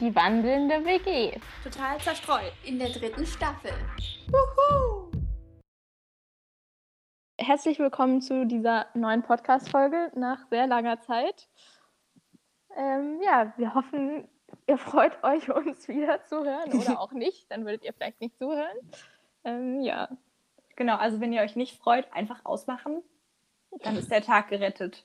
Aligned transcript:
Die 0.00 0.14
wandelnde 0.14 0.82
WG. 0.86 1.38
Total 1.62 2.00
zerstreut. 2.00 2.54
In 2.64 2.78
der 2.78 2.88
dritten 2.88 3.26
Staffel. 3.26 3.72
Wuhu! 4.28 5.10
Herzlich 7.36 7.78
willkommen 7.78 8.22
zu 8.22 8.46
dieser 8.46 8.86
neuen 8.94 9.22
Podcast-Folge 9.22 10.10
nach 10.14 10.48
sehr 10.48 10.66
langer 10.66 11.02
Zeit. 11.02 11.50
Ähm, 12.74 13.20
ja, 13.22 13.52
wir 13.58 13.74
hoffen, 13.74 14.26
ihr 14.66 14.78
freut 14.78 15.22
euch, 15.22 15.50
uns 15.50 15.86
wieder 15.86 16.24
zu 16.24 16.46
hören 16.46 16.72
oder 16.72 16.98
auch 16.98 17.12
nicht. 17.12 17.50
Dann 17.50 17.66
würdet 17.66 17.84
ihr 17.84 17.92
vielleicht 17.92 18.22
nicht 18.22 18.38
zuhören. 18.38 18.78
Ähm, 19.44 19.82
ja. 19.82 20.08
Genau, 20.76 20.96
also 20.96 21.20
wenn 21.20 21.34
ihr 21.34 21.42
euch 21.42 21.56
nicht 21.56 21.76
freut, 21.76 22.10
einfach 22.14 22.46
ausmachen. 22.46 23.02
Dann 23.82 23.98
ist 23.98 24.10
der 24.10 24.22
Tag 24.22 24.48
gerettet. 24.48 25.04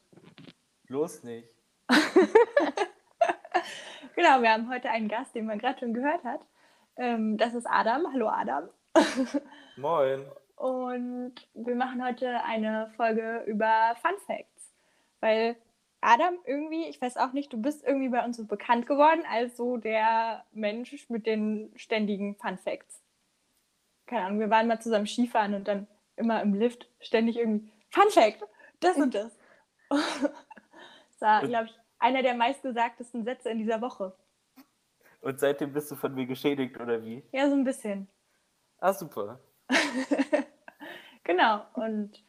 Bloß 0.87 1.23
nicht. 1.23 1.49
genau, 4.15 4.41
wir 4.41 4.51
haben 4.51 4.69
heute 4.69 4.89
einen 4.89 5.07
Gast, 5.07 5.35
den 5.35 5.45
man 5.45 5.59
gerade 5.59 5.79
schon 5.79 5.93
gehört 5.93 6.23
hat. 6.23 6.41
Ähm, 6.97 7.37
das 7.37 7.53
ist 7.53 7.67
Adam. 7.67 8.11
Hallo 8.11 8.29
Adam. 8.29 8.69
Moin. 9.77 10.25
Und 10.55 11.35
wir 11.53 11.75
machen 11.75 12.03
heute 12.03 12.43
eine 12.43 12.91
Folge 12.95 13.43
über 13.45 13.95
Fun 14.01 14.17
Facts. 14.25 14.73
Weil 15.19 15.57
Adam 16.01 16.35
irgendwie, 16.45 16.87
ich 16.87 17.01
weiß 17.01 17.17
auch 17.17 17.33
nicht, 17.33 17.51
du 17.51 17.61
bist 17.61 17.83
irgendwie 17.83 18.09
bei 18.09 18.23
uns 18.23 18.37
so 18.37 18.45
bekannt 18.45 18.87
geworden 18.87 19.23
als 19.29 19.57
so 19.57 19.77
der 19.77 20.45
Mensch 20.53 21.09
mit 21.09 21.25
den 21.25 21.71
ständigen 21.75 22.35
Fun 22.35 22.57
Facts. 22.57 23.01
Keine 24.05 24.25
Ahnung, 24.25 24.39
wir 24.39 24.49
waren 24.49 24.67
mal 24.67 24.79
zusammen 24.79 25.07
Skifahren 25.07 25.55
und 25.55 25.67
dann 25.67 25.87
immer 26.15 26.41
im 26.41 26.53
Lift 26.53 26.87
ständig 26.99 27.37
irgendwie 27.37 27.71
Fun 27.89 28.09
Fact, 28.11 28.43
das 28.79 28.97
und 28.97 29.15
das. 29.15 29.35
das 29.89 31.21
war, 31.21 31.47
glaube 31.47 31.65
ich, 31.65 31.84
einer 31.99 32.21
der 32.21 32.35
meistgesagtesten 32.35 33.23
Sätze 33.23 33.49
in 33.49 33.59
dieser 33.59 33.81
Woche. 33.81 34.15
Und 35.21 35.39
seitdem 35.39 35.73
bist 35.73 35.89
du 35.89 35.95
von 35.95 36.13
mir 36.13 36.25
geschädigt, 36.25 36.79
oder 36.79 37.03
wie? 37.03 37.23
Ja, 37.31 37.49
so 37.49 37.55
ein 37.55 37.63
bisschen. 37.63 38.07
Ah, 38.79 38.93
super. 38.93 39.39
genau. 41.23 41.65
Und 41.73 42.23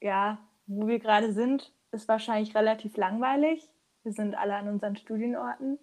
ja, 0.00 0.38
wo 0.66 0.86
wir 0.86 0.98
gerade 0.98 1.32
sind, 1.32 1.72
ist 1.90 2.08
wahrscheinlich 2.08 2.54
relativ 2.54 2.96
langweilig. 2.96 3.68
Wir 4.02 4.12
sind 4.12 4.34
alle 4.34 4.54
an 4.54 4.68
unseren 4.68 4.96
Studienorten. 4.96 5.78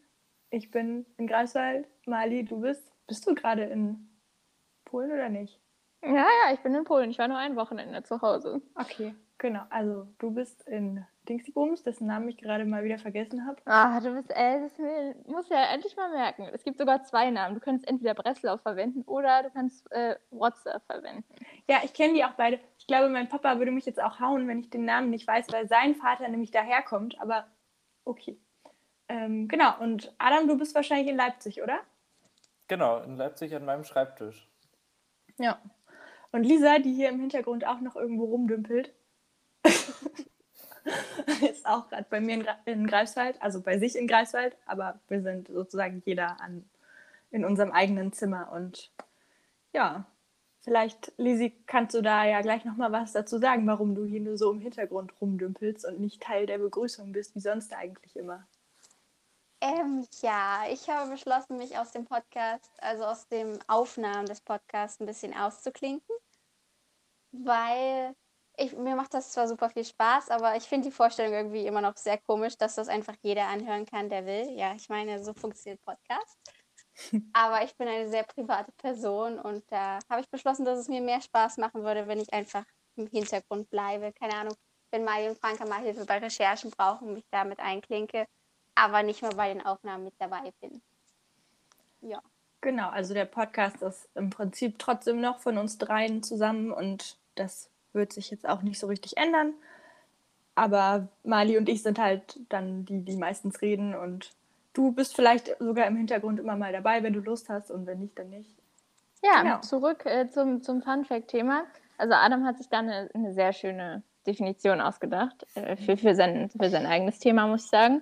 Ich 0.50 0.72
bin 0.72 1.06
in 1.18 1.28
Greifswald. 1.28 1.88
Mali, 2.06 2.44
du 2.44 2.62
bist. 2.62 2.92
Bist 3.08 3.28
du 3.28 3.36
gerade 3.36 3.64
in 3.64 4.10
Polen 4.86 5.12
oder 5.12 5.30
nicht? 5.30 5.60
Ja, 6.02 6.14
ja, 6.14 6.54
ich 6.54 6.60
bin 6.62 6.74
in 6.74 6.84
Polen. 6.84 7.10
Ich 7.12 7.20
war 7.20 7.28
nur 7.28 7.38
ein 7.38 7.56
Wochenende 7.56 8.04
zu 8.04 8.22
Hause. 8.22 8.62
Okay, 8.76 9.14
genau. 9.38 9.64
Also 9.70 10.08
du 10.20 10.32
bist 10.32 10.68
in 10.68 11.06
Dingsybums, 11.30 11.84
dessen 11.84 12.08
Namen 12.08 12.28
ich 12.28 12.38
gerade 12.38 12.66
mal 12.66 12.84
wieder 12.84 12.98
vergessen 12.98 13.46
habe. 13.46 13.62
Ah, 13.66 14.00
du 14.00 14.14
bist, 14.16 14.32
äh, 14.32 14.60
das 14.62 15.28
musst 15.28 15.50
ja 15.50 15.72
endlich 15.74 15.96
mal 15.96 16.10
merken. 16.10 16.48
Es 16.52 16.64
gibt 16.64 16.78
sogar 16.78 17.04
zwei 17.04 17.30
Namen. 17.30 17.56
Du 17.56 17.62
könntest 17.62 17.88
entweder 17.88 18.16
Breslau 18.16 18.58
verwenden 18.58 19.04
oder 19.04 19.44
du 19.44 19.52
kannst 19.52 19.90
äh, 19.92 20.16
WhatsApp 20.32 20.84
verwenden. 20.86 21.24
Ja, 21.70 21.78
ich 21.84 21.94
kenne 21.94 22.14
die 22.14 22.26
auch 22.26 22.34
beide. 22.34 22.60
Ich 22.78 22.88
glaube, 22.88 23.10
mein 23.10 23.30
Papa 23.30 23.60
würde 23.60 23.72
mich 23.72 23.86
jetzt 23.86 24.02
auch 24.02 24.20
hauen, 24.20 24.48
wenn 24.48 24.60
ich 24.60 24.70
den 24.70 24.86
Namen 24.86 25.10
nicht 25.10 25.28
weiß, 25.28 25.48
weil 25.52 25.68
sein 25.68 25.96
Vater 25.96 26.28
nämlich 26.28 26.52
daherkommt. 26.52 27.22
Aber 27.22 27.48
okay. 28.04 28.38
Ähm, 29.08 29.48
genau. 29.48 29.80
Und 29.80 30.14
Adam, 30.18 30.48
du 30.48 30.58
bist 30.58 30.76
wahrscheinlich 30.76 31.10
in 31.10 31.18
Leipzig, 31.18 31.62
oder? 31.62 31.80
Genau, 32.68 33.00
in 33.02 33.18
Leipzig 33.18 33.56
an 33.56 33.66
meinem 33.66 33.84
Schreibtisch. 33.84 34.48
Ja. 35.38 35.62
Und 36.32 36.44
Lisa, 36.44 36.80
die 36.80 36.94
hier 36.94 37.10
im 37.10 37.20
Hintergrund 37.20 37.66
auch 37.66 37.82
noch 37.82 37.96
irgendwo 37.96 38.26
rumdümpelt, 38.26 38.94
ist 41.50 41.66
auch 41.66 41.90
gerade 41.90 42.06
bei 42.10 42.20
mir 42.20 42.36
in, 42.36 42.48
in, 42.66 42.88
Greifswald, 42.88 43.42
also 43.42 43.62
bei 43.62 43.78
sich 43.78 43.96
in 43.96 44.08
Greifswald, 44.08 44.56
aber 44.66 45.00
wir 45.08 45.22
sind 45.22 45.48
sozusagen 45.48 46.02
jeder 46.06 46.40
an, 46.42 46.70
in 47.32 47.46
unserem 47.46 47.72
eigenen 47.72 48.14
Zimmer. 48.14 48.52
Und 48.52 48.92
ja, 49.74 50.06
vielleicht, 50.62 51.12
Lisi, 51.18 51.56
kannst 51.66 51.96
du 51.96 52.02
da 52.02 52.26
ja 52.26 52.42
gleich 52.42 52.66
nochmal 52.66 52.92
was 52.92 53.14
dazu 53.14 53.38
sagen, 53.38 53.68
warum 53.68 53.96
du 53.96 54.06
hier 54.06 54.22
nur 54.22 54.38
so 54.38 54.52
im 54.52 54.62
Hintergrund 54.62 55.14
rumdümpelst 55.22 55.86
und 55.86 56.00
nicht 56.00 56.22
Teil 56.22 56.46
der 56.46 56.58
Begrüßung 56.58 57.12
bist, 57.12 57.36
wie 57.36 57.42
sonst 57.42 57.74
eigentlich 57.74 58.16
immer. 58.16 58.48
Ähm, 59.62 60.08
ja, 60.22 60.64
ich 60.70 60.90
habe 60.90 61.12
beschlossen, 61.12 61.58
mich 61.58 61.78
aus 61.78 61.92
dem 61.92 62.06
Podcast, 62.06 62.72
also 62.78 63.04
aus 63.04 63.28
dem 63.28 63.60
Aufnahmen 63.68 64.26
des 64.26 64.40
Podcasts 64.40 65.02
ein 65.02 65.06
bisschen 65.06 65.34
auszuklinken, 65.34 66.16
weil 67.32 68.16
ich, 68.60 68.76
mir 68.76 68.96
macht 68.96 69.14
das 69.14 69.32
zwar 69.32 69.48
super 69.48 69.70
viel 69.70 69.86
Spaß, 69.86 70.30
aber 70.30 70.56
ich 70.56 70.64
finde 70.64 70.90
die 70.90 70.96
Vorstellung 70.96 71.34
irgendwie 71.34 71.66
immer 71.66 71.82
noch 71.82 71.98
sehr 71.98 72.18
komisch, 72.18 72.58
dass 72.58 72.76
das 72.76 72.90
einfach 72.90 73.16
jeder 73.22 73.48
anhören 73.48 73.86
kann, 73.86 74.10
der 74.10 74.26
will. 74.26 74.52
Ja, 74.58 74.74
ich 74.76 74.90
meine, 74.90 75.24
so 75.24 75.34
funktioniert 75.34 75.82
Podcast. 75.84 76.38
aber 77.34 77.64
ich 77.64 77.76
bin 77.78 77.88
eine 77.88 78.10
sehr 78.10 78.24
private 78.24 78.72
Person 78.74 79.40
und 79.40 79.64
da 79.72 80.00
habe 80.10 80.22
ich 80.22 80.30
beschlossen, 80.30 80.66
dass 80.66 80.80
es 80.80 80.90
mir 80.90 81.02
mehr 81.02 81.22
Spaß 81.22 81.58
machen 81.58 81.84
würde, 81.84 82.08
wenn 82.08 82.20
ich 82.20 82.34
einfach 82.34 82.66
im 82.96 83.08
Hintergrund 83.08 83.70
bleibe. 83.70 84.12
Keine 84.14 84.36
Ahnung, 84.36 84.56
wenn 84.92 85.06
Mali 85.06 85.30
und 85.30 85.40
Franka 85.40 85.66
mal 85.66 85.82
Hilfe 85.82 86.06
bei 86.06 86.18
Recherchen 86.18 86.72
brauchen, 86.72 87.14
mich 87.14 87.26
damit 87.32 87.60
einklinke 87.60 88.28
aber 88.80 89.04
nicht 89.04 89.22
mehr 89.22 89.32
bei 89.32 89.54
den 89.54 89.66
Aufnahmen 89.66 90.06
mit 90.06 90.14
dabei 90.20 90.54
bin. 90.62 90.82
Ja. 92.02 92.22
Genau, 92.62 92.90
also 92.90 93.14
der 93.14 93.26
Podcast 93.26 93.82
ist 93.82 94.10
im 94.16 94.30
Prinzip 94.30 94.80
trotzdem 94.80 95.22
noch 95.22 95.40
von 95.40 95.58
uns 95.58 95.78
dreien 95.78 96.24
zusammen 96.24 96.72
und 96.72 97.18
das 97.36 97.70
wird 97.94 98.14
sich 98.14 98.32
jetzt 98.32 98.48
auch 98.48 98.62
nicht 98.62 98.80
so 98.80 98.88
richtig 98.88 99.18
ändern. 99.18 99.54
Aber 100.56 101.08
Mali 101.24 101.58
und 101.58 101.70
ich 101.70 101.84
sind 101.84 102.00
halt 102.00 102.40
dann 102.50 102.86
die, 102.86 103.04
die 103.04 103.16
meistens 103.16 103.62
reden 103.62 103.96
und 103.96 104.32
du 104.74 104.92
bist 104.92 105.16
vielleicht 105.16 105.56
sogar 105.60 105.88
im 105.88 105.96
Hintergrund 105.96 106.40
immer 106.40 106.56
mal 106.56 106.74
dabei, 106.74 107.02
wenn 107.04 107.14
du 107.14 107.20
Lust 107.20 107.50
hast 107.50 107.72
und 107.72 107.86
wenn 107.86 108.00
nicht, 108.00 108.18
dann 108.20 108.30
nicht. 108.30 108.56
Ja, 109.24 109.42
genau. 109.42 109.60
zurück 109.62 110.06
äh, 110.06 110.30
zum, 110.30 110.62
zum 110.62 110.82
Fun-Fact-Thema. 110.82 111.64
Also 111.98 112.14
Adam 112.14 112.46
hat 112.46 112.58
sich 112.58 112.70
da 112.70 112.80
eine, 112.80 113.10
eine 113.14 113.34
sehr 113.34 113.54
schöne 113.54 114.04
Definition 114.26 114.82
ausgedacht 114.82 115.46
äh, 115.56 115.76
für, 115.76 115.98
für, 115.98 116.16
sein, 116.16 116.50
für 116.50 116.70
sein 116.70 116.86
eigenes 116.86 117.20
Thema, 117.20 117.48
muss 117.48 117.66
ich 117.66 117.70
sagen 117.70 118.02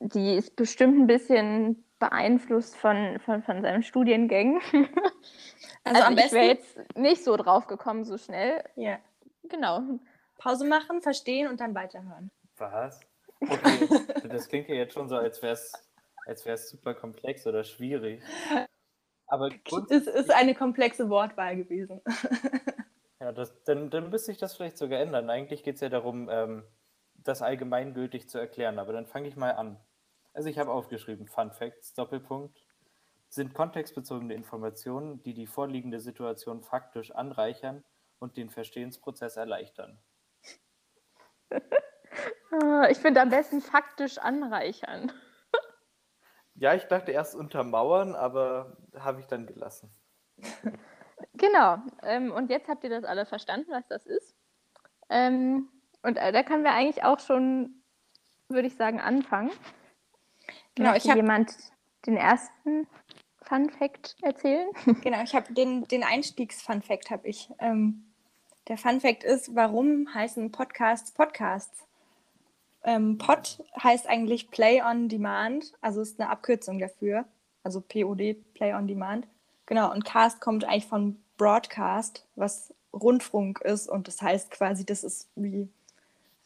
die 0.00 0.34
ist 0.34 0.56
bestimmt 0.56 0.98
ein 0.98 1.06
bisschen 1.06 1.84
beeinflusst 1.98 2.76
von, 2.76 3.18
von, 3.20 3.42
von 3.42 3.62
seinem 3.62 3.82
Studiengängen. 3.82 4.60
Also, 5.84 6.02
also 6.02 6.14
am 6.14 6.18
ich 6.18 6.32
wäre 6.32 6.46
jetzt 6.46 6.96
nicht 6.96 7.22
so 7.22 7.36
drauf 7.36 7.68
gekommen, 7.68 8.04
so 8.04 8.18
schnell. 8.18 8.64
Ja. 8.74 8.98
Genau. 9.44 9.82
Pause 10.36 10.66
machen, 10.66 11.00
verstehen 11.00 11.46
und 11.46 11.60
dann 11.60 11.74
weiterhören. 11.74 12.30
Was? 12.56 13.00
Okay. 13.40 14.28
das 14.28 14.48
klingt 14.48 14.68
ja 14.68 14.74
jetzt 14.74 14.94
schon 14.94 15.08
so, 15.08 15.16
als 15.16 15.42
wäre 15.42 15.52
es 15.52 15.72
als 16.26 16.44
wär's 16.44 16.68
super 16.68 16.94
komplex 16.94 17.46
oder 17.46 17.64
schwierig. 17.64 18.22
Aber 19.28 19.50
es 19.90 20.06
ist 20.06 20.30
eine 20.30 20.54
komplexe 20.54 21.08
Wortwahl 21.08 21.56
gewesen. 21.56 22.00
ja, 23.20 23.32
das, 23.32 23.62
dann, 23.64 23.90
dann 23.90 24.10
müsste 24.10 24.26
sich 24.26 24.38
das 24.38 24.56
vielleicht 24.56 24.76
sogar 24.76 25.00
ändern. 25.00 25.30
Eigentlich 25.30 25.62
geht 25.62 25.76
es 25.76 25.80
ja 25.80 25.88
darum, 25.88 26.28
ähm, 26.30 26.64
das 27.14 27.42
allgemeingültig 27.42 28.28
zu 28.28 28.38
erklären, 28.38 28.78
aber 28.78 28.92
dann 28.92 29.06
fange 29.06 29.28
ich 29.28 29.36
mal 29.36 29.52
an. 29.52 29.80
Also 30.36 30.50
ich 30.50 30.58
habe 30.58 30.70
aufgeschrieben, 30.70 31.26
Fun 31.26 31.50
Facts, 31.50 31.94
Doppelpunkt, 31.94 32.62
sind 33.30 33.54
kontextbezogene 33.54 34.34
Informationen, 34.34 35.22
die 35.22 35.32
die 35.32 35.46
vorliegende 35.46 35.98
Situation 35.98 36.62
faktisch 36.62 37.10
anreichern 37.10 37.82
und 38.18 38.36
den 38.36 38.50
Verstehensprozess 38.50 39.36
erleichtern. 39.36 39.98
Ah, 42.52 42.88
ich 42.88 42.96
finde 42.98 43.20
am 43.20 43.28
besten 43.28 43.60
faktisch 43.60 44.18
anreichern. 44.18 45.12
Ja, 46.54 46.72
ich 46.72 46.84
dachte 46.84 47.12
erst 47.12 47.34
untermauern, 47.34 48.14
aber 48.14 48.78
habe 48.94 49.20
ich 49.20 49.26
dann 49.26 49.46
gelassen. 49.46 49.90
Genau. 51.34 51.78
Ähm, 52.02 52.30
und 52.30 52.50
jetzt 52.50 52.68
habt 52.68 52.84
ihr 52.84 52.90
das 52.90 53.04
alle 53.04 53.26
verstanden, 53.26 53.70
was 53.70 53.86
das 53.88 54.06
ist. 54.06 54.34
Ähm, 55.10 55.68
und 56.02 56.16
äh, 56.16 56.32
da 56.32 56.42
können 56.42 56.62
wir 56.64 56.72
eigentlich 56.72 57.04
auch 57.04 57.20
schon, 57.20 57.82
würde 58.48 58.68
ich 58.68 58.76
sagen, 58.76 59.00
anfangen. 59.00 59.50
Genau, 60.76 60.90
Möchte 60.90 61.08
ich 61.08 61.10
habe 61.10 61.20
jemand 61.20 61.56
den 62.06 62.16
ersten 62.16 62.86
Fun 63.42 63.70
Fact 63.70 64.16
erzählen? 64.22 64.68
Genau, 65.02 65.22
ich 65.22 65.34
habe 65.34 65.52
den, 65.52 65.84
den 65.84 66.04
Einstiegs-Fun 66.04 66.82
Fact 66.82 67.10
habe 67.10 67.26
ich. 67.26 67.50
Ähm, 67.58 68.04
der 68.68 68.78
Fun 68.78 69.00
Fact 69.00 69.24
ist, 69.24 69.54
warum 69.54 70.12
heißen 70.12 70.52
Podcasts 70.52 71.12
Podcasts? 71.12 71.84
Ähm, 72.84 73.18
Pod 73.18 73.64
heißt 73.82 74.06
eigentlich 74.06 74.50
Play 74.50 74.82
on 74.82 75.08
Demand, 75.08 75.72
also 75.80 76.00
ist 76.00 76.20
eine 76.20 76.30
Abkürzung 76.30 76.78
dafür, 76.78 77.24
also 77.64 77.80
POD, 77.80 78.36
Play 78.54 78.74
on 78.74 78.86
Demand. 78.86 79.26
Genau, 79.66 79.92
und 79.92 80.04
Cast 80.04 80.40
kommt 80.40 80.64
eigentlich 80.64 80.86
von 80.86 81.20
Broadcast, 81.36 82.24
was 82.36 82.72
Rundfunk 82.92 83.60
ist 83.60 83.88
und 83.88 84.08
das 84.08 84.22
heißt 84.22 84.50
quasi, 84.50 84.86
das 84.86 85.04
ist 85.04 85.28
wie 85.34 85.68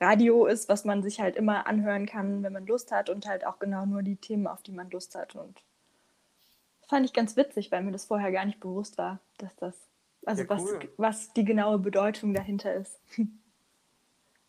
Radio 0.00 0.46
ist, 0.46 0.68
was 0.68 0.84
man 0.84 1.02
sich 1.02 1.20
halt 1.20 1.36
immer 1.36 1.66
anhören 1.66 2.06
kann, 2.06 2.42
wenn 2.42 2.52
man 2.52 2.66
Lust 2.66 2.90
hat 2.90 3.10
und 3.10 3.26
halt 3.26 3.46
auch 3.46 3.58
genau 3.58 3.84
nur 3.84 4.02
die 4.02 4.16
Themen, 4.16 4.46
auf 4.46 4.62
die 4.62 4.72
man 4.72 4.90
Lust 4.90 5.14
hat. 5.14 5.36
Und 5.36 5.62
das 6.80 6.88
fand 6.88 7.04
ich 7.04 7.12
ganz 7.12 7.36
witzig, 7.36 7.70
weil 7.70 7.82
mir 7.82 7.92
das 7.92 8.06
vorher 8.06 8.32
gar 8.32 8.46
nicht 8.46 8.60
bewusst 8.60 8.96
war, 8.96 9.20
dass 9.38 9.54
das, 9.56 9.74
also 10.24 10.42
ja, 10.42 10.48
cool. 10.50 10.80
was, 10.96 11.18
was 11.18 11.32
die 11.34 11.44
genaue 11.44 11.78
Bedeutung 11.78 12.34
dahinter 12.34 12.74
ist. 12.74 13.00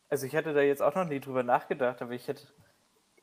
Also 0.10 0.26
ich 0.26 0.36
hatte 0.36 0.54
da 0.54 0.60
jetzt 0.60 0.82
auch 0.82 0.94
noch 0.94 1.06
nie 1.08 1.22
drüber 1.22 1.42
nachgedacht, 1.42 2.02
aber 2.02 2.12
ich 2.12 2.28
hätte 2.28 2.46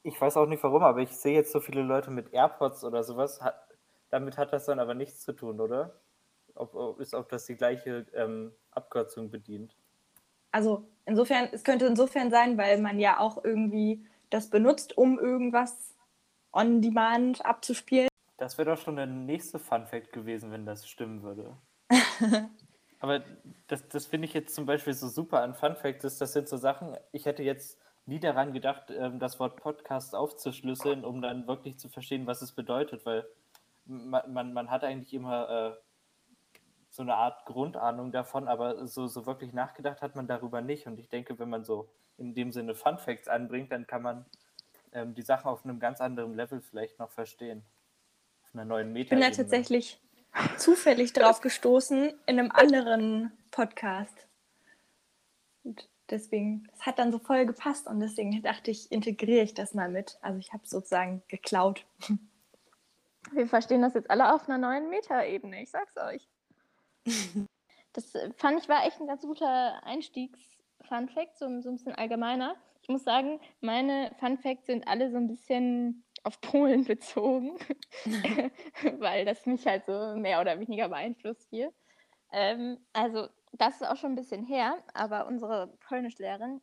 Ich 0.02 0.18
weiß 0.18 0.38
auch 0.38 0.46
nicht 0.46 0.62
warum, 0.62 0.82
aber 0.82 1.00
ich 1.00 1.10
sehe 1.10 1.34
jetzt 1.34 1.52
so 1.52 1.60
viele 1.60 1.82
Leute 1.82 2.10
mit 2.10 2.32
AirPods 2.32 2.82
oder 2.82 3.04
sowas. 3.04 3.42
Hat, 3.42 3.60
damit 4.08 4.38
hat 4.38 4.54
das 4.54 4.64
dann 4.64 4.80
aber 4.80 4.94
nichts 4.94 5.20
zu 5.20 5.34
tun, 5.34 5.60
oder? 5.60 6.00
Ob, 6.54 6.74
ob, 6.74 6.98
ist, 6.98 7.12
ob 7.12 7.28
das 7.28 7.44
die 7.44 7.56
gleiche 7.56 8.06
ähm, 8.14 8.54
Abkürzung 8.70 9.30
bedient. 9.30 9.76
Also 10.50 10.88
insofern, 11.06 11.48
es 11.52 11.64
könnte 11.64 11.86
insofern 11.86 12.30
sein, 12.30 12.56
weil 12.58 12.80
man 12.80 12.98
ja 12.98 13.18
auch 13.18 13.42
irgendwie 13.44 14.06
das 14.30 14.50
benutzt, 14.50 14.96
um 14.96 15.18
irgendwas 15.18 15.94
on 16.52 16.80
demand 16.80 17.44
abzuspielen. 17.44 18.08
Das 18.36 18.56
wäre 18.56 18.70
doch 18.70 18.80
schon 18.80 18.96
der 18.96 19.06
nächste 19.06 19.58
Fun 19.58 19.86
Fact 19.86 20.12
gewesen, 20.12 20.50
wenn 20.52 20.64
das 20.64 20.88
stimmen 20.88 21.22
würde. 21.22 21.56
Aber 23.00 23.22
das, 23.68 23.88
das 23.88 24.06
finde 24.06 24.26
ich 24.26 24.34
jetzt 24.34 24.54
zum 24.54 24.66
Beispiel 24.66 24.92
so 24.92 25.08
super 25.08 25.42
an 25.42 25.54
Fun 25.54 25.76
Facts. 25.76 26.18
Das 26.18 26.32
sind 26.32 26.48
so 26.48 26.56
Sachen, 26.56 26.96
ich 27.12 27.26
hätte 27.26 27.42
jetzt 27.42 27.78
nie 28.06 28.18
daran 28.18 28.52
gedacht, 28.52 28.90
ähm, 28.90 29.18
das 29.18 29.38
Wort 29.38 29.56
Podcast 29.56 30.14
aufzuschlüsseln, 30.14 31.04
um 31.04 31.20
dann 31.20 31.46
wirklich 31.46 31.78
zu 31.78 31.88
verstehen, 31.88 32.26
was 32.26 32.42
es 32.42 32.52
bedeutet, 32.52 33.04
weil 33.06 33.26
man, 33.84 34.32
man, 34.32 34.52
man 34.52 34.70
hat 34.70 34.84
eigentlich 34.84 35.14
immer 35.14 35.48
äh, 35.48 35.87
so 36.98 37.02
eine 37.02 37.14
Art 37.14 37.46
Grundahnung 37.46 38.10
davon, 38.10 38.48
aber 38.48 38.88
so, 38.88 39.06
so 39.06 39.24
wirklich 39.24 39.52
nachgedacht 39.52 40.02
hat 40.02 40.16
man 40.16 40.26
darüber 40.26 40.60
nicht. 40.62 40.88
Und 40.88 40.98
ich 40.98 41.08
denke, 41.08 41.38
wenn 41.38 41.48
man 41.48 41.64
so 41.64 41.88
in 42.16 42.34
dem 42.34 42.50
Sinne 42.50 42.74
Fun 42.74 42.98
Facts 42.98 43.28
anbringt, 43.28 43.70
dann 43.70 43.86
kann 43.86 44.02
man 44.02 44.24
ähm, 44.92 45.14
die 45.14 45.22
Sachen 45.22 45.46
auf 45.46 45.64
einem 45.64 45.78
ganz 45.78 46.00
anderen 46.00 46.34
Level 46.34 46.60
vielleicht 46.60 46.98
noch 46.98 47.12
verstehen. 47.12 47.62
Auf 48.42 48.52
einer 48.52 48.64
neuen 48.64 48.92
Meta. 48.92 49.04
Ich 49.04 49.10
bin 49.10 49.20
da 49.20 49.30
tatsächlich 49.30 50.00
zufällig 50.56 51.12
drauf 51.12 51.40
gestoßen 51.40 52.14
in 52.26 52.38
einem 52.40 52.50
anderen 52.50 53.30
Podcast. 53.52 54.26
Und 55.62 55.88
deswegen, 56.10 56.68
es 56.74 56.84
hat 56.84 56.98
dann 56.98 57.12
so 57.12 57.20
voll 57.20 57.46
gepasst 57.46 57.86
und 57.86 58.00
deswegen 58.00 58.42
dachte 58.42 58.72
ich, 58.72 58.90
integriere 58.90 59.44
ich 59.44 59.54
das 59.54 59.72
mal 59.72 59.88
mit. 59.88 60.18
Also 60.20 60.40
ich 60.40 60.52
habe 60.52 60.66
sozusagen 60.66 61.22
geklaut. 61.28 61.86
Wir 63.30 63.46
verstehen 63.46 63.82
das 63.82 63.94
jetzt 63.94 64.10
alle 64.10 64.34
auf 64.34 64.48
einer 64.48 64.58
neuen 64.58 64.90
Meta-Ebene, 64.90 65.62
ich 65.62 65.70
sag's 65.70 65.96
euch. 65.96 66.28
Das 67.92 68.14
äh, 68.14 68.30
fand 68.34 68.60
ich 68.60 68.68
war 68.68 68.86
echt 68.86 69.00
ein 69.00 69.06
ganz 69.06 69.22
guter 69.22 69.82
Einstiegs-Fun-Fact, 69.84 71.38
so, 71.38 71.46
so 71.60 71.70
ein 71.70 71.76
bisschen 71.76 71.94
allgemeiner. 71.94 72.56
Ich 72.82 72.88
muss 72.88 73.04
sagen, 73.04 73.40
meine 73.60 74.14
Fun-Facts 74.20 74.66
sind 74.66 74.86
alle 74.86 75.10
so 75.10 75.16
ein 75.16 75.26
bisschen 75.26 76.04
auf 76.22 76.40
Polen 76.40 76.84
bezogen, 76.86 77.58
weil 78.98 79.24
das 79.24 79.46
mich 79.46 79.66
halt 79.66 79.86
so 79.86 80.14
mehr 80.16 80.40
oder 80.40 80.60
weniger 80.60 80.88
beeinflusst 80.88 81.48
hier. 81.50 81.72
Ähm, 82.32 82.78
also, 82.92 83.28
das 83.52 83.76
ist 83.76 83.86
auch 83.86 83.96
schon 83.96 84.12
ein 84.12 84.16
bisschen 84.16 84.44
her, 84.44 84.82
aber 84.92 85.26
unsere 85.26 85.68
Polnischlehrerin 85.88 86.60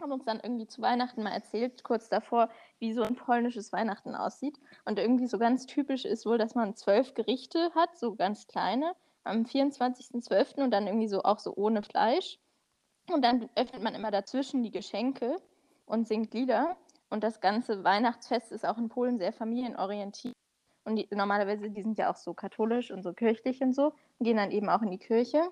hat 0.00 0.10
uns 0.10 0.24
dann 0.24 0.40
irgendwie 0.42 0.66
zu 0.66 0.82
Weihnachten 0.82 1.22
mal 1.22 1.32
erzählt, 1.32 1.84
kurz 1.84 2.08
davor, 2.08 2.48
wie 2.78 2.92
so 2.92 3.02
ein 3.02 3.14
polnisches 3.14 3.72
Weihnachten 3.72 4.14
aussieht. 4.14 4.58
Und 4.84 4.98
irgendwie 4.98 5.26
so 5.26 5.38
ganz 5.38 5.66
typisch 5.66 6.04
ist 6.04 6.26
wohl, 6.26 6.38
dass 6.38 6.54
man 6.54 6.74
zwölf 6.74 7.14
Gerichte 7.14 7.70
hat, 7.74 7.96
so 7.96 8.16
ganz 8.16 8.46
kleine, 8.46 8.94
am 9.24 9.42
24.12. 9.42 10.62
und 10.62 10.70
dann 10.70 10.86
irgendwie 10.86 11.08
so 11.08 11.22
auch 11.22 11.38
so 11.38 11.54
ohne 11.56 11.82
Fleisch. 11.82 12.38
Und 13.10 13.22
dann 13.22 13.48
öffnet 13.54 13.82
man 13.82 13.94
immer 13.94 14.10
dazwischen 14.10 14.62
die 14.62 14.70
Geschenke 14.70 15.36
und 15.86 16.06
singt 16.06 16.32
Lieder. 16.34 16.76
Und 17.10 17.22
das 17.22 17.40
ganze 17.40 17.84
Weihnachtsfest 17.84 18.52
ist 18.52 18.66
auch 18.66 18.78
in 18.78 18.88
Polen 18.88 19.18
sehr 19.18 19.32
familienorientiert. 19.32 20.34
Und 20.84 20.96
die, 20.96 21.08
normalerweise, 21.10 21.70
die 21.70 21.82
sind 21.82 21.98
ja 21.98 22.10
auch 22.10 22.16
so 22.16 22.34
katholisch 22.34 22.90
und 22.90 23.02
so 23.02 23.12
kirchlich 23.12 23.60
und 23.60 23.74
so, 23.74 23.92
gehen 24.20 24.36
dann 24.36 24.50
eben 24.50 24.68
auch 24.68 24.82
in 24.82 24.90
die 24.90 24.98
Kirche. 24.98 25.50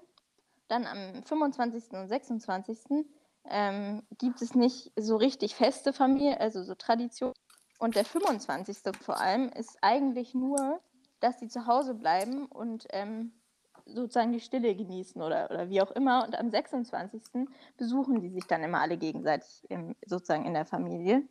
Dann 0.69 0.87
am 0.87 1.23
25. 1.25 1.93
und 1.93 2.09
26. 2.09 3.07
Ähm, 3.45 4.03
gibt 4.19 4.41
es 4.41 4.55
nicht 4.55 4.93
so 4.97 5.17
richtig 5.17 5.55
feste 5.55 5.93
Familie, 5.93 6.41
also 6.41 6.63
so 6.63 6.75
Tradition. 6.75 7.33
Und 7.79 7.97
der 7.97 8.05
25. 8.05 8.79
vor 9.01 9.19
allem 9.19 9.49
ist 9.49 9.79
eigentlich 9.81 10.35
nur, 10.35 10.81
dass 11.21 11.41
sie 11.41 11.49
zu 11.49 11.67
Hause 11.67 11.95
bleiben 11.95 12.47
und 12.47 12.87
ähm, 12.91 13.33
sozusagen 13.87 14.33
die 14.33 14.41
Stille 14.41 14.75
genießen 14.75 15.21
oder, 15.21 15.51
oder 15.51 15.69
wie 15.69 15.81
auch 15.81 15.91
immer. 15.93 16.25
Und 16.25 16.39
am 16.39 16.51
26. 16.51 17.23
besuchen 17.77 18.21
die 18.21 18.31
sich 18.31 18.47
dann 18.47 18.63
immer 18.63 18.81
alle 18.81 18.97
gegenseitig 18.97 19.65
im, 19.69 19.95
sozusagen 20.07 20.45
in 20.45 20.55
der 20.55 20.65
Familie. 20.65 21.23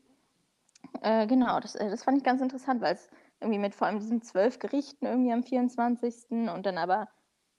Äh, 1.02 1.28
genau, 1.28 1.60
das, 1.60 1.76
äh, 1.76 1.90
das 1.90 2.04
fand 2.04 2.18
ich 2.18 2.24
ganz 2.24 2.42
interessant, 2.42 2.82
weil 2.82 2.96
es 2.96 3.10
irgendwie 3.40 3.60
mit 3.60 3.76
vor 3.76 3.88
allem 3.88 4.00
diesen 4.00 4.22
zwölf 4.22 4.60
Gerichten 4.60 5.06
irgendwie 5.06 5.34
am 5.34 5.44
24. 5.44 6.32
und 6.32 6.66
dann 6.66 6.78
aber 6.78 7.10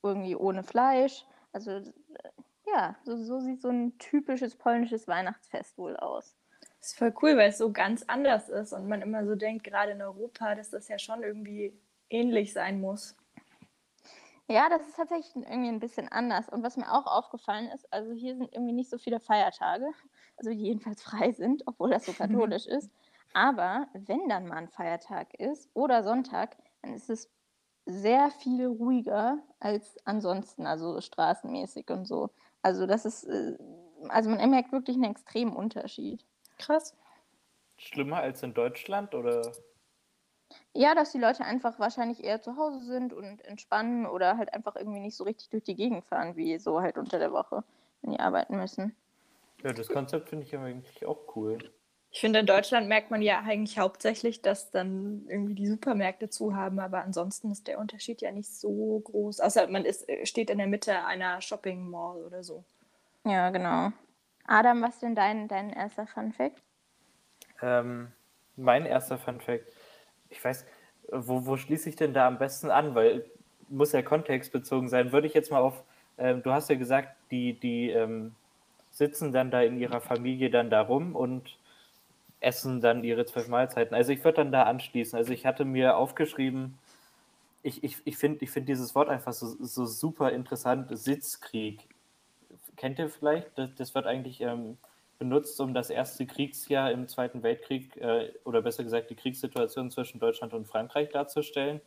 irgendwie 0.02 0.36
ohne 0.36 0.62
Fleisch. 0.62 1.24
Also 1.52 1.70
äh, 1.70 1.82
ja, 2.66 2.96
so, 3.04 3.16
so 3.16 3.40
sieht 3.40 3.60
so 3.60 3.68
ein 3.68 3.98
typisches 3.98 4.56
polnisches 4.56 5.08
Weihnachtsfest 5.08 5.76
wohl 5.78 5.96
aus. 5.96 6.36
Das 6.80 6.88
ist 6.88 6.98
voll 6.98 7.14
cool, 7.22 7.36
weil 7.36 7.50
es 7.50 7.58
so 7.58 7.72
ganz 7.72 8.04
anders 8.06 8.48
ist 8.48 8.72
und 8.72 8.88
man 8.88 9.02
immer 9.02 9.24
so 9.24 9.34
denkt, 9.34 9.64
gerade 9.64 9.92
in 9.92 10.02
Europa, 10.02 10.54
dass 10.54 10.70
das 10.70 10.88
ja 10.88 10.98
schon 10.98 11.22
irgendwie 11.22 11.72
ähnlich 12.10 12.52
sein 12.52 12.80
muss. 12.80 13.16
Ja, 14.48 14.68
das 14.68 14.86
ist 14.86 14.96
tatsächlich 14.96 15.34
irgendwie 15.36 15.68
ein 15.68 15.78
bisschen 15.78 16.08
anders. 16.08 16.48
Und 16.48 16.62
was 16.62 16.76
mir 16.76 16.92
auch 16.92 17.06
aufgefallen 17.06 17.68
ist, 17.68 17.90
also 17.92 18.12
hier 18.12 18.36
sind 18.36 18.52
irgendwie 18.52 18.72
nicht 18.72 18.90
so 18.90 18.98
viele 18.98 19.20
Feiertage, 19.20 19.86
also 20.36 20.50
die 20.50 20.56
jedenfalls 20.56 21.02
frei 21.02 21.32
sind, 21.32 21.62
obwohl 21.66 21.90
das 21.90 22.06
so 22.06 22.12
katholisch 22.12 22.66
ist. 22.66 22.90
Aber 23.34 23.88
wenn 23.94 24.28
dann 24.28 24.46
mal 24.46 24.56
ein 24.56 24.68
Feiertag 24.68 25.34
ist 25.34 25.70
oder 25.74 26.02
Sonntag, 26.02 26.56
dann 26.82 26.92
ist 26.94 27.08
es 27.08 27.30
sehr 27.86 28.30
viel 28.30 28.66
ruhiger 28.66 29.38
als 29.58 29.96
ansonsten, 30.04 30.66
also 30.66 31.00
straßenmäßig 31.00 31.90
und 31.90 32.06
so. 32.06 32.30
Also 32.60 32.86
das 32.86 33.04
ist, 33.04 33.24
äh, 33.24 33.56
also 34.08 34.30
man 34.30 34.50
merkt 34.50 34.72
wirklich 34.72 34.96
einen 34.96 35.10
extremen 35.10 35.56
Unterschied. 35.56 36.24
Krass. 36.58 36.94
Schlimmer 37.76 38.18
als 38.18 38.42
in 38.42 38.54
Deutschland 38.54 39.14
oder? 39.14 39.52
Ja, 40.74 40.94
dass 40.94 41.12
die 41.12 41.18
Leute 41.18 41.44
einfach 41.44 41.78
wahrscheinlich 41.78 42.24
eher 42.24 42.40
zu 42.40 42.56
Hause 42.56 42.80
sind 42.80 43.12
und 43.12 43.44
entspannen 43.44 44.06
oder 44.06 44.38
halt 44.38 44.54
einfach 44.54 44.74
irgendwie 44.76 45.00
nicht 45.00 45.16
so 45.16 45.24
richtig 45.24 45.50
durch 45.50 45.64
die 45.64 45.74
Gegend 45.74 46.04
fahren, 46.06 46.36
wie 46.36 46.58
so 46.58 46.80
halt 46.80 46.96
unter 46.96 47.18
der 47.18 47.32
Woche, 47.32 47.62
wenn 48.00 48.12
die 48.12 48.20
arbeiten 48.20 48.56
müssen. 48.56 48.96
Ja, 49.62 49.72
das 49.72 49.88
Konzept 49.88 50.30
finde 50.30 50.46
ich 50.46 50.56
eigentlich 50.56 51.04
auch 51.04 51.36
cool. 51.36 51.58
Ich 52.10 52.20
finde, 52.20 52.40
in 52.40 52.46
Deutschland 52.46 52.88
merkt 52.88 53.10
man 53.10 53.22
ja 53.22 53.40
eigentlich 53.40 53.78
hauptsächlich, 53.78 54.42
dass 54.42 54.70
dann 54.70 55.24
irgendwie 55.28 55.54
die 55.54 55.66
Supermärkte 55.66 56.28
zu 56.28 56.54
haben, 56.54 56.78
aber 56.78 57.02
ansonsten 57.02 57.50
ist 57.50 57.68
der 57.68 57.78
Unterschied 57.78 58.20
ja 58.20 58.32
nicht 58.32 58.50
so 58.50 59.00
groß. 59.00 59.40
Außer 59.40 59.66
man 59.68 59.86
ist, 59.86 60.06
äh, 60.08 60.26
steht 60.26 60.50
in 60.50 60.58
der 60.58 60.66
Mitte 60.66 61.04
einer 61.06 61.40
Shopping 61.40 61.88
Mall 61.88 62.22
oder 62.24 62.42
so. 62.42 62.64
Ja, 63.24 63.50
genau. 63.50 63.92
Adam, 64.46 64.82
was 64.82 64.94
ist 64.94 65.02
denn 65.02 65.14
dein, 65.14 65.48
dein 65.48 65.70
erster 65.70 66.06
Fun 66.06 66.32
Fact? 66.32 66.60
Ähm, 67.62 68.12
mein 68.56 68.84
erster 68.84 69.16
Fun 69.16 69.40
Fact. 69.40 69.72
Ich 70.32 70.44
weiß, 70.44 70.64
wo, 71.10 71.46
wo 71.46 71.56
schließe 71.56 71.88
ich 71.88 71.96
denn 71.96 72.14
da 72.14 72.26
am 72.26 72.38
besten 72.38 72.70
an? 72.70 72.94
Weil 72.94 73.24
muss 73.68 73.92
ja 73.92 74.02
kontextbezogen 74.02 74.88
sein. 74.88 75.12
Würde 75.12 75.26
ich 75.26 75.34
jetzt 75.34 75.50
mal 75.50 75.60
auf, 75.60 75.82
ähm, 76.18 76.42
du 76.42 76.52
hast 76.52 76.68
ja 76.68 76.76
gesagt, 76.76 77.16
die, 77.30 77.54
die 77.54 77.90
ähm, 77.90 78.34
sitzen 78.90 79.32
dann 79.32 79.50
da 79.50 79.62
in 79.62 79.78
ihrer 79.78 80.00
Familie 80.00 80.50
dann 80.50 80.70
da 80.70 80.82
rum 80.82 81.16
und 81.16 81.56
essen 82.40 82.80
dann 82.80 83.04
ihre 83.04 83.24
zwölf 83.24 83.48
Mahlzeiten. 83.48 83.94
Also 83.94 84.12
ich 84.12 84.24
würde 84.24 84.36
dann 84.36 84.52
da 84.52 84.64
anschließen. 84.64 85.16
Also 85.16 85.32
ich 85.32 85.46
hatte 85.46 85.64
mir 85.64 85.96
aufgeschrieben, 85.96 86.78
ich, 87.62 87.84
ich, 87.84 87.98
ich 88.04 88.16
finde 88.16 88.44
ich 88.44 88.50
find 88.50 88.68
dieses 88.68 88.94
Wort 88.94 89.08
einfach 89.08 89.32
so, 89.32 89.46
so 89.60 89.86
super 89.86 90.32
interessant, 90.32 90.88
Sitzkrieg. 90.90 91.80
Kennt 92.76 92.98
ihr 92.98 93.08
vielleicht? 93.08 93.56
Das, 93.56 93.70
das 93.76 93.94
wird 93.94 94.06
eigentlich 94.06 94.40
ähm, 94.40 94.76
benutzt, 95.22 95.60
um 95.60 95.72
das 95.72 95.88
erste 95.88 96.26
Kriegsjahr 96.26 96.90
im 96.90 97.06
Zweiten 97.06 97.44
Weltkrieg, 97.44 97.96
äh, 97.96 98.32
oder 98.42 98.60
besser 98.60 98.82
gesagt 98.82 99.08
die 99.08 99.14
Kriegssituation 99.14 99.88
zwischen 99.92 100.18
Deutschland 100.18 100.52
und 100.52 100.66
Frankreich 100.66 101.10
darzustellen. 101.10 101.80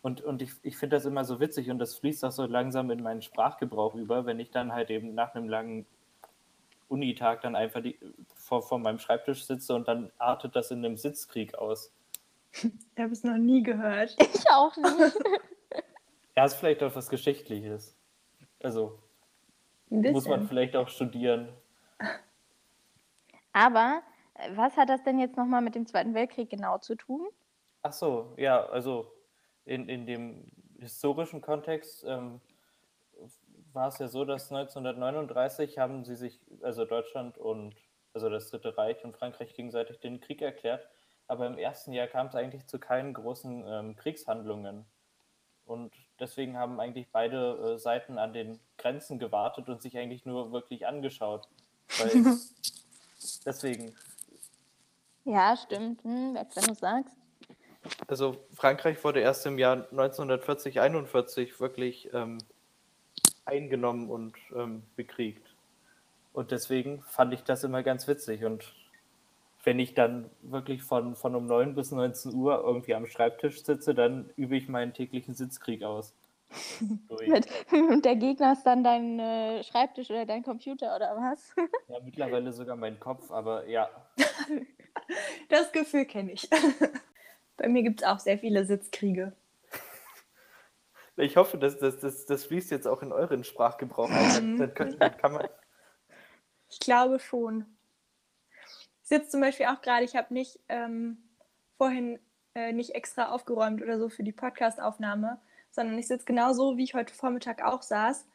Und, 0.00 0.22
und 0.22 0.40
ich, 0.40 0.52
ich 0.62 0.78
finde 0.78 0.96
das 0.96 1.04
immer 1.04 1.26
so 1.26 1.40
witzig 1.40 1.70
und 1.70 1.78
das 1.78 1.96
fließt 1.96 2.24
auch 2.24 2.32
so 2.32 2.46
langsam 2.46 2.90
in 2.90 3.02
meinen 3.02 3.20
Sprachgebrauch 3.20 3.94
über, 3.94 4.24
wenn 4.24 4.40
ich 4.40 4.50
dann 4.50 4.72
halt 4.72 4.88
eben 4.88 5.14
nach 5.14 5.34
einem 5.34 5.46
langen 5.50 5.84
Unitag 6.88 7.42
dann 7.42 7.54
einfach 7.54 7.82
die, 7.82 7.98
vor, 8.34 8.62
vor 8.62 8.78
meinem 8.78 8.98
Schreibtisch 8.98 9.44
sitze 9.44 9.74
und 9.74 9.86
dann 9.86 10.10
artet 10.16 10.56
das 10.56 10.70
in 10.70 10.82
einem 10.82 10.96
Sitzkrieg 10.96 11.54
aus. 11.56 11.92
Ich 12.62 13.02
habe 13.02 13.12
es 13.12 13.22
noch 13.22 13.36
nie 13.36 13.62
gehört. 13.62 14.16
Ich 14.18 14.50
auch 14.50 14.76
nicht. 14.76 15.16
ja, 16.36 16.44
ist 16.44 16.54
vielleicht 16.54 16.82
auch 16.82 16.94
was 16.94 17.08
Geschichtliches. 17.08 17.96
Also 18.62 18.98
muss 19.90 20.26
man 20.26 20.48
vielleicht 20.48 20.76
auch 20.76 20.88
studieren. 20.88 21.48
Aber 23.52 24.02
äh, 24.34 24.50
was 24.54 24.76
hat 24.76 24.88
das 24.88 25.02
denn 25.02 25.18
jetzt 25.18 25.36
nochmal 25.36 25.62
mit 25.62 25.74
dem 25.74 25.86
Zweiten 25.86 26.14
Weltkrieg 26.14 26.50
genau 26.50 26.78
zu 26.78 26.94
tun? 26.94 27.28
Ach 27.82 27.92
so, 27.92 28.34
ja, 28.36 28.64
also 28.66 29.12
in, 29.64 29.88
in 29.88 30.06
dem 30.06 30.50
historischen 30.78 31.40
Kontext 31.40 32.04
ähm, 32.06 32.40
war 33.72 33.88
es 33.88 33.98
ja 33.98 34.08
so, 34.08 34.24
dass 34.24 34.50
1939 34.50 35.78
haben 35.78 36.04
sie 36.04 36.16
sich, 36.16 36.40
also 36.62 36.84
Deutschland 36.84 37.38
und 37.38 37.74
also 38.12 38.28
das 38.28 38.50
Dritte 38.50 38.76
Reich 38.76 39.04
und 39.04 39.16
Frankreich 39.16 39.54
gegenseitig 39.54 40.00
den 40.00 40.20
Krieg 40.20 40.42
erklärt. 40.42 40.86
Aber 41.28 41.46
im 41.46 41.58
ersten 41.58 41.92
Jahr 41.92 42.08
kam 42.08 42.26
es 42.26 42.34
eigentlich 42.34 42.66
zu 42.66 42.80
keinen 42.80 43.14
großen 43.14 43.64
ähm, 43.66 43.96
Kriegshandlungen. 43.96 44.84
Und 45.64 45.94
deswegen 46.18 46.58
haben 46.58 46.80
eigentlich 46.80 47.06
beide 47.12 47.74
äh, 47.74 47.78
Seiten 47.78 48.18
an 48.18 48.32
den 48.32 48.58
Grenzen 48.76 49.20
gewartet 49.20 49.68
und 49.68 49.80
sich 49.80 49.96
eigentlich 49.96 50.26
nur 50.26 50.50
wirklich 50.50 50.88
angeschaut. 50.88 51.46
Weil 51.98 52.10
deswegen. 53.44 53.94
Ja, 55.24 55.56
stimmt. 55.56 56.02
Hm, 56.04 56.34
wenn 56.34 56.64
du 56.64 56.74
sagst. 56.74 57.16
Also 58.08 58.36
Frankreich 58.54 59.02
wurde 59.04 59.20
erst 59.20 59.46
im 59.46 59.58
Jahr 59.58 59.88
1940, 59.90 60.80
41 60.80 61.60
wirklich 61.60 62.10
ähm, 62.12 62.38
eingenommen 63.44 64.10
und 64.10 64.36
ähm, 64.54 64.82
bekriegt. 64.96 65.46
Und 66.32 66.50
deswegen 66.50 67.02
fand 67.02 67.32
ich 67.32 67.42
das 67.42 67.64
immer 67.64 67.82
ganz 67.82 68.06
witzig. 68.06 68.44
Und 68.44 68.74
wenn 69.64 69.78
ich 69.78 69.94
dann 69.94 70.30
wirklich 70.42 70.82
von, 70.82 71.16
von 71.16 71.34
um 71.34 71.46
9 71.46 71.74
bis 71.74 71.90
19 71.90 72.34
Uhr 72.34 72.62
irgendwie 72.64 72.94
am 72.94 73.06
Schreibtisch 73.06 73.62
sitze, 73.62 73.94
dann 73.94 74.30
übe 74.36 74.56
ich 74.56 74.68
meinen 74.68 74.94
täglichen 74.94 75.34
Sitzkrieg 75.34 75.82
aus. 75.82 76.14
Und 77.70 78.04
der 78.04 78.16
Gegner 78.16 78.52
ist 78.52 78.64
dann 78.64 78.82
dein 78.82 79.18
äh, 79.18 79.62
Schreibtisch 79.62 80.10
oder 80.10 80.26
dein 80.26 80.42
Computer 80.42 80.96
oder 80.96 81.16
was? 81.16 81.54
ja, 81.88 82.00
mittlerweile 82.02 82.52
sogar 82.52 82.76
mein 82.76 82.98
Kopf, 82.98 83.30
aber 83.30 83.66
ja. 83.66 83.88
Das 85.48 85.72
Gefühl 85.72 86.04
kenne 86.04 86.32
ich. 86.32 86.48
Bei 87.56 87.68
mir 87.68 87.82
gibt 87.82 88.00
es 88.00 88.06
auch 88.06 88.18
sehr 88.18 88.38
viele 88.38 88.64
Sitzkriege. 88.64 89.36
Ich 91.16 91.36
hoffe, 91.36 91.58
dass 91.58 91.78
das, 91.78 91.98
das, 91.98 92.24
das 92.26 92.44
fließt 92.46 92.70
jetzt 92.70 92.86
auch 92.86 93.02
in 93.02 93.12
euren 93.12 93.44
Sprachgebrauch 93.44 94.10
ein. 94.10 94.56
Dann, 94.58 94.74
dann, 94.74 94.98
dann 94.98 95.16
kann 95.16 95.32
man... 95.32 95.48
Ich 96.68 96.78
glaube 96.78 97.18
schon. 97.18 97.66
Ich 99.02 99.08
sitze 99.08 99.30
zum 99.30 99.40
Beispiel 99.40 99.66
auch 99.66 99.82
gerade, 99.82 100.04
ich 100.04 100.14
habe 100.14 100.32
nicht 100.32 100.60
ähm, 100.68 101.18
vorhin 101.76 102.20
äh, 102.54 102.72
nicht 102.72 102.94
extra 102.94 103.30
aufgeräumt 103.30 103.82
oder 103.82 103.98
so 103.98 104.08
für 104.08 104.22
die 104.22 104.32
Podcastaufnahme, 104.32 105.40
sondern 105.70 105.98
ich 105.98 106.08
sitze 106.08 106.24
genauso, 106.24 106.76
wie 106.76 106.84
ich 106.84 106.94
heute 106.94 107.14
Vormittag 107.14 107.62
auch 107.62 107.82
saß 107.82 108.26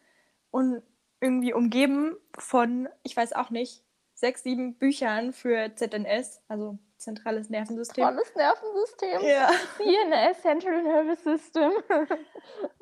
und 0.52 0.82
irgendwie 1.22 1.54
umgeben 1.54 2.16
von, 2.38 2.88
ich 3.04 3.16
weiß 3.16 3.34
auch 3.34 3.50
nicht, 3.50 3.84
sechs, 4.14 4.44
sieben 4.44 4.76
Büchern 4.76 5.34
für 5.34 5.74
ZNS, 5.76 6.42
also 6.48 6.78
zentrales 6.98 7.50
Nervensystem. 7.50 8.04
Tolles 8.04 8.36
Nervensystem. 8.36 9.22
Ja. 9.22 9.50
CNS, 9.78 10.42
Central 10.42 10.84
Nervous 10.84 11.24
System. 11.24 11.72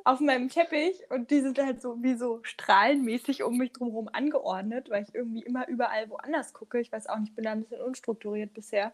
Auf 0.04 0.20
meinem 0.20 0.50
Teppich 0.50 1.04
und 1.10 1.32
die 1.32 1.42
sind 1.42 1.60
halt 1.60 1.82
so 1.82 2.02
wie 2.02 2.16
so 2.16 2.40
strahlenmäßig 2.44 3.44
um 3.44 3.58
mich 3.58 3.74
drumherum 3.74 4.10
angeordnet, 4.12 4.90
weil 4.90 5.04
ich 5.04 5.14
irgendwie 5.14 5.44
immer 5.44 5.68
überall 5.68 6.10
woanders 6.10 6.54
gucke. 6.54 6.80
Ich 6.80 6.92
weiß 6.92 7.08
auch 7.08 7.18
nicht, 7.18 7.30
ich 7.30 7.36
bin 7.36 7.46
da 7.46 7.52
ein 7.52 7.64
bisschen 7.64 7.82
unstrukturiert 7.82 8.54
bisher. 8.54 8.92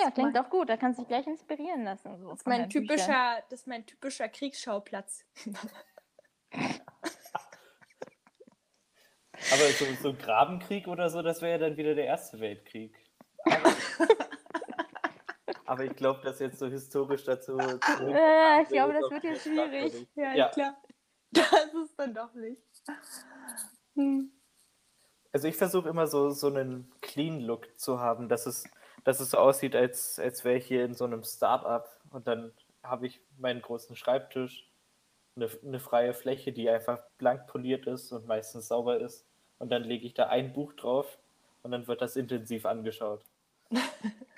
Ja, 0.00 0.10
klingt 0.10 0.36
doch 0.36 0.50
gut. 0.50 0.68
Da 0.68 0.76
kannst 0.76 0.98
du 0.98 1.02
dich 1.02 1.08
gleich 1.08 1.26
inspirieren 1.26 1.84
lassen. 1.84 2.18
So 2.18 2.30
das, 2.30 2.40
ist 2.40 2.46
mein 2.46 2.68
typischer, 2.68 3.42
das 3.48 3.60
ist 3.60 3.66
mein 3.66 3.86
typischer 3.86 4.28
Kriegsschauplatz. 4.28 5.24
Aber 9.52 9.62
so, 9.70 9.84
so 10.02 10.08
ein 10.10 10.18
Grabenkrieg 10.18 10.88
oder 10.88 11.10
so, 11.10 11.22
das 11.22 11.40
wäre 11.42 11.52
ja 11.52 11.58
dann 11.58 11.76
wieder 11.76 11.94
der 11.94 12.06
Erste 12.06 12.40
Weltkrieg. 12.40 12.94
Aber, 13.44 13.72
aber 15.66 15.84
ich 15.84 15.94
glaube, 15.94 16.20
dass 16.22 16.40
jetzt 16.40 16.58
so 16.58 16.66
historisch 16.66 17.24
dazu. 17.24 17.56
Äh, 17.56 18.62
ich 18.62 18.68
glaube, 18.68 18.94
das 18.94 19.10
wird 19.10 19.24
jetzt 19.24 19.44
schwierig. 19.44 20.08
Ja, 20.14 20.34
ja, 20.34 20.48
klar. 20.48 20.76
Das 21.30 21.74
ist 21.84 21.94
dann 21.98 22.14
doch 22.14 22.32
nicht. 22.32 22.62
Hm. 23.94 24.32
Also 25.30 25.46
ich 25.46 25.56
versuche 25.56 25.90
immer 25.90 26.06
so, 26.06 26.30
so 26.30 26.46
einen 26.46 26.90
Clean 27.02 27.40
Look 27.40 27.78
zu 27.78 28.00
haben, 28.00 28.30
dass 28.30 28.46
es, 28.46 28.64
dass 29.04 29.20
es 29.20 29.30
so 29.30 29.38
aussieht, 29.38 29.74
als, 29.74 30.18
als 30.18 30.44
wäre 30.44 30.56
ich 30.56 30.66
hier 30.66 30.84
in 30.84 30.94
so 30.94 31.04
einem 31.04 31.22
Start-up 31.22 32.00
und 32.10 32.26
dann 32.26 32.52
habe 32.82 33.06
ich 33.06 33.20
meinen 33.38 33.62
großen 33.62 33.96
Schreibtisch, 33.96 34.68
eine, 35.36 35.48
eine 35.64 35.80
freie 35.80 36.14
Fläche, 36.14 36.52
die 36.52 36.68
einfach 36.68 37.00
blank 37.18 37.46
poliert 37.46 37.86
ist 37.86 38.12
und 38.12 38.26
meistens 38.26 38.68
sauber 38.68 39.00
ist 39.00 39.24
und 39.58 39.70
dann 39.70 39.84
lege 39.84 40.06
ich 40.06 40.14
da 40.14 40.28
ein 40.28 40.52
Buch 40.52 40.72
drauf 40.72 41.18
und 41.62 41.70
dann 41.70 41.86
wird 41.86 42.00
das 42.00 42.16
intensiv 42.16 42.66
angeschaut. 42.66 43.22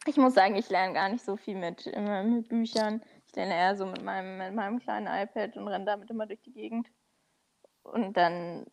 Ich 0.07 0.17
muss 0.17 0.33
sagen, 0.33 0.57
ich 0.57 0.71
lerne 0.71 0.95
gar 0.95 1.11
nicht 1.11 1.23
so 1.23 1.37
viel 1.37 1.57
mit, 1.57 1.85
mit 1.85 2.49
Büchern. 2.49 3.03
Ich 3.27 3.37
lerne 3.37 3.55
eher 3.55 3.77
so 3.77 3.85
mit 3.85 4.03
meinem, 4.03 4.39
mit 4.39 4.55
meinem 4.55 4.81
kleinen 4.81 5.07
iPad 5.07 5.59
und 5.59 5.69
renne 5.69 5.85
damit 5.85 6.09
immer 6.09 6.27
durch 6.27 6.41
die 6.41 6.53
Gegend. 6.53 6.89
Und 7.83 8.17
dann 8.17 8.67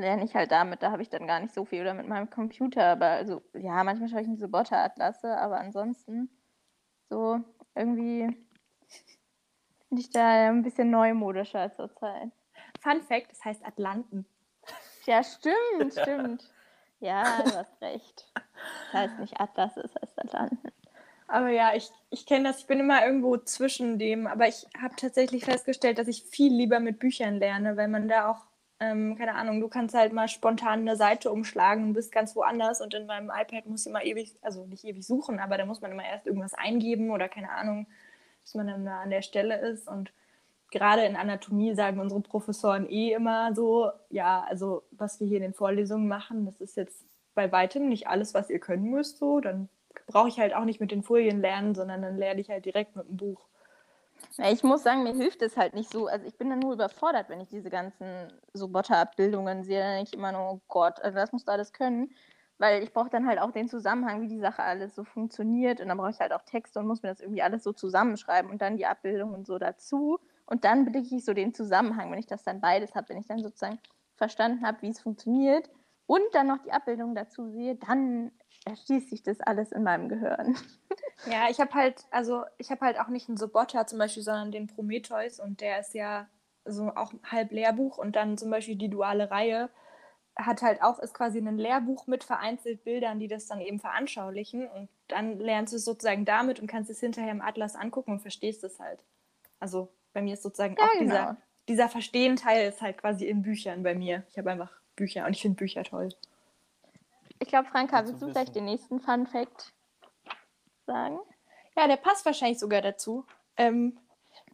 lerne 0.00 0.24
ich 0.24 0.34
halt 0.34 0.50
damit, 0.50 0.82
da 0.82 0.90
habe 0.90 1.02
ich 1.02 1.08
dann 1.08 1.26
gar 1.26 1.40
nicht 1.40 1.54
so 1.54 1.64
viel 1.64 1.82
oder 1.82 1.94
mit 1.94 2.08
meinem 2.08 2.30
Computer. 2.30 2.84
Aber 2.84 3.06
also, 3.06 3.42
ja, 3.54 3.84
manchmal 3.84 4.08
schaue 4.08 4.22
ich 4.22 4.28
nicht 4.28 4.40
so 4.40 4.48
Botter-Atlasse, 4.48 5.36
aber 5.36 5.58
ansonsten 5.58 6.30
so 7.08 7.40
irgendwie 7.74 8.36
finde 9.88 10.00
ich 10.02 10.10
da 10.10 10.48
ein 10.48 10.62
bisschen 10.62 10.90
neumodischer 10.90 11.72
zurzeit. 11.74 12.30
Fun 12.80 13.02
Fact, 13.02 13.30
das 13.30 13.44
heißt 13.44 13.64
Atlanten. 13.66 14.26
Ja, 15.06 15.22
stimmt, 15.22 15.92
stimmt. 15.92 16.52
Ja, 17.00 17.42
du 17.42 17.56
hast 17.56 17.80
recht. 17.80 18.30
Das 18.92 18.92
heißt 18.92 19.18
nicht 19.18 19.40
Atlas, 19.40 19.76
es 19.76 19.94
heißt 19.94 20.18
Atlanten. 20.18 20.70
Aber 21.26 21.48
ja, 21.48 21.74
ich, 21.74 21.90
ich 22.10 22.26
kenne 22.26 22.48
das, 22.48 22.58
ich 22.58 22.66
bin 22.66 22.80
immer 22.80 23.04
irgendwo 23.04 23.36
zwischen 23.36 23.98
dem, 23.98 24.26
aber 24.26 24.48
ich 24.48 24.66
habe 24.80 24.96
tatsächlich 24.96 25.44
festgestellt, 25.44 25.98
dass 25.98 26.08
ich 26.08 26.24
viel 26.24 26.52
lieber 26.52 26.80
mit 26.80 26.98
Büchern 26.98 27.36
lerne, 27.36 27.76
weil 27.76 27.88
man 27.88 28.08
da 28.08 28.30
auch, 28.30 28.46
ähm, 28.80 29.16
keine 29.16 29.34
Ahnung, 29.34 29.60
du 29.60 29.68
kannst 29.68 29.94
halt 29.94 30.12
mal 30.12 30.28
spontan 30.28 30.80
eine 30.80 30.96
Seite 30.96 31.30
umschlagen 31.30 31.84
und 31.84 31.92
bist 31.92 32.12
ganz 32.12 32.34
woanders 32.34 32.80
und 32.80 32.94
in 32.94 33.06
meinem 33.06 33.30
iPad 33.30 33.66
muss 33.66 33.82
ich 33.82 33.90
immer 33.90 34.02
ewig, 34.02 34.34
also 34.42 34.66
nicht 34.66 34.84
ewig 34.84 35.06
suchen, 35.06 35.38
aber 35.38 35.58
da 35.58 35.66
muss 35.66 35.82
man 35.82 35.92
immer 35.92 36.04
erst 36.04 36.26
irgendwas 36.26 36.54
eingeben 36.54 37.10
oder 37.10 37.28
keine 37.28 37.50
Ahnung, 37.50 37.86
bis 38.42 38.54
man 38.54 38.66
dann 38.66 38.84
da 38.86 39.00
an 39.00 39.10
der 39.10 39.22
Stelle 39.22 39.58
ist 39.58 39.86
und 39.86 40.12
gerade 40.70 41.04
in 41.04 41.16
Anatomie 41.16 41.74
sagen 41.74 42.00
unsere 42.00 42.20
Professoren 42.20 42.88
eh 42.88 43.12
immer 43.12 43.54
so, 43.54 43.90
ja, 44.08 44.44
also 44.48 44.82
was 44.92 45.20
wir 45.20 45.26
hier 45.26 45.38
in 45.38 45.42
den 45.42 45.54
Vorlesungen 45.54 46.08
machen, 46.08 46.46
das 46.46 46.60
ist 46.60 46.76
jetzt 46.76 47.04
bei 47.34 47.52
weitem 47.52 47.88
nicht 47.88 48.08
alles, 48.08 48.34
was 48.34 48.50
ihr 48.50 48.60
können 48.60 48.90
müsst, 48.90 49.18
so, 49.18 49.40
dann 49.40 49.68
brauche 50.06 50.28
ich 50.28 50.38
halt 50.38 50.54
auch 50.54 50.64
nicht 50.64 50.80
mit 50.80 50.90
den 50.90 51.02
Folien 51.02 51.40
lernen, 51.40 51.74
sondern 51.74 52.02
dann 52.02 52.16
lerne 52.16 52.40
ich 52.40 52.50
halt 52.50 52.64
direkt 52.64 52.96
mit 52.96 53.08
dem 53.08 53.16
Buch. 53.16 53.49
Ich 54.38 54.62
muss 54.62 54.82
sagen, 54.82 55.02
mir 55.02 55.14
hilft 55.14 55.42
es 55.42 55.56
halt 55.56 55.74
nicht 55.74 55.90
so. 55.90 56.06
Also 56.06 56.26
ich 56.26 56.36
bin 56.36 56.50
dann 56.50 56.60
nur 56.60 56.74
überfordert, 56.74 57.28
wenn 57.28 57.40
ich 57.40 57.48
diese 57.48 57.70
ganzen 57.70 58.32
so 58.52 58.68
Botter-Abbildungen 58.68 59.64
sehe. 59.64 59.80
Dann 59.80 59.96
denke 59.96 60.10
ich 60.12 60.14
immer 60.14 60.32
nur, 60.32 60.52
oh 60.52 60.60
Gott, 60.68 61.00
also 61.02 61.16
das 61.16 61.32
musst 61.32 61.48
du 61.48 61.52
alles 61.52 61.72
können. 61.72 62.10
Weil 62.58 62.82
ich 62.82 62.92
brauche 62.92 63.10
dann 63.10 63.26
halt 63.26 63.40
auch 63.40 63.50
den 63.50 63.68
Zusammenhang, 63.68 64.20
wie 64.20 64.28
die 64.28 64.38
Sache 64.38 64.62
alles 64.62 64.94
so 64.94 65.04
funktioniert. 65.04 65.80
Und 65.80 65.88
dann 65.88 65.98
brauche 65.98 66.10
ich 66.10 66.20
halt 66.20 66.32
auch 66.32 66.42
Texte 66.42 66.78
und 66.78 66.86
muss 66.86 67.02
mir 67.02 67.08
das 67.08 67.20
irgendwie 67.20 67.42
alles 67.42 67.64
so 67.64 67.72
zusammenschreiben 67.72 68.50
und 68.50 68.62
dann 68.62 68.76
die 68.76 68.86
Abbildungen 68.86 69.44
so 69.44 69.58
dazu. 69.58 70.18
Und 70.46 70.64
dann 70.64 70.84
blicke 70.84 71.14
ich 71.14 71.24
so 71.24 71.32
den 71.32 71.54
Zusammenhang, 71.54 72.10
wenn 72.12 72.18
ich 72.18 72.26
das 72.26 72.44
dann 72.44 72.60
beides 72.60 72.94
habe, 72.94 73.08
wenn 73.08 73.18
ich 73.18 73.26
dann 73.26 73.42
sozusagen 73.42 73.78
verstanden 74.16 74.64
habe, 74.64 74.82
wie 74.82 74.90
es 74.90 75.00
funktioniert 75.00 75.70
und 76.06 76.22
dann 76.32 76.48
noch 76.48 76.58
die 76.58 76.72
Abbildung 76.72 77.14
dazu 77.14 77.48
sehe, 77.48 77.76
dann 77.76 78.32
erschließt 78.64 79.10
sich 79.10 79.22
das 79.22 79.40
alles 79.40 79.72
in 79.72 79.82
meinem 79.82 80.08
Gehirn. 80.08 80.56
Ja, 81.26 81.50
ich 81.50 81.60
habe 81.60 81.74
halt, 81.74 82.06
also 82.10 82.44
ich 82.56 82.70
habe 82.70 82.80
halt 82.80 82.98
auch 82.98 83.08
nicht 83.08 83.28
einen 83.28 83.36
Sobotta 83.36 83.86
zum 83.86 83.98
Beispiel, 83.98 84.22
sondern 84.22 84.52
den 84.52 84.68
Prometheus 84.68 85.38
und 85.38 85.60
der 85.60 85.80
ist 85.80 85.92
ja 85.92 86.30
so 86.64 86.88
auch 86.96 87.12
halb 87.30 87.52
Lehrbuch 87.52 87.98
und 87.98 88.16
dann 88.16 88.38
zum 88.38 88.48
Beispiel 88.48 88.76
die 88.76 88.88
duale 88.88 89.30
Reihe 89.30 89.68
hat 90.36 90.62
halt 90.62 90.82
auch, 90.82 90.98
ist 90.98 91.12
quasi 91.12 91.38
ein 91.38 91.58
Lehrbuch 91.58 92.06
mit 92.06 92.24
vereinzelt 92.24 92.84
Bildern, 92.84 93.20
die 93.20 93.28
das 93.28 93.46
dann 93.46 93.60
eben 93.60 93.80
veranschaulichen 93.80 94.68
und 94.68 94.88
dann 95.08 95.38
lernst 95.38 95.72
du 95.72 95.76
es 95.76 95.84
sozusagen 95.84 96.24
damit 96.24 96.60
und 96.60 96.66
kannst 96.66 96.90
es 96.90 97.00
hinterher 97.00 97.32
im 97.32 97.42
Atlas 97.42 97.76
angucken 97.76 98.12
und 98.12 98.20
verstehst 98.20 98.64
es 98.64 98.78
halt. 98.78 99.00
Also 99.58 99.92
bei 100.12 100.22
mir 100.22 100.34
ist 100.34 100.42
sozusagen 100.42 100.76
ja, 100.78 100.84
auch 100.84 100.92
genau. 100.92 101.02
dieser, 101.04 101.36
dieser 101.68 101.88
Verstehen-Teil 101.88 102.68
ist 102.68 102.80
halt 102.80 102.98
quasi 102.98 103.26
in 103.26 103.42
Büchern 103.42 103.82
bei 103.82 103.94
mir. 103.94 104.24
Ich 104.30 104.38
habe 104.38 104.50
einfach 104.50 104.72
Bücher 104.96 105.26
und 105.26 105.32
ich 105.32 105.42
finde 105.42 105.56
Bücher 105.56 105.84
toll. 105.84 106.08
Ich 107.40 107.48
glaube, 107.48 107.68
Franka, 107.68 108.06
willst 108.06 108.22
du 108.22 108.30
gleich 108.30 108.52
den 108.52 108.66
nächsten 108.66 109.00
Fun 109.00 109.26
Fact 109.26 109.72
sagen? 110.86 111.18
Ja, 111.76 111.88
der 111.88 111.96
passt 111.96 112.24
wahrscheinlich 112.24 112.58
sogar 112.58 112.82
dazu. 112.82 113.26
Ähm, 113.56 113.98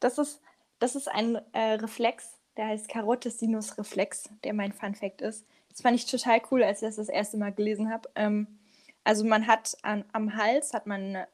das, 0.01 0.19
ist, 0.19 0.41
das 0.79 0.97
ist 0.97 1.09
ein 1.09 1.37
äh, 1.53 1.75
Reflex, 1.75 2.39
der 2.57 2.69
heißt 2.69 2.89
Karotis-Sinus-Reflex, 2.89 4.31
der 4.45 4.55
mein 4.55 4.73
Fun 4.73 4.95
Fact 4.95 5.21
ist. 5.21 5.47
Das 5.69 5.83
fand 5.83 5.97
ich 5.97 6.07
total 6.07 6.41
cool, 6.51 6.63
als 6.63 6.81
ich 6.81 6.89
das 6.89 6.97
das 6.97 7.09
erste 7.09 7.37
Mal 7.37 7.53
gelesen 7.53 7.93
habe. 7.93 8.09
Ähm, 8.15 8.59
also 9.05 9.25
man 9.25 9.47
hat 9.47 9.77
an, 9.83 10.05
am 10.13 10.37
Hals 10.37 10.73
hat 10.73 10.87
man 10.87 11.27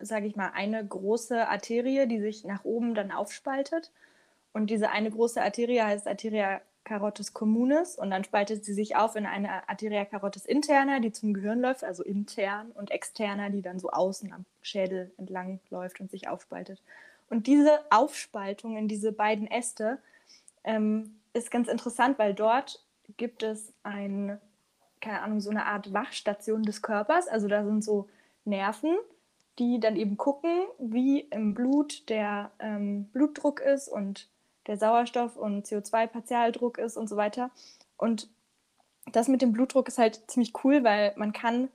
sage 0.00 0.26
ich 0.26 0.36
mal, 0.36 0.50
eine 0.54 0.84
große 0.86 1.48
Arterie, 1.48 2.06
die 2.06 2.20
sich 2.20 2.44
nach 2.44 2.64
oben 2.64 2.94
dann 2.94 3.12
aufspaltet. 3.12 3.92
Und 4.52 4.70
diese 4.70 4.90
eine 4.90 5.10
große 5.10 5.42
Arterie 5.42 5.82
heißt 5.82 6.06
Arteria 6.06 6.60
carotis 6.84 7.32
communis 7.32 7.96
und 7.96 8.10
dann 8.10 8.24
spaltet 8.24 8.64
sie 8.64 8.74
sich 8.74 8.94
auf 8.96 9.16
in 9.16 9.26
eine 9.26 9.68
Arteria 9.68 10.04
carotis 10.04 10.44
interna, 10.44 11.00
die 11.00 11.12
zum 11.12 11.32
Gehirn 11.32 11.60
läuft, 11.60 11.82
also 11.82 12.02
intern, 12.02 12.70
und 12.72 12.90
externa, 12.90 13.48
die 13.48 13.62
dann 13.62 13.78
so 13.80 13.90
außen 13.90 14.32
am 14.32 14.44
Schädel 14.62 15.10
entlang 15.16 15.60
läuft 15.70 16.00
und 16.00 16.10
sich 16.10 16.28
aufspaltet. 16.28 16.82
Und 17.30 17.46
diese 17.46 17.80
Aufspaltung 17.90 18.76
in 18.76 18.86
diese 18.86 19.12
beiden 19.12 19.50
Äste 19.50 19.98
ähm, 20.62 21.16
ist 21.32 21.50
ganz 21.50 21.68
interessant, 21.68 22.18
weil 22.18 22.34
dort 22.34 22.84
gibt 23.16 23.42
es 23.42 23.72
ein, 23.82 24.38
keine 25.00 25.22
Ahnung, 25.22 25.40
so 25.40 25.50
eine 25.50 25.66
Art 25.66 25.92
Wachstation 25.92 26.62
des 26.62 26.82
Körpers. 26.82 27.28
Also 27.28 27.48
da 27.48 27.64
sind 27.64 27.82
so 27.82 28.08
Nerven, 28.44 28.96
die 29.58 29.80
dann 29.80 29.96
eben 29.96 30.16
gucken, 30.16 30.50
wie 30.78 31.20
im 31.20 31.54
Blut 31.54 32.08
der 32.08 32.50
ähm, 32.58 33.04
Blutdruck 33.12 33.60
ist 33.60 33.88
und 33.88 34.28
der 34.66 34.78
Sauerstoff- 34.78 35.36
und 35.36 35.66
CO2-Partialdruck 35.66 36.78
ist 36.78 36.96
und 36.96 37.08
so 37.08 37.16
weiter. 37.16 37.50
Und 37.96 38.28
das 39.12 39.28
mit 39.28 39.42
dem 39.42 39.52
Blutdruck 39.52 39.88
ist 39.88 39.98
halt 39.98 40.30
ziemlich 40.30 40.52
cool, 40.64 40.84
weil 40.84 41.12
man 41.16 41.32
kann 41.32 41.68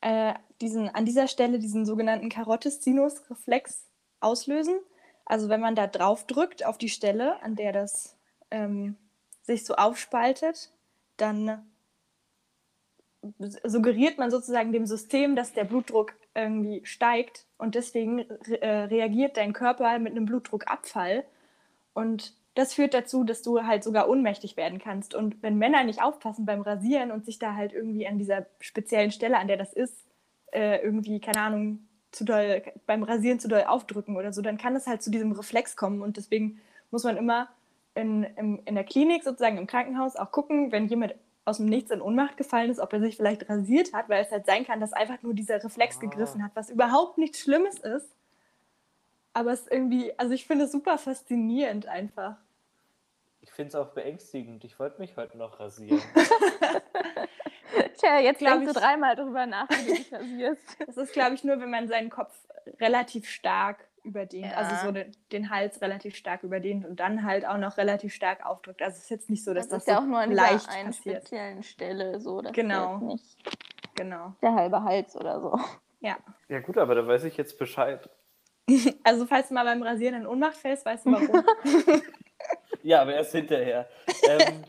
äh, 0.00 0.34
diesen, 0.60 0.88
an 0.88 1.04
dieser 1.04 1.28
Stelle 1.28 1.58
diesen 1.58 1.84
sogenannten 1.84 2.28
Carotis-Sinus-Reflex 2.28 3.84
auslösen. 4.20 4.78
Also 5.24 5.48
wenn 5.48 5.60
man 5.60 5.74
da 5.74 5.86
drauf 5.86 6.26
drückt 6.26 6.64
auf 6.64 6.78
die 6.78 6.88
Stelle, 6.88 7.42
an 7.42 7.56
der 7.56 7.72
das 7.72 8.16
ähm, 8.50 8.96
sich 9.42 9.64
so 9.64 9.74
aufspaltet, 9.74 10.70
dann 11.16 11.70
suggeriert 13.64 14.18
man 14.18 14.30
sozusagen 14.30 14.72
dem 14.72 14.86
System, 14.86 15.36
dass 15.36 15.52
der 15.52 15.64
Blutdruck 15.64 16.14
irgendwie 16.34 16.84
steigt 16.84 17.46
und 17.58 17.74
deswegen 17.74 18.20
re 18.20 18.62
äh, 18.62 18.84
reagiert 18.84 19.36
dein 19.36 19.52
Körper 19.52 19.98
mit 19.98 20.12
einem 20.12 20.24
Blutdruckabfall 20.24 21.24
und 21.94 22.34
das 22.54 22.74
führt 22.74 22.92
dazu, 22.92 23.24
dass 23.24 23.42
du 23.42 23.62
halt 23.62 23.82
sogar 23.82 24.08
ohnmächtig 24.08 24.56
werden 24.56 24.78
kannst. 24.78 25.14
Und 25.14 25.42
wenn 25.42 25.56
Männer 25.56 25.84
nicht 25.84 26.02
aufpassen 26.02 26.44
beim 26.44 26.60
Rasieren 26.60 27.10
und 27.10 27.24
sich 27.24 27.38
da 27.38 27.54
halt 27.54 27.72
irgendwie 27.72 28.06
an 28.06 28.18
dieser 28.18 28.46
speziellen 28.60 29.10
Stelle, 29.10 29.38
an 29.38 29.48
der 29.48 29.56
das 29.56 29.72
ist, 29.72 30.06
äh, 30.52 30.82
irgendwie, 30.82 31.18
keine 31.20 31.40
Ahnung, 31.40 31.88
zu 32.10 32.24
doll, 32.24 32.62
beim 32.86 33.02
Rasieren 33.02 33.40
zu 33.40 33.48
doll 33.48 33.64
aufdrücken 33.64 34.16
oder 34.16 34.34
so, 34.34 34.42
dann 34.42 34.58
kann 34.58 34.76
es 34.76 34.86
halt 34.86 35.02
zu 35.02 35.10
diesem 35.10 35.32
Reflex 35.32 35.76
kommen. 35.76 36.02
Und 36.02 36.18
deswegen 36.18 36.60
muss 36.90 37.04
man 37.04 37.16
immer 37.16 37.48
in, 37.94 38.24
in, 38.24 38.58
in 38.66 38.74
der 38.74 38.84
Klinik, 38.84 39.24
sozusagen 39.24 39.56
im 39.56 39.66
Krankenhaus, 39.66 40.16
auch 40.16 40.30
gucken, 40.30 40.72
wenn 40.72 40.88
jemand 40.88 41.14
aus 41.44 41.56
dem 41.56 41.66
Nichts 41.66 41.90
in 41.90 42.02
Ohnmacht 42.02 42.36
gefallen 42.36 42.70
ist, 42.70 42.78
ob 42.78 42.92
er 42.92 43.00
sich 43.00 43.16
vielleicht 43.16 43.48
rasiert 43.48 43.92
hat, 43.92 44.08
weil 44.08 44.22
es 44.22 44.30
halt 44.30 44.46
sein 44.46 44.64
kann, 44.64 44.80
dass 44.80 44.92
einfach 44.92 45.22
nur 45.22 45.34
dieser 45.34 45.62
Reflex 45.62 45.96
ah. 45.96 46.00
gegriffen 46.00 46.44
hat, 46.44 46.52
was 46.54 46.70
überhaupt 46.70 47.18
nichts 47.18 47.40
Schlimmes 47.40 47.78
ist. 47.78 48.14
Aber 49.34 49.52
es 49.52 49.60
ist 49.62 49.72
irgendwie, 49.72 50.16
also 50.18 50.34
ich 50.34 50.46
finde 50.46 50.64
es 50.64 50.72
super 50.72 50.98
faszinierend 50.98 51.86
einfach. 51.86 52.36
Ich 53.40 53.50
finde 53.50 53.68
es 53.68 53.74
auch 53.74 53.88
beängstigend. 53.88 54.64
Ich 54.64 54.78
wollte 54.78 55.00
mich 55.00 55.16
heute 55.16 55.36
noch 55.36 55.58
rasieren. 55.58 56.00
Tja, 57.98 58.18
jetzt 58.18 58.40
denkst 58.40 58.72
du 58.72 58.72
dreimal 58.72 59.16
drüber 59.16 59.46
nach, 59.46 59.68
wie 59.70 59.86
du 59.86 59.94
dich 59.94 60.12
rasierst. 60.12 60.76
Das 60.86 60.96
ist, 60.96 61.12
glaube 61.12 61.34
ich, 61.34 61.44
nur, 61.44 61.60
wenn 61.60 61.70
man 61.70 61.88
seinen 61.88 62.10
Kopf 62.10 62.34
relativ 62.80 63.28
stark 63.28 63.88
überdehnt, 64.04 64.50
ja. 64.50 64.56
also 64.56 64.86
so 64.86 64.92
den, 64.92 65.12
den, 65.30 65.50
Hals 65.50 65.80
relativ 65.80 66.16
stark 66.16 66.42
überdehnt 66.42 66.84
und 66.84 66.98
dann 66.98 67.24
halt 67.24 67.46
auch 67.46 67.58
noch 67.58 67.76
relativ 67.76 68.12
stark 68.12 68.44
aufdrückt. 68.44 68.82
Also 68.82 68.96
es 68.96 69.04
ist 69.04 69.10
jetzt 69.10 69.30
nicht 69.30 69.44
so, 69.44 69.54
dass 69.54 69.68
das, 69.68 69.78
das 69.78 69.82
ist 69.84 69.88
ja 69.88 69.94
so 69.96 70.02
auch 70.02 70.06
nur 70.06 70.18
an 70.18 70.32
leicht 70.32 70.68
einer 70.68 70.86
passiert. 70.86 71.22
speziellen 71.22 71.62
Stelle 71.62 72.20
so, 72.20 72.42
dass 72.42 72.52
genau. 72.52 72.98
nicht 72.98 73.36
genau. 73.94 74.34
der 74.42 74.54
halbe 74.54 74.82
Hals 74.82 75.16
oder 75.16 75.40
so. 75.40 75.58
Ja. 76.00 76.16
Ja 76.48 76.60
gut, 76.60 76.78
aber 76.78 76.96
da 76.96 77.06
weiß 77.06 77.24
ich 77.24 77.36
jetzt 77.36 77.58
Bescheid. 77.58 78.10
Also 79.04 79.26
falls 79.26 79.48
du 79.48 79.54
mal 79.54 79.64
beim 79.64 79.82
Rasieren 79.82 80.14
in 80.14 80.26
Ohnmacht 80.26 80.56
fällst, 80.56 80.84
weißt 80.86 81.06
du 81.06 81.12
warum. 81.12 81.44
ja, 82.82 83.02
aber 83.02 83.14
erst 83.14 83.32
hinterher. 83.32 83.88
Ähm, 84.28 84.62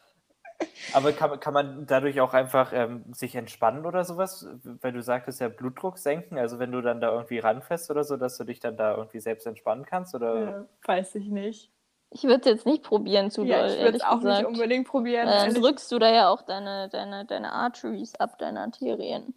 aber 0.92 1.12
kann, 1.12 1.40
kann 1.40 1.54
man 1.54 1.86
dadurch 1.86 2.20
auch 2.20 2.34
einfach 2.34 2.72
ähm, 2.72 3.04
sich 3.12 3.34
entspannen 3.34 3.86
oder 3.86 4.04
sowas? 4.04 4.46
Weil 4.62 4.92
du 4.92 5.02
sagtest 5.02 5.40
ja 5.40 5.48
Blutdruck 5.48 5.98
senken, 5.98 6.38
also 6.38 6.58
wenn 6.58 6.72
du 6.72 6.80
dann 6.80 7.00
da 7.00 7.12
irgendwie 7.12 7.38
ranfährst 7.38 7.90
oder 7.90 8.04
so, 8.04 8.16
dass 8.16 8.38
du 8.38 8.44
dich 8.44 8.60
dann 8.60 8.76
da 8.76 8.96
irgendwie 8.96 9.20
selbst 9.20 9.46
entspannen 9.46 9.84
kannst? 9.84 10.14
Oder? 10.14 10.40
Ja, 10.40 10.64
weiß 10.84 11.16
ich 11.16 11.28
nicht. 11.28 11.70
Ich 12.10 12.24
würde 12.24 12.40
es 12.40 12.46
jetzt 12.46 12.66
nicht 12.66 12.82
probieren 12.82 13.30
zu 13.30 13.44
ja, 13.44 13.58
doll. 13.58 13.70
Ich 13.70 13.82
würde 13.82 13.98
es 13.98 14.02
auch 14.02 14.20
gesagt. 14.20 14.38
nicht 14.38 14.46
unbedingt 14.46 14.88
probieren. 14.88 15.26
Dann 15.26 15.52
drückst 15.52 15.92
du 15.92 15.98
da 15.98 16.10
ja 16.10 16.30
auch 16.30 16.40
deine, 16.40 16.88
deine, 16.88 17.26
deine 17.26 17.52
Arteries 17.52 18.14
ab, 18.14 18.38
deine 18.38 18.60
Arterien. 18.60 19.34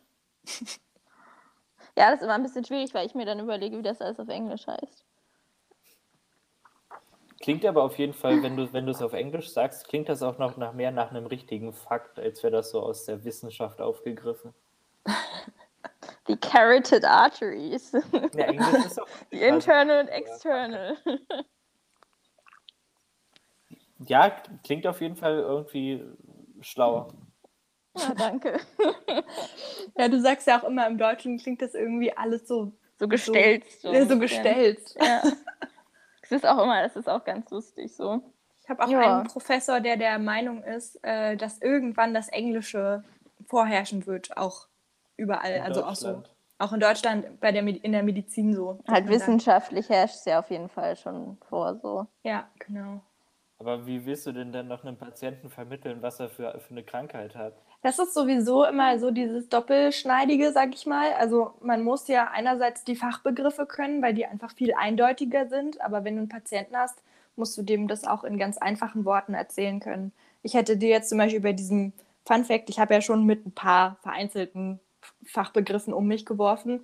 Ja, 1.97 2.11
das 2.11 2.19
ist 2.19 2.23
immer 2.23 2.33
ein 2.33 2.43
bisschen 2.43 2.65
schwierig, 2.65 2.93
weil 2.93 3.05
ich 3.05 3.15
mir 3.15 3.25
dann 3.25 3.39
überlege, 3.39 3.77
wie 3.77 3.81
das 3.81 4.01
alles 4.01 4.19
auf 4.19 4.29
Englisch 4.29 4.67
heißt. 4.67 5.05
Klingt 7.41 7.65
aber 7.65 7.83
auf 7.83 7.97
jeden 7.97 8.13
Fall, 8.13 8.43
wenn 8.43 8.55
du 8.55 8.71
wenn 8.71 8.87
es 8.87 9.01
auf 9.01 9.13
Englisch 9.13 9.49
sagst, 9.49 9.87
klingt 9.87 10.09
das 10.09 10.21
auch 10.21 10.37
noch 10.37 10.57
nach 10.57 10.73
mehr 10.73 10.91
nach 10.91 11.09
einem 11.09 11.25
richtigen 11.25 11.73
Fakt, 11.73 12.19
als 12.19 12.43
wäre 12.43 12.51
das 12.51 12.69
so 12.69 12.81
aus 12.81 13.05
der 13.05 13.23
Wissenschaft 13.23 13.81
aufgegriffen. 13.81 14.53
Die 16.27 16.37
carotid 16.37 17.03
arteries. 17.03 17.93
Ja, 18.33 18.45
Englisch 18.45 18.85
ist 18.85 19.01
auch 19.01 19.07
Die 19.31 19.41
internal 19.41 20.01
und 20.01 20.07
external. 20.09 20.97
Ja, 24.05 24.29
klingt 24.63 24.85
auf 24.85 25.01
jeden 25.01 25.15
Fall 25.15 25.39
irgendwie 25.39 26.05
schlauer. 26.61 27.11
Ja, 27.97 28.13
danke. 28.17 28.59
ja, 29.97 30.07
du 30.07 30.19
sagst 30.19 30.47
ja 30.47 30.59
auch 30.59 30.63
immer, 30.63 30.87
im 30.87 30.97
Deutschen 30.97 31.37
klingt 31.37 31.61
das 31.61 31.73
irgendwie 31.73 32.15
alles 32.15 32.47
so 32.47 32.71
so 33.01 33.07
gestellt. 33.07 33.65
So, 33.81 33.91
so, 33.93 34.05
so 34.05 34.19
gestellt. 34.19 34.95
Ja. 34.99 35.23
Das 36.21 36.31
ist 36.31 36.45
auch 36.45 36.63
immer, 36.63 36.83
das 36.83 36.95
ist 36.95 37.09
auch 37.09 37.23
ganz 37.25 37.49
lustig 37.49 37.95
so. 37.95 38.21
Ich 38.61 38.69
habe 38.69 38.83
auch 38.83 38.89
ja. 38.89 39.17
einen 39.17 39.27
Professor, 39.27 39.79
der 39.79 39.97
der 39.97 40.19
Meinung 40.19 40.63
ist, 40.63 41.03
äh, 41.03 41.35
dass 41.35 41.59
irgendwann 41.61 42.13
das 42.13 42.29
Englische 42.29 43.03
vorherrschen 43.47 44.05
wird, 44.05 44.37
auch 44.37 44.67
überall. 45.17 45.55
In 45.55 45.61
also 45.63 45.83
auch 45.83 45.95
so. 45.95 46.23
Auch 46.59 46.73
in 46.73 46.79
Deutschland 46.79 47.39
bei 47.39 47.51
der, 47.51 47.65
in 47.65 47.91
der 47.91 48.03
Medizin 48.03 48.53
so. 48.53 48.79
Halt 48.87 49.07
wissenschaftlich 49.07 49.89
herrscht 49.89 50.17
es 50.17 50.25
ja 50.25 50.37
auf 50.39 50.51
jeden 50.51 50.69
Fall 50.69 50.95
schon 50.95 51.37
vor 51.49 51.75
so. 51.77 52.05
Ja, 52.23 52.47
genau. 52.59 53.01
Aber 53.57 53.87
wie 53.87 54.05
willst 54.05 54.27
du 54.27 54.31
denn 54.31 54.51
dann 54.51 54.67
noch 54.67 54.83
einem 54.83 54.95
Patienten 54.95 55.49
vermitteln, 55.49 56.03
was 56.03 56.19
er 56.19 56.29
für, 56.29 56.59
für 56.59 56.71
eine 56.71 56.83
Krankheit 56.83 57.35
hat? 57.35 57.55
Das 57.81 57.97
ist 57.97 58.13
sowieso 58.13 58.63
immer 58.65 58.99
so 58.99 59.09
dieses 59.09 59.49
Doppelschneidige, 59.49 60.51
sag 60.51 60.75
ich 60.75 60.85
mal. 60.85 61.13
Also 61.13 61.53
man 61.61 61.83
muss 61.83 62.07
ja 62.07 62.29
einerseits 62.31 62.83
die 62.83 62.95
Fachbegriffe 62.95 63.65
können, 63.65 64.01
weil 64.01 64.13
die 64.13 64.25
einfach 64.25 64.53
viel 64.53 64.73
eindeutiger 64.73 65.47
sind. 65.47 65.81
Aber 65.81 66.03
wenn 66.03 66.15
du 66.15 66.19
einen 66.19 66.29
Patienten 66.29 66.77
hast, 66.77 67.01
musst 67.35 67.57
du 67.57 67.63
dem 67.63 67.87
das 67.87 68.03
auch 68.03 68.23
in 68.23 68.37
ganz 68.37 68.57
einfachen 68.57 69.03
Worten 69.03 69.33
erzählen 69.33 69.79
können. 69.79 70.11
Ich 70.43 70.53
hätte 70.53 70.77
dir 70.77 70.89
jetzt 70.89 71.09
zum 71.09 71.17
Beispiel 71.17 71.41
bei 71.41 71.53
diesem 71.53 71.93
Fun 72.25 72.45
Fact, 72.45 72.69
ich 72.69 72.79
habe 72.79 72.93
ja 72.93 73.01
schon 73.01 73.25
mit 73.25 73.45
ein 73.47 73.51
paar 73.51 73.97
vereinzelten 74.01 74.79
Fachbegriffen 75.25 75.93
um 75.93 76.07
mich 76.07 76.25
geworfen. 76.25 76.81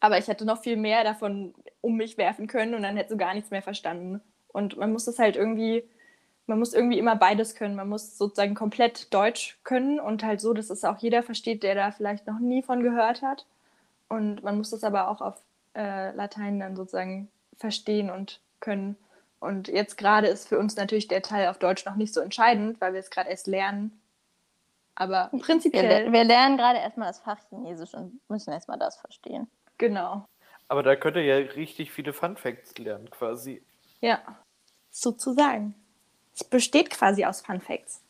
Aber 0.00 0.18
ich 0.18 0.28
hätte 0.28 0.44
noch 0.44 0.62
viel 0.62 0.76
mehr 0.76 1.04
davon 1.04 1.54
um 1.80 1.96
mich 1.96 2.18
werfen 2.18 2.46
können 2.46 2.74
und 2.74 2.82
dann 2.82 2.96
hätte 2.96 3.10
du 3.10 3.16
gar 3.16 3.32
nichts 3.32 3.50
mehr 3.50 3.62
verstanden. 3.62 4.20
Und 4.48 4.76
man 4.76 4.92
muss 4.92 5.04
das 5.04 5.18
halt 5.18 5.36
irgendwie, 5.36 5.84
man 6.46 6.58
muss 6.58 6.74
irgendwie 6.74 6.98
immer 6.98 7.16
beides 7.16 7.54
können. 7.54 7.74
Man 7.74 7.88
muss 7.88 8.18
sozusagen 8.18 8.54
komplett 8.54 9.12
Deutsch 9.12 9.58
können 9.64 10.00
und 10.00 10.22
halt 10.22 10.40
so, 10.40 10.52
dass 10.52 10.70
es 10.70 10.84
auch 10.84 10.98
jeder 10.98 11.22
versteht, 11.22 11.62
der 11.62 11.74
da 11.74 11.90
vielleicht 11.90 12.26
noch 12.26 12.38
nie 12.38 12.62
von 12.62 12.82
gehört 12.82 13.22
hat. 13.22 13.46
Und 14.08 14.42
man 14.42 14.58
muss 14.58 14.70
das 14.70 14.84
aber 14.84 15.08
auch 15.08 15.20
auf 15.20 15.40
äh, 15.74 16.12
Latein 16.12 16.60
dann 16.60 16.76
sozusagen 16.76 17.28
verstehen 17.56 18.10
und 18.10 18.40
können. 18.60 18.96
Und 19.40 19.68
jetzt 19.68 19.96
gerade 19.96 20.26
ist 20.26 20.48
für 20.48 20.58
uns 20.58 20.76
natürlich 20.76 21.08
der 21.08 21.22
Teil 21.22 21.48
auf 21.48 21.58
Deutsch 21.58 21.84
noch 21.84 21.96
nicht 21.96 22.14
so 22.14 22.20
entscheidend, 22.20 22.80
weil 22.80 22.92
wir 22.92 23.00
es 23.00 23.10
gerade 23.10 23.30
erst 23.30 23.46
lernen. 23.46 24.00
Aber 24.94 25.30
prinzipiell. 25.40 26.06
Wir, 26.06 26.12
wir 26.12 26.24
lernen 26.24 26.56
gerade 26.56 26.78
erstmal 26.78 27.08
das 27.08 27.20
Fach 27.20 27.38
Chinesisch 27.48 27.94
und 27.94 28.20
müssen 28.28 28.52
erstmal 28.52 28.78
das 28.78 28.96
verstehen. 28.96 29.48
Genau. 29.78 30.24
Aber 30.68 30.82
da 30.82 30.96
könnt 30.96 31.16
ihr 31.16 31.24
ja 31.24 31.36
richtig 31.36 31.90
viele 31.90 32.12
Fun 32.12 32.36
Facts 32.36 32.76
lernen, 32.78 33.10
quasi. 33.10 33.62
Ja 34.00 34.22
sozusagen. 34.94 35.74
Es 36.34 36.44
besteht 36.44 36.90
quasi 36.90 37.24
aus 37.24 37.40
Fun 37.40 37.60
Facts. 37.60 38.02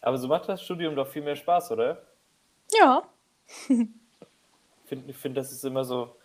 Aber 0.00 0.18
so 0.18 0.28
macht 0.28 0.48
das 0.48 0.62
Studium 0.62 0.96
doch 0.96 1.08
viel 1.08 1.22
mehr 1.22 1.36
Spaß, 1.36 1.72
oder? 1.72 2.02
Ja. 2.72 3.04
ich 3.68 3.88
finde, 4.86 5.12
find, 5.14 5.36
das 5.36 5.52
ist 5.52 5.64
immer 5.64 5.84
so. 5.84 6.16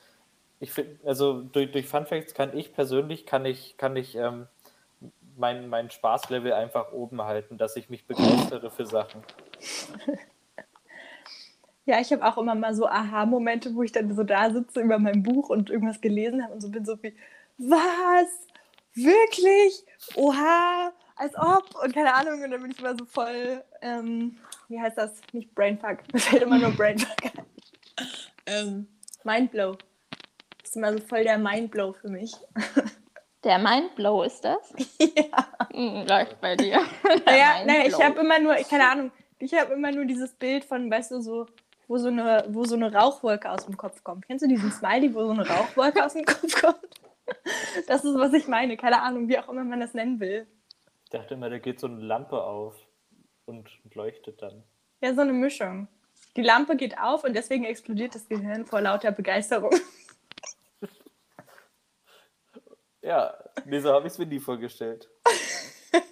Ich 0.60 0.72
finde, 0.72 1.00
also 1.06 1.42
durch, 1.42 1.72
durch 1.72 1.88
Fun 1.88 2.06
Facts 2.06 2.34
kann 2.34 2.58
ich 2.58 2.74
persönlich, 2.74 3.26
kann 3.26 3.46
ich, 3.46 3.78
kann 3.78 3.96
ich 3.96 4.16
ähm, 4.16 4.48
mein, 5.38 5.70
mein 5.70 5.90
Spaßlevel 5.90 6.52
einfach 6.52 6.92
oben 6.92 7.22
halten, 7.22 7.58
dass 7.58 7.76
ich 7.76 7.90
mich 7.90 8.06
begeistere 8.06 8.70
für 8.70 8.86
Sachen. 8.86 9.24
Ja, 11.90 12.00
ich 12.00 12.12
habe 12.12 12.24
auch 12.24 12.38
immer 12.38 12.54
mal 12.54 12.76
so 12.76 12.86
Aha-Momente, 12.86 13.74
wo 13.74 13.82
ich 13.82 13.92
dann 13.92 14.14
so 14.14 14.24
da 14.24 14.52
sitze 14.52 14.80
über 14.80 15.00
mein 15.00 15.24
Buch 15.24 15.50
und 15.50 15.72
irgendwas 15.72 16.02
gelesen 16.02 16.44
habe 16.44 16.54
und 16.54 16.62
so 16.62 16.70
bin 16.70 16.86
so 16.86 17.02
wie, 17.02 17.16
was? 17.58 18.46
Wirklich? 18.94 19.86
Oha, 20.16 20.94
als 21.16 21.36
ob 21.36 21.76
und 21.84 21.94
keine 21.94 22.14
Ahnung. 22.14 22.42
Und 22.44 22.52
dann 22.52 22.62
bin 22.62 22.72
ich 22.72 22.80
immer 22.80 22.96
so 22.98 23.06
voll, 23.06 23.64
ähm, 23.82 24.38
wie 24.68 24.80
heißt 24.80 24.98
das? 24.98 25.22
Nicht 25.34 25.54
Brainfuck, 25.54 26.00
mir 26.14 26.20
fällt 26.20 26.44
immer 26.44 26.58
nur 26.58 26.72
Brainfuck 26.72 27.26
ein. 27.26 27.46
ähm, 28.46 28.88
Mindblow. 29.24 29.78
Das 30.62 30.70
ist 30.72 30.76
immer 30.76 30.94
so 30.94 31.00
voll 31.00 31.24
der 31.24 31.38
Mindblow 31.38 31.94
für 31.94 32.10
mich. 32.10 32.34
Der 33.46 33.58
Mindblow 33.58 34.24
ist 34.24 34.42
das? 34.42 34.74
ja. 35.00 35.48
Hm, 35.72 36.06
läuft 36.06 36.42
bei 36.42 36.58
dir. 36.58 36.82
naja, 37.26 37.64
naja, 37.66 37.86
ich 37.88 38.04
habe 38.04 38.20
immer 38.20 38.38
nur, 38.38 38.54
keine 38.56 38.90
Ahnung, 38.90 39.12
ich 39.40 39.54
habe 39.54 39.76
immer 39.76 39.94
nur 39.94 40.04
dieses 40.04 40.34
Bild 40.34 40.66
von, 40.66 40.92
weißt 40.92 41.12
du, 41.12 41.22
so, 41.22 41.46
wo 41.88 41.98
so, 41.98 42.10
eine, 42.10 42.44
wo 42.50 42.66
so 42.66 42.76
eine 42.76 42.94
Rauchwolke 42.94 43.50
aus 43.50 43.66
dem 43.66 43.78
Kopf 43.78 44.04
kommt. 44.04 44.28
Kennst 44.28 44.44
du 44.44 44.50
diesen 44.50 44.72
Smiley, 44.74 45.14
wo 45.16 45.24
so 45.24 45.32
eine 45.32 45.48
Rauchwolke 45.48 46.06
aus 46.06 46.14
dem 46.14 46.26
Kopf 46.26 46.62
kommt? 46.62 46.80
Das 47.88 48.04
ist, 48.04 48.16
was 48.16 48.34
ich 48.34 48.48
meine. 48.48 48.78
Keine 48.78 49.02
Ahnung, 49.02 49.28
wie 49.28 49.38
auch 49.40 49.48
immer 49.50 49.64
man 49.64 49.80
das 49.80 49.94
nennen 49.94 50.20
will. 50.20 50.48
Ich 51.06 51.10
dachte 51.10 51.34
immer, 51.34 51.50
da 51.50 51.60
geht 51.60 51.80
so 51.80 51.88
eine 51.88 52.02
Lampe 52.02 52.44
auf 52.44 52.76
und 53.46 53.70
leuchtet 53.94 54.42
dann. 54.42 54.64
Ja, 55.02 55.14
so 55.14 55.22
eine 55.22 55.34
Mischung. 55.34 55.88
Die 56.36 56.42
Lampe 56.42 56.76
geht 56.76 57.00
auf 57.00 57.24
und 57.24 57.34
deswegen 57.34 57.66
explodiert 57.66 58.16
das 58.16 58.28
Gehirn 58.28 58.66
vor 58.66 58.82
lauter 58.82 59.12
Begeisterung. 59.12 59.72
Ja, 63.02 63.34
nee, 63.66 63.80
so 63.80 63.92
habe 63.92 64.08
ich 64.08 64.14
es 64.14 64.20
mir 64.20 64.26
nie 64.26 64.40
vorgestellt. 64.40 65.10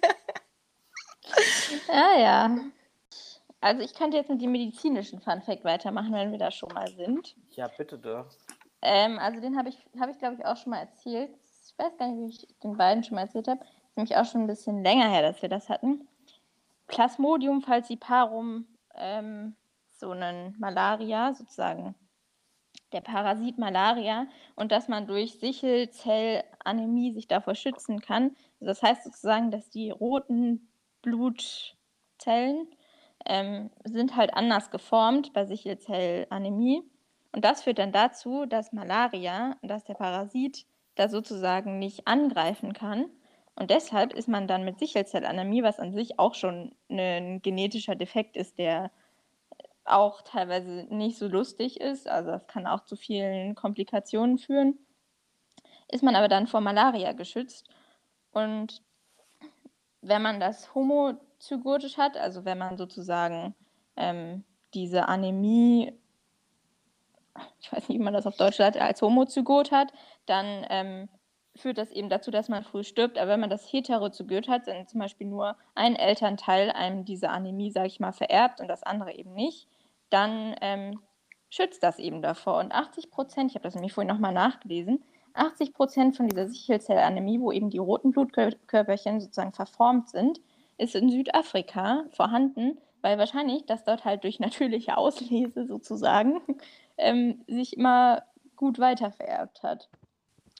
ja, 1.88 2.18
ja. 2.18 2.58
Also 3.60 3.82
ich 3.82 3.94
könnte 3.94 4.16
jetzt 4.16 4.30
mit 4.30 4.40
dem 4.40 4.52
medizinischen 4.52 5.20
Funfact 5.20 5.64
weitermachen, 5.64 6.12
wenn 6.12 6.32
wir 6.32 6.38
da 6.38 6.50
schon 6.50 6.72
mal 6.72 6.88
sind. 6.88 7.36
Ja, 7.50 7.68
bitte 7.68 7.98
doch. 7.98 8.26
Ähm, 8.82 9.18
also 9.18 9.40
den 9.40 9.56
habe 9.56 9.68
ich, 9.68 9.78
habe 10.00 10.12
ich 10.12 10.18
glaube 10.18 10.36
ich 10.36 10.44
auch 10.44 10.56
schon 10.56 10.70
mal 10.70 10.80
erzählt. 10.80 11.30
Ich 11.34 11.78
weiß 11.78 11.96
gar 11.96 12.08
nicht, 12.08 12.18
wie 12.40 12.44
ich 12.46 12.58
den 12.62 12.76
beiden 12.76 13.04
schon 13.04 13.16
mal 13.16 13.22
erzählt 13.22 13.48
habe. 13.48 13.60
Ist 13.60 13.96
nämlich 13.96 14.16
auch 14.16 14.24
schon 14.24 14.42
ein 14.42 14.46
bisschen 14.46 14.82
länger 14.82 15.08
her, 15.08 15.22
dass 15.22 15.42
wir 15.42 15.48
das 15.48 15.68
hatten. 15.68 16.08
Plasmodium 16.86 17.60
falciparum, 17.60 18.66
ähm, 18.94 19.54
so 19.90 20.10
ein 20.10 20.54
Malaria 20.58 21.34
sozusagen, 21.34 21.94
der 22.92 23.00
Parasit 23.02 23.58
Malaria 23.58 24.26
und 24.54 24.72
dass 24.72 24.88
man 24.88 25.06
durch 25.06 25.38
Sichelzellanämie 25.38 27.12
sich 27.12 27.28
davor 27.28 27.54
schützen 27.54 28.00
kann. 28.00 28.36
Also 28.60 28.66
das 28.66 28.82
heißt 28.82 29.04
sozusagen, 29.04 29.50
dass 29.50 29.68
die 29.70 29.90
roten 29.90 30.70
Blutzellen 31.02 32.68
ähm, 33.26 33.70
sind 33.84 34.16
halt 34.16 34.34
anders 34.34 34.70
geformt 34.70 35.32
bei 35.32 35.44
Sichelzellanämie. 35.44 36.82
Und 37.38 37.44
das 37.44 37.62
führt 37.62 37.78
dann 37.78 37.92
dazu, 37.92 38.46
dass 38.46 38.72
Malaria, 38.72 39.56
dass 39.62 39.84
der 39.84 39.94
Parasit 39.94 40.66
da 40.96 41.08
sozusagen 41.08 41.78
nicht 41.78 42.08
angreifen 42.08 42.72
kann. 42.72 43.08
Und 43.54 43.70
deshalb 43.70 44.12
ist 44.12 44.26
man 44.26 44.48
dann 44.48 44.64
mit 44.64 44.80
Sichelzellanämie, 44.80 45.62
was 45.62 45.78
an 45.78 45.92
sich 45.92 46.18
auch 46.18 46.34
schon 46.34 46.74
ein 46.90 47.40
genetischer 47.40 47.94
Defekt 47.94 48.36
ist, 48.36 48.58
der 48.58 48.90
auch 49.84 50.22
teilweise 50.22 50.88
nicht 50.90 51.16
so 51.16 51.28
lustig 51.28 51.80
ist, 51.80 52.08
also 52.08 52.32
das 52.32 52.48
kann 52.48 52.66
auch 52.66 52.84
zu 52.86 52.96
vielen 52.96 53.54
Komplikationen 53.54 54.38
führen, 54.38 54.76
ist 55.92 56.02
man 56.02 56.16
aber 56.16 56.26
dann 56.26 56.48
vor 56.48 56.60
Malaria 56.60 57.12
geschützt. 57.12 57.68
Und 58.32 58.82
wenn 60.00 60.22
man 60.22 60.40
das 60.40 60.74
homozygotisch 60.74 61.98
hat, 61.98 62.16
also 62.16 62.44
wenn 62.44 62.58
man 62.58 62.76
sozusagen 62.76 63.54
ähm, 63.94 64.42
diese 64.74 65.06
Anämie, 65.06 65.96
ich 67.60 67.72
weiß 67.72 67.88
nicht, 67.88 67.98
wie 67.98 68.02
man 68.02 68.14
das 68.14 68.26
auf 68.26 68.36
Deutsch 68.36 68.56
sagt, 68.56 68.76
als 68.76 69.02
Homozygot 69.02 69.72
hat, 69.72 69.92
dann 70.26 70.66
ähm, 70.70 71.08
führt 71.56 71.78
das 71.78 71.90
eben 71.90 72.08
dazu, 72.08 72.30
dass 72.30 72.48
man 72.48 72.64
früh 72.64 72.84
stirbt. 72.84 73.18
Aber 73.18 73.32
wenn 73.32 73.40
man 73.40 73.50
das 73.50 73.70
Heterozygot 73.72 74.48
hat, 74.48 74.68
dann 74.68 74.86
zum 74.86 75.00
Beispiel 75.00 75.26
nur 75.26 75.56
ein 75.74 75.96
Elternteil 75.96 76.70
einem 76.70 77.04
diese 77.04 77.30
Anämie, 77.30 77.70
sage 77.70 77.88
ich 77.88 78.00
mal, 78.00 78.12
vererbt 78.12 78.60
und 78.60 78.68
das 78.68 78.82
andere 78.82 79.14
eben 79.14 79.34
nicht, 79.34 79.68
dann 80.10 80.54
ähm, 80.60 81.00
schützt 81.50 81.82
das 81.82 81.98
eben 81.98 82.22
davor. 82.22 82.58
Und 82.58 82.72
80 82.72 83.10
Prozent, 83.10 83.50
ich 83.50 83.54
habe 83.56 83.64
das 83.64 83.74
nämlich 83.74 83.92
vorhin 83.92 84.12
nochmal 84.12 84.32
nachgelesen, 84.32 85.02
80 85.34 85.74
Prozent 85.74 86.16
von 86.16 86.28
dieser 86.28 86.48
Sichelzellanämie, 86.48 87.40
wo 87.40 87.52
eben 87.52 87.70
die 87.70 87.78
roten 87.78 88.10
Blutkörperchen 88.10 89.20
sozusagen 89.20 89.52
verformt 89.52 90.08
sind, 90.08 90.40
ist 90.78 90.94
in 90.94 91.10
Südafrika 91.10 92.04
vorhanden, 92.10 92.78
weil 93.02 93.18
wahrscheinlich 93.18 93.66
das 93.66 93.84
dort 93.84 94.04
halt 94.04 94.24
durch 94.24 94.40
natürliche 94.40 94.96
Auslese 94.96 95.66
sozusagen 95.66 96.40
ähm, 96.98 97.42
sich 97.46 97.76
immer 97.76 98.22
gut 98.56 98.78
weitervererbt 98.78 99.62
hat. 99.62 99.88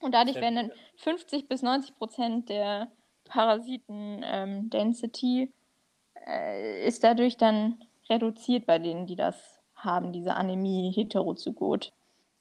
Und 0.01 0.14
dadurch 0.14 0.37
werden 0.37 0.55
dann 0.55 0.72
50 0.96 1.48
bis 1.48 1.62
90 1.62 1.96
Prozent 1.96 2.48
der 2.48 2.88
Parasiten-Density 3.24 5.42
ähm, 5.42 5.53
äh, 6.27 6.87
ist 6.87 7.05
dadurch 7.05 7.37
dann 7.37 7.85
reduziert 8.09 8.66
bei 8.66 8.79
denen, 8.79 9.07
die 9.07 9.16
das 9.16 9.61
haben, 9.74 10.12
diese 10.12 10.35
Anämie 10.35 10.92
heterozygot. 10.92 11.92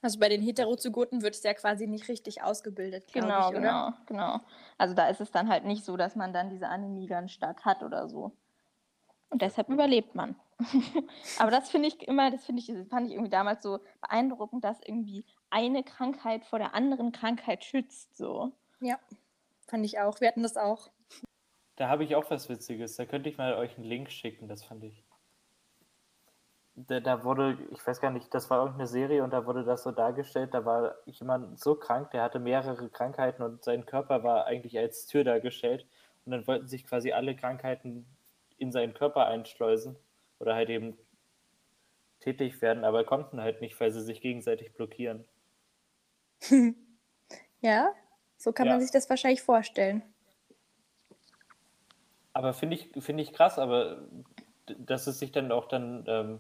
Also 0.01 0.19
bei 0.19 0.29
den 0.29 0.41
Heterozygoten 0.41 1.21
wird 1.21 1.36
es 1.36 1.43
ja 1.43 1.53
quasi 1.53 1.88
nicht 1.88 2.07
richtig 2.07 2.43
ausgebildet, 2.43 3.05
genau, 3.12 3.49
ich, 3.49 3.57
oder? 3.57 3.60
Genau, 3.60 3.93
genau. 4.05 4.39
Also 4.77 4.93
da 4.93 5.07
ist 5.07 5.21
es 5.21 5.31
dann 5.31 5.49
halt 5.49 5.65
nicht 5.65 5.83
so, 5.83 5.97
dass 5.97 6.15
man 6.15 6.33
dann 6.33 6.49
diese 6.49 6.67
Anämie 6.67 7.07
ganz 7.07 7.31
stark 7.31 7.65
hat 7.65 7.83
oder 7.83 8.07
so. 8.07 8.31
Und 9.29 9.41
deshalb 9.41 9.69
überlebt 9.69 10.15
man. 10.15 10.35
Aber 11.39 11.51
das 11.51 11.69
finde 11.69 11.89
ich 11.89 12.07
immer, 12.07 12.31
das 12.31 12.45
finde 12.45 12.61
ich, 12.61 12.67
das 12.67 12.87
fand 12.87 13.07
ich 13.07 13.13
irgendwie 13.13 13.29
damals 13.29 13.61
so 13.61 13.79
beeindruckend, 14.01 14.63
dass 14.63 14.79
irgendwie 14.81 15.25
eine 15.49 15.83
Krankheit 15.83 16.45
vor 16.45 16.59
der 16.59 16.73
anderen 16.73 17.11
Krankheit 17.11 17.63
schützt. 17.63 18.15
So. 18.15 18.51
Ja, 18.79 18.97
fand 19.67 19.85
ich 19.85 19.99
auch. 19.99 20.19
Wir 20.21 20.29
hatten 20.29 20.43
das 20.43 20.57
auch. 20.57 20.89
Da 21.75 21.89
habe 21.89 22.03
ich 22.03 22.15
auch 22.15 22.29
was 22.31 22.49
Witziges. 22.49 22.95
Da 22.95 23.05
könnte 23.05 23.29
ich 23.29 23.37
mal 23.37 23.53
euch 23.55 23.75
einen 23.75 23.85
Link 23.85 24.09
schicken, 24.09 24.47
das 24.47 24.63
fand 24.63 24.83
ich 24.83 25.03
da, 26.77 26.99
da, 26.99 27.23
wurde, 27.23 27.57
ich 27.71 27.85
weiß 27.85 27.99
gar 27.99 28.11
nicht, 28.11 28.31
das 28.33 28.49
war 28.51 28.59
irgendeine 28.59 28.87
Serie 28.87 29.23
und 29.23 29.33
da 29.33 29.45
wurde 29.47 29.63
das 29.63 29.81
so 29.81 29.91
dargestellt, 29.91 30.53
da 30.53 30.63
war 30.63 30.95
jemand 31.05 31.59
so 31.59 31.73
krank, 31.73 32.11
der 32.11 32.21
hatte 32.21 32.39
mehrere 32.39 32.89
Krankheiten 32.89 33.41
und 33.41 33.63
sein 33.63 33.85
Körper 33.85 34.23
war 34.23 34.45
eigentlich 34.45 34.77
als 34.77 35.07
Tür 35.07 35.23
dargestellt 35.23 35.87
und 36.25 36.33
dann 36.33 36.45
wollten 36.45 36.67
sich 36.67 36.85
quasi 36.85 37.11
alle 37.11 37.35
Krankheiten 37.35 38.05
in 38.58 38.72
seinen 38.72 38.93
Körper 38.93 39.28
einschleusen 39.28 39.96
oder 40.39 40.56
halt 40.56 40.70
eben 40.70 40.98
tätig 42.20 42.62
werden, 42.62 42.84
aber 42.84 43.04
konnten 43.04 43.41
halt 43.41 43.62
nicht, 43.62 43.80
weil 43.80 43.91
sie 43.91 44.02
sich 44.02 44.22
gegenseitig 44.22 44.74
blockieren. 44.74 45.26
ja, 47.62 47.93
so 48.38 48.52
kann 48.52 48.67
ja. 48.67 48.74
man 48.74 48.82
sich 48.82 48.91
das 48.91 49.10
wahrscheinlich 49.10 49.41
vorstellen. 49.41 50.04
Aber 52.34 52.54
finde 52.54 52.76
ich, 52.76 52.91
find 53.04 53.20
ich 53.20 53.34
krass, 53.34 53.58
aber 53.58 54.04
dass 54.78 55.08
es 55.08 55.20
sich 55.20 55.32
dann 55.32 55.52
auch 55.52 55.67
dann 55.67 56.04
ähm, 56.08 56.39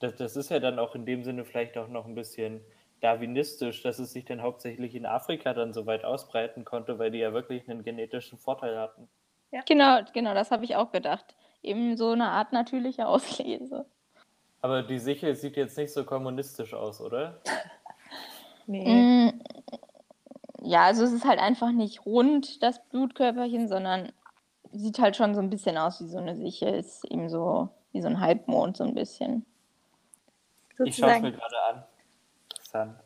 das, 0.00 0.16
das 0.16 0.36
ist 0.36 0.50
ja 0.50 0.58
dann 0.58 0.78
auch 0.78 0.94
in 0.94 1.06
dem 1.06 1.22
Sinne 1.22 1.44
vielleicht 1.44 1.78
auch 1.78 1.88
noch 1.88 2.06
ein 2.06 2.14
bisschen 2.14 2.60
darwinistisch, 3.00 3.82
dass 3.82 3.98
es 3.98 4.12
sich 4.12 4.24
dann 4.24 4.42
hauptsächlich 4.42 4.94
in 4.94 5.06
Afrika 5.06 5.54
dann 5.54 5.72
so 5.72 5.86
weit 5.86 6.04
ausbreiten 6.04 6.64
konnte, 6.64 6.98
weil 6.98 7.10
die 7.10 7.18
ja 7.18 7.32
wirklich 7.32 7.68
einen 7.68 7.84
genetischen 7.84 8.38
Vorteil 8.38 8.78
hatten. 8.78 9.08
Ja. 9.52 9.62
Genau, 9.66 10.00
genau, 10.12 10.34
das 10.34 10.50
habe 10.50 10.64
ich 10.64 10.76
auch 10.76 10.90
gedacht. 10.90 11.36
Eben 11.62 11.96
so 11.96 12.10
eine 12.10 12.28
Art 12.28 12.52
natürliche 12.52 13.06
Auslese. 13.06 13.86
Aber 14.62 14.82
die 14.82 14.98
Sichel 14.98 15.34
sieht 15.36 15.56
jetzt 15.56 15.76
nicht 15.78 15.92
so 15.92 16.04
kommunistisch 16.04 16.74
aus, 16.74 17.00
oder? 17.00 17.40
nee. 18.66 19.30
Mm, 19.30 19.40
ja, 20.62 20.84
also 20.84 21.04
es 21.04 21.12
ist 21.12 21.24
halt 21.24 21.38
einfach 21.38 21.72
nicht 21.72 22.04
rund, 22.04 22.62
das 22.62 22.82
Blutkörperchen, 22.88 23.68
sondern 23.68 24.12
sieht 24.72 24.98
halt 24.98 25.16
schon 25.16 25.34
so 25.34 25.40
ein 25.40 25.50
bisschen 25.50 25.78
aus 25.78 26.00
wie 26.02 26.08
so 26.08 26.18
eine 26.18 26.36
Sichel. 26.36 26.74
Ist 26.74 27.04
eben 27.06 27.28
so 27.28 27.70
wie 27.92 28.02
so 28.02 28.08
ein 28.08 28.20
Halbmond, 28.20 28.76
so 28.76 28.84
ein 28.84 28.94
bisschen. 28.94 29.46
Sozusagen. 30.76 30.88
Ich 30.88 30.96
schaue 30.96 31.10
es 31.10 31.22
mir 31.22 31.32
gerade 31.32 31.62
an. 31.70 31.84
Interessant. 32.50 33.00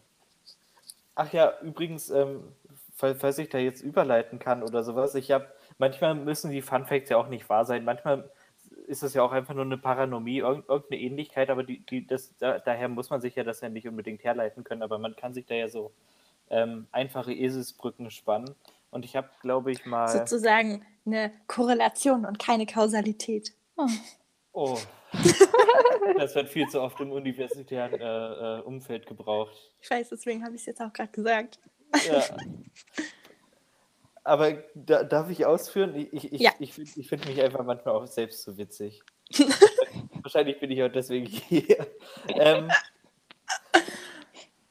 Ach 1.14 1.32
ja, 1.32 1.52
übrigens, 1.60 2.10
ähm, 2.10 2.52
falls 2.94 3.38
ich 3.38 3.48
da 3.48 3.58
jetzt 3.58 3.82
überleiten 3.82 4.38
kann 4.38 4.62
oder 4.62 4.82
sowas, 4.82 5.14
ich 5.14 5.30
habe, 5.30 5.46
manchmal 5.78 6.14
müssen 6.14 6.50
die 6.50 6.62
Fun 6.62 6.86
Facts 6.86 7.10
ja 7.10 7.16
auch 7.16 7.28
nicht 7.28 7.48
wahr 7.48 7.64
sein. 7.64 7.84
Manchmal 7.84 8.30
ist 8.84 9.02
es 9.02 9.14
ja 9.14 9.22
auch 9.22 9.32
einfach 9.32 9.54
nur 9.54 9.64
eine 9.64 9.78
Paranomie, 9.78 10.38
irgendeine 10.38 11.00
Ähnlichkeit, 11.00 11.50
aber 11.50 11.64
die, 11.64 11.84
die, 11.86 12.06
das, 12.06 12.36
da, 12.38 12.58
daher 12.58 12.88
muss 12.88 13.10
man 13.10 13.20
sich 13.20 13.34
ja 13.34 13.44
das 13.44 13.60
ja 13.60 13.68
nicht 13.68 13.88
unbedingt 13.88 14.24
herleiten 14.24 14.64
können, 14.64 14.82
aber 14.82 14.98
man 14.98 15.16
kann 15.16 15.34
sich 15.34 15.46
da 15.46 15.54
ja 15.54 15.68
so 15.68 15.92
ähm, 16.50 16.86
einfache 16.92 17.32
Eselsbrücken 17.32 18.10
spannen. 18.10 18.54
Und 18.90 19.04
ich 19.04 19.16
habe, 19.16 19.28
glaube 19.40 19.72
ich, 19.72 19.86
mal. 19.86 20.08
Sozusagen 20.08 20.86
eine 21.04 21.32
Korrelation 21.48 22.24
und 22.24 22.38
keine 22.38 22.66
Kausalität. 22.66 23.52
Oh. 23.76 23.88
oh. 24.52 24.78
das 26.18 26.34
wird 26.34 26.48
viel 26.48 26.68
zu 26.68 26.80
oft 26.80 27.00
im 27.00 27.10
universitären 27.10 27.94
äh, 27.94 28.58
äh, 28.58 28.60
Umfeld 28.62 29.06
gebraucht. 29.06 29.54
Ich 29.80 29.90
weiß, 29.90 30.10
deswegen 30.10 30.44
habe 30.44 30.54
ich 30.54 30.62
es 30.62 30.66
jetzt 30.66 30.80
auch 30.80 30.92
gerade 30.92 31.10
gesagt. 31.10 31.58
Ja. 32.06 32.22
Aber 34.24 34.54
da, 34.74 35.04
darf 35.04 35.28
ich 35.28 35.44
ausführen? 35.44 35.94
Ich, 35.94 36.32
ich, 36.32 36.40
ja. 36.40 36.50
ich, 36.58 36.78
ich, 36.78 36.96
ich 36.96 37.08
finde 37.08 37.28
mich 37.28 37.40
einfach 37.42 37.62
manchmal 37.62 37.94
auch 37.94 38.06
selbst 38.06 38.42
so 38.42 38.56
witzig. 38.56 39.02
Wahrscheinlich 40.22 40.58
bin 40.58 40.70
ich 40.70 40.82
auch 40.82 40.90
deswegen 40.90 41.26
hier. 41.26 41.86
Ähm, 42.28 42.70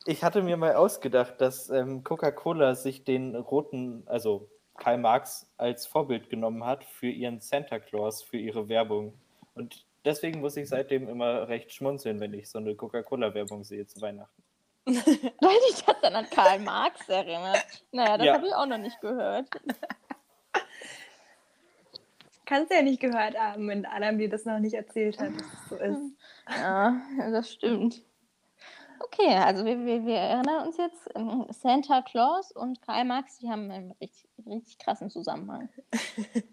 ich 0.06 0.24
hatte 0.24 0.42
mir 0.42 0.58
mal 0.58 0.76
ausgedacht, 0.76 1.40
dass 1.40 1.70
ähm, 1.70 2.04
Coca-Cola 2.04 2.74
sich 2.74 3.04
den 3.04 3.36
roten, 3.36 4.02
also 4.08 4.50
Karl 4.76 4.98
Marx, 4.98 5.48
als 5.58 5.86
Vorbild 5.86 6.32
genommen 6.32 6.66
hat 6.66 6.84
für 6.84 7.10
ihren 7.10 7.40
Santa 7.40 7.78
Claus, 7.78 8.24
für 8.24 8.38
ihre 8.38 8.70
Werbung. 8.70 9.14
Und 9.54 9.86
deswegen 10.04 10.42
muss 10.42 10.58
ich 10.58 10.68
seitdem 10.68 11.08
immer 11.08 11.48
recht 11.48 11.72
schmunzeln, 11.72 12.20
wenn 12.20 12.34
ich 12.34 12.50
so 12.50 12.58
eine 12.58 12.76
Coca-Cola-Werbung 12.76 13.64
sehe 13.64 13.86
zu 13.86 14.02
Weihnachten. 14.02 14.44
Weil 14.86 15.60
dich 15.70 15.84
das 15.86 15.96
dann 16.02 16.16
an 16.16 16.30
Karl 16.30 16.60
Marx 16.60 17.08
erinnert. 17.08 17.84
Naja, 17.92 18.18
das 18.18 18.28
ja. 18.28 18.34
habe 18.34 18.48
ich 18.48 18.54
auch 18.54 18.66
noch 18.66 18.78
nicht 18.78 19.00
gehört. 19.00 19.48
Kannst 22.46 22.72
du 22.72 22.76
ja 22.76 22.82
nicht 22.82 23.00
gehört 23.00 23.40
haben, 23.40 23.70
wenn 23.70 23.86
Adam 23.86 24.18
dir 24.18 24.30
das 24.30 24.44
noch 24.44 24.60
nicht 24.60 24.74
erzählt 24.74 25.18
hat, 25.20 25.32
dass 25.40 25.48
es 25.48 25.70
so 25.70 25.78
ist. 25.78 26.18
Ja, 26.50 27.02
das 27.18 27.54
stimmt. 27.54 28.02
Okay, 29.00 29.36
also 29.36 29.66
wir, 29.66 29.86
wir, 29.86 30.06
wir 30.06 30.18
erinnern 30.18 30.68
uns 30.68 30.78
jetzt, 30.78 31.10
Santa 31.62 32.02
Claus 32.02 32.52
und 32.52 32.82
Karl 32.82 33.06
Marx, 33.06 33.38
die 33.40 33.50
haben 33.50 33.72
einen 33.72 33.92
richtig, 33.94 34.30
richtig 34.46 34.78
krassen 34.78 35.10
Zusammenhang. 35.10 35.70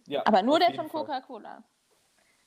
Ja, 0.06 0.22
Aber 0.26 0.42
nur 0.42 0.58
der 0.58 0.74
von 0.74 0.88
Coca-Cola. 0.88 1.64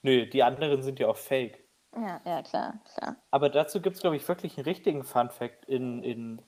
Nö, 0.01 0.25
die 0.27 0.43
anderen 0.43 0.83
sind 0.83 0.99
ja 0.99 1.07
auch 1.07 1.17
fake. 1.17 1.62
Ja, 1.95 2.21
ja, 2.25 2.41
klar, 2.41 2.79
klar. 2.95 3.15
Aber 3.31 3.49
dazu 3.49 3.81
gibt 3.81 3.95
es, 3.95 4.01
glaube 4.01 4.15
ich, 4.15 4.27
wirklich 4.27 4.57
einen 4.57 4.65
richtigen 4.65 5.03
Fun-Fact 5.03 5.65
in, 5.65 6.03
in 6.03 6.41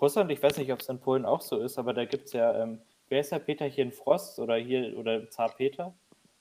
Russland. 0.00 0.30
Ich 0.30 0.42
weiß 0.42 0.56
nicht, 0.58 0.72
ob 0.72 0.80
es 0.80 0.88
in 0.88 1.00
Polen 1.00 1.24
auch 1.24 1.40
so 1.40 1.58
ist, 1.58 1.78
aber 1.78 1.94
da 1.94 2.04
gibt 2.04 2.26
es 2.26 2.32
ja, 2.32 2.62
ähm, 2.62 2.80
wer 3.08 3.20
ist 3.20 3.32
der 3.32 3.38
Peterchen 3.38 3.92
Frost 3.92 4.38
oder 4.38 4.56
hier, 4.56 4.98
oder 4.98 5.30
Zar 5.30 5.50
Peter? 5.50 5.94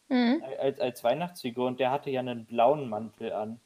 Mhm. 0.09 0.41
als, 0.59 0.79
als 0.79 1.03
Weihnachtsfigur 1.03 1.67
und 1.67 1.79
der 1.79 1.91
hatte 1.91 2.09
ja 2.09 2.21
einen 2.21 2.45
blauen 2.45 2.87
Mantel 2.87 3.33
an. 3.33 3.59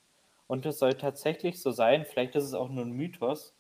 Und 0.48 0.66
es 0.66 0.80
soll 0.80 0.96
tatsächlich 0.96 1.62
so 1.62 1.72
sein, 1.72 2.06
vielleicht 2.06 2.36
ist 2.36 2.46
es 2.46 2.54
auch 2.54 2.70
nur 2.70 2.84
ein 2.84 2.92
Mythos, 2.92 3.54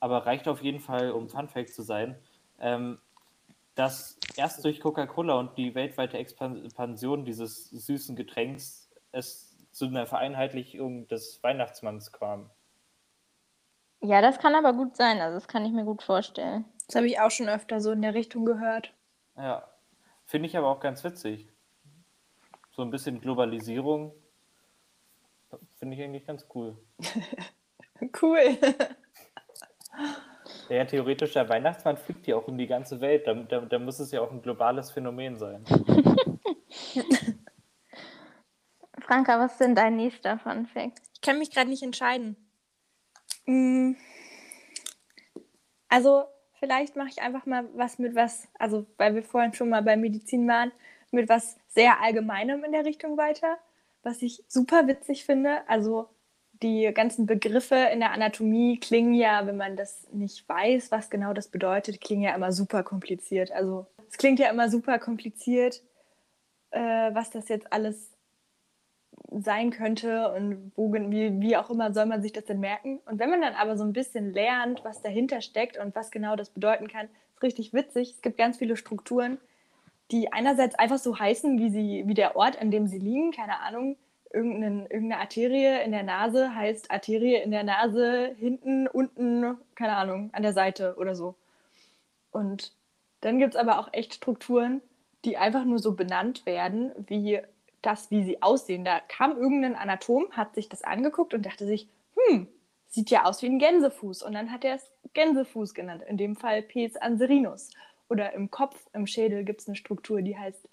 aber 0.00 0.24
reicht 0.24 0.48
auf 0.48 0.62
jeden 0.62 0.80
Fall, 0.80 1.10
um 1.10 1.28
Funfact 1.28 1.70
zu 1.70 1.82
sein, 1.82 2.16
ähm, 2.60 2.98
dass 3.74 4.18
erst 4.36 4.64
durch 4.64 4.80
Coca-Cola 4.80 5.34
und 5.34 5.58
die 5.58 5.74
weltweite 5.74 6.18
Expansion 6.18 7.24
dieses 7.24 7.70
süßen 7.70 8.14
Getränks 8.16 8.88
es 9.10 9.51
zu 9.72 9.86
einer 9.86 10.06
Vereinheitlichung 10.06 11.08
des 11.08 11.42
Weihnachtsmanns 11.42 12.12
kam. 12.12 12.50
Ja, 14.00 14.20
das 14.20 14.38
kann 14.38 14.54
aber 14.54 14.72
gut 14.72 14.96
sein. 14.96 15.20
Also, 15.20 15.36
das 15.36 15.48
kann 15.48 15.64
ich 15.64 15.72
mir 15.72 15.84
gut 15.84 16.02
vorstellen. 16.02 16.64
Das 16.86 16.96
habe 16.96 17.06
ich 17.06 17.20
auch 17.20 17.30
schon 17.30 17.48
öfter 17.48 17.80
so 17.80 17.92
in 17.92 18.02
der 18.02 18.14
Richtung 18.14 18.44
gehört. 18.44 18.92
Ja, 19.36 19.68
finde 20.26 20.48
ich 20.48 20.56
aber 20.56 20.68
auch 20.68 20.80
ganz 20.80 21.02
witzig. 21.04 21.48
So 22.70 22.82
ein 22.82 22.90
bisschen 22.90 23.20
Globalisierung 23.20 24.12
finde 25.78 25.96
ich 25.96 26.02
eigentlich 26.02 26.26
ganz 26.26 26.46
cool. 26.54 26.76
Cool. 28.20 28.58
Ja, 30.68 30.84
theoretisch, 30.84 31.34
der 31.34 31.48
Weihnachtsmann 31.48 31.96
fliegt 31.96 32.26
ja 32.26 32.34
auch 32.34 32.48
um 32.48 32.58
die 32.58 32.66
ganze 32.66 33.00
Welt. 33.00 33.28
Da, 33.28 33.34
da, 33.34 33.60
da 33.60 33.78
muss 33.78 34.00
es 34.00 34.10
ja 34.10 34.22
auch 34.22 34.32
ein 34.32 34.42
globales 34.42 34.90
Phänomen 34.90 35.36
sein. 35.36 35.64
Franka, 39.02 39.38
was 39.38 39.52
ist 39.52 39.60
denn 39.60 39.74
dein 39.74 39.96
nächster 39.96 40.38
Fun 40.38 40.66
Fact? 40.66 41.00
Ich 41.14 41.20
kann 41.20 41.38
mich 41.38 41.50
gerade 41.50 41.70
nicht 41.70 41.82
entscheiden. 41.82 42.36
Mm. 43.46 43.92
Also, 45.88 46.24
vielleicht 46.58 46.96
mache 46.96 47.08
ich 47.08 47.20
einfach 47.20 47.44
mal 47.44 47.68
was 47.74 47.98
mit 47.98 48.14
was, 48.14 48.48
also 48.58 48.86
weil 48.96 49.14
wir 49.14 49.22
vorhin 49.22 49.52
schon 49.52 49.68
mal 49.68 49.82
bei 49.82 49.96
Medizin 49.96 50.48
waren, 50.48 50.72
mit 51.10 51.28
was 51.28 51.56
sehr 51.68 52.00
Allgemeinem 52.00 52.64
in 52.64 52.72
der 52.72 52.84
Richtung 52.84 53.16
weiter, 53.16 53.58
was 54.02 54.22
ich 54.22 54.44
super 54.48 54.86
witzig 54.86 55.24
finde. 55.24 55.68
Also, 55.68 56.08
die 56.62 56.90
ganzen 56.94 57.26
Begriffe 57.26 57.74
in 57.92 58.00
der 58.00 58.12
Anatomie 58.12 58.78
klingen 58.78 59.14
ja, 59.14 59.46
wenn 59.46 59.56
man 59.56 59.76
das 59.76 60.06
nicht 60.12 60.48
weiß, 60.48 60.92
was 60.92 61.10
genau 61.10 61.32
das 61.32 61.48
bedeutet, 61.48 62.00
klingen 62.00 62.22
ja 62.22 62.34
immer 62.34 62.52
super 62.52 62.84
kompliziert. 62.84 63.50
Also, 63.50 63.86
es 64.08 64.16
klingt 64.16 64.38
ja 64.38 64.48
immer 64.48 64.70
super 64.70 64.98
kompliziert, 64.98 65.82
äh, 66.70 66.80
was 66.80 67.30
das 67.30 67.48
jetzt 67.48 67.72
alles 67.72 68.11
sein 69.40 69.70
könnte 69.70 70.32
und 70.32 70.72
wo, 70.76 70.92
wie, 70.92 71.40
wie 71.40 71.56
auch 71.56 71.70
immer 71.70 71.92
soll 71.92 72.06
man 72.06 72.22
sich 72.22 72.32
das 72.32 72.44
denn 72.44 72.60
merken. 72.60 73.00
Und 73.06 73.18
wenn 73.18 73.30
man 73.30 73.40
dann 73.40 73.54
aber 73.54 73.76
so 73.76 73.84
ein 73.84 73.92
bisschen 73.92 74.32
lernt, 74.32 74.84
was 74.84 75.02
dahinter 75.02 75.40
steckt 75.40 75.78
und 75.78 75.94
was 75.94 76.10
genau 76.10 76.36
das 76.36 76.50
bedeuten 76.50 76.88
kann, 76.88 77.08
ist 77.34 77.42
richtig 77.42 77.72
witzig. 77.72 78.10
Es 78.10 78.22
gibt 78.22 78.36
ganz 78.36 78.58
viele 78.58 78.76
Strukturen, 78.76 79.38
die 80.10 80.32
einerseits 80.32 80.74
einfach 80.74 80.98
so 80.98 81.18
heißen, 81.18 81.58
wie, 81.58 81.70
sie, 81.70 82.04
wie 82.06 82.14
der 82.14 82.36
Ort, 82.36 82.60
an 82.60 82.70
dem 82.70 82.86
sie 82.86 82.98
liegen. 82.98 83.32
Keine 83.32 83.60
Ahnung, 83.60 83.96
irgendeine, 84.32 84.82
irgendeine 84.82 85.20
Arterie 85.20 85.82
in 85.84 85.92
der 85.92 86.02
Nase 86.02 86.54
heißt 86.54 86.90
Arterie 86.90 87.36
in 87.36 87.50
der 87.50 87.64
Nase 87.64 88.34
hinten, 88.38 88.86
unten, 88.88 89.56
keine 89.74 89.96
Ahnung, 89.96 90.30
an 90.32 90.42
der 90.42 90.52
Seite 90.52 90.94
oder 90.96 91.14
so. 91.14 91.34
Und 92.30 92.72
dann 93.20 93.38
gibt 93.38 93.54
es 93.54 93.60
aber 93.60 93.78
auch 93.78 93.88
echt 93.92 94.14
Strukturen, 94.14 94.80
die 95.24 95.36
einfach 95.36 95.64
nur 95.64 95.78
so 95.78 95.94
benannt 95.94 96.44
werden, 96.46 96.92
wie 97.06 97.40
das, 97.82 98.10
wie 98.10 98.24
sie 98.24 98.42
aussehen. 98.42 98.84
Da 98.84 99.00
kam 99.00 99.36
irgendein 99.36 99.76
Anatom, 99.76 100.30
hat 100.32 100.54
sich 100.54 100.68
das 100.68 100.82
angeguckt 100.82 101.34
und 101.34 101.44
dachte 101.44 101.66
sich, 101.66 101.88
hm, 102.16 102.48
sieht 102.88 103.10
ja 103.10 103.24
aus 103.24 103.42
wie 103.42 103.46
ein 103.46 103.58
Gänsefuß. 103.58 104.22
Und 104.22 104.34
dann 104.34 104.52
hat 104.52 104.64
er 104.64 104.76
es 104.76 104.90
Gänsefuß 105.14 105.74
genannt, 105.74 106.02
in 106.06 106.16
dem 106.16 106.36
Fall 106.36 106.62
Pes 106.62 106.96
anserinus. 106.96 107.70
Oder 108.08 108.32
im 108.34 108.50
Kopf, 108.50 108.88
im 108.92 109.06
Schädel 109.06 109.44
gibt 109.44 109.62
es 109.62 109.68
eine 109.68 109.76
Struktur, 109.76 110.22
die 110.22 110.38
heißt 110.38 110.68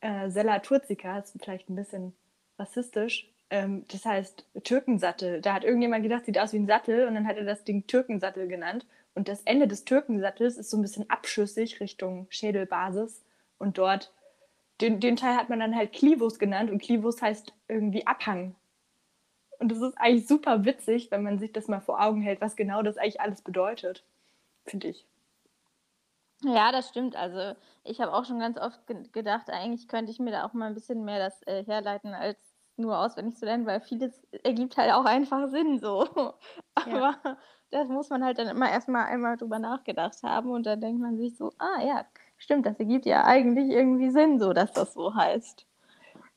äh, 0.00 0.30
Sella 0.30 0.60
turcica, 0.60 1.18
ist 1.18 1.36
vielleicht 1.40 1.68
ein 1.68 1.76
bisschen 1.76 2.14
rassistisch. 2.58 3.30
Ähm, 3.50 3.84
das 3.88 4.04
heißt 4.04 4.46
Türkensattel. 4.64 5.40
Da 5.40 5.54
hat 5.54 5.64
irgendjemand 5.64 6.02
gedacht, 6.02 6.24
sieht 6.24 6.38
aus 6.38 6.52
wie 6.52 6.58
ein 6.58 6.66
Sattel 6.66 7.06
und 7.06 7.14
dann 7.14 7.26
hat 7.26 7.36
er 7.36 7.44
das 7.44 7.64
Ding 7.64 7.86
Türkensattel 7.86 8.48
genannt. 8.48 8.86
Und 9.14 9.28
das 9.28 9.42
Ende 9.42 9.66
des 9.66 9.84
Türkensattels 9.84 10.56
ist 10.56 10.70
so 10.70 10.76
ein 10.76 10.82
bisschen 10.82 11.10
abschüssig 11.10 11.80
Richtung 11.80 12.26
Schädelbasis. 12.30 13.24
Und 13.58 13.78
dort 13.78 14.12
den, 14.80 15.00
den 15.00 15.16
Teil 15.16 15.36
hat 15.36 15.48
man 15.48 15.60
dann 15.60 15.74
halt 15.74 15.92
Clivus 15.92 16.38
genannt 16.38 16.70
und 16.70 16.80
Clivus 16.80 17.20
heißt 17.20 17.52
irgendwie 17.68 18.06
Abhang. 18.06 18.54
Und 19.58 19.72
das 19.72 19.80
ist 19.80 19.98
eigentlich 19.98 20.28
super 20.28 20.64
witzig, 20.64 21.10
wenn 21.10 21.24
man 21.24 21.38
sich 21.38 21.52
das 21.52 21.66
mal 21.66 21.80
vor 21.80 22.00
Augen 22.00 22.22
hält, 22.22 22.40
was 22.40 22.54
genau 22.54 22.82
das 22.82 22.96
eigentlich 22.96 23.20
alles 23.20 23.42
bedeutet, 23.42 24.04
finde 24.64 24.88
ich. 24.88 25.04
Ja, 26.44 26.70
das 26.70 26.88
stimmt. 26.88 27.16
Also 27.16 27.58
ich 27.82 28.00
habe 28.00 28.12
auch 28.12 28.24
schon 28.24 28.38
ganz 28.38 28.58
oft 28.58 28.86
ge 28.86 29.02
gedacht, 29.10 29.50
eigentlich 29.50 29.88
könnte 29.88 30.12
ich 30.12 30.20
mir 30.20 30.30
da 30.30 30.46
auch 30.46 30.52
mal 30.52 30.66
ein 30.66 30.74
bisschen 30.74 31.04
mehr 31.04 31.18
das 31.18 31.42
äh, 31.46 31.64
herleiten, 31.64 32.14
als 32.14 32.38
nur 32.76 32.96
auswendig 32.96 33.36
zu 33.36 33.44
lernen, 33.44 33.66
weil 33.66 33.80
vieles 33.80 34.22
ergibt 34.44 34.76
halt 34.76 34.92
auch 34.92 35.04
einfach 35.04 35.48
Sinn 35.48 35.80
so. 35.80 36.06
Aber 36.76 37.18
ja. 37.24 37.38
das 37.72 37.88
muss 37.88 38.08
man 38.10 38.24
halt 38.24 38.38
dann 38.38 38.46
immer 38.46 38.70
erstmal 38.70 39.06
einmal 39.06 39.36
drüber 39.36 39.58
nachgedacht 39.58 40.22
haben 40.22 40.50
und 40.50 40.64
dann 40.64 40.80
denkt 40.80 41.00
man 41.00 41.18
sich 41.18 41.36
so, 41.36 41.52
ah 41.58 41.82
ja, 41.82 42.06
stimmt, 42.38 42.66
das 42.66 42.78
ergibt 42.78 43.06
ja 43.06 43.24
eigentlich 43.24 43.70
irgendwie 43.70 44.10
Sinn, 44.10 44.38
so 44.38 44.52
dass 44.52 44.72
das 44.72 44.94
so 44.94 45.14
heißt. 45.14 45.66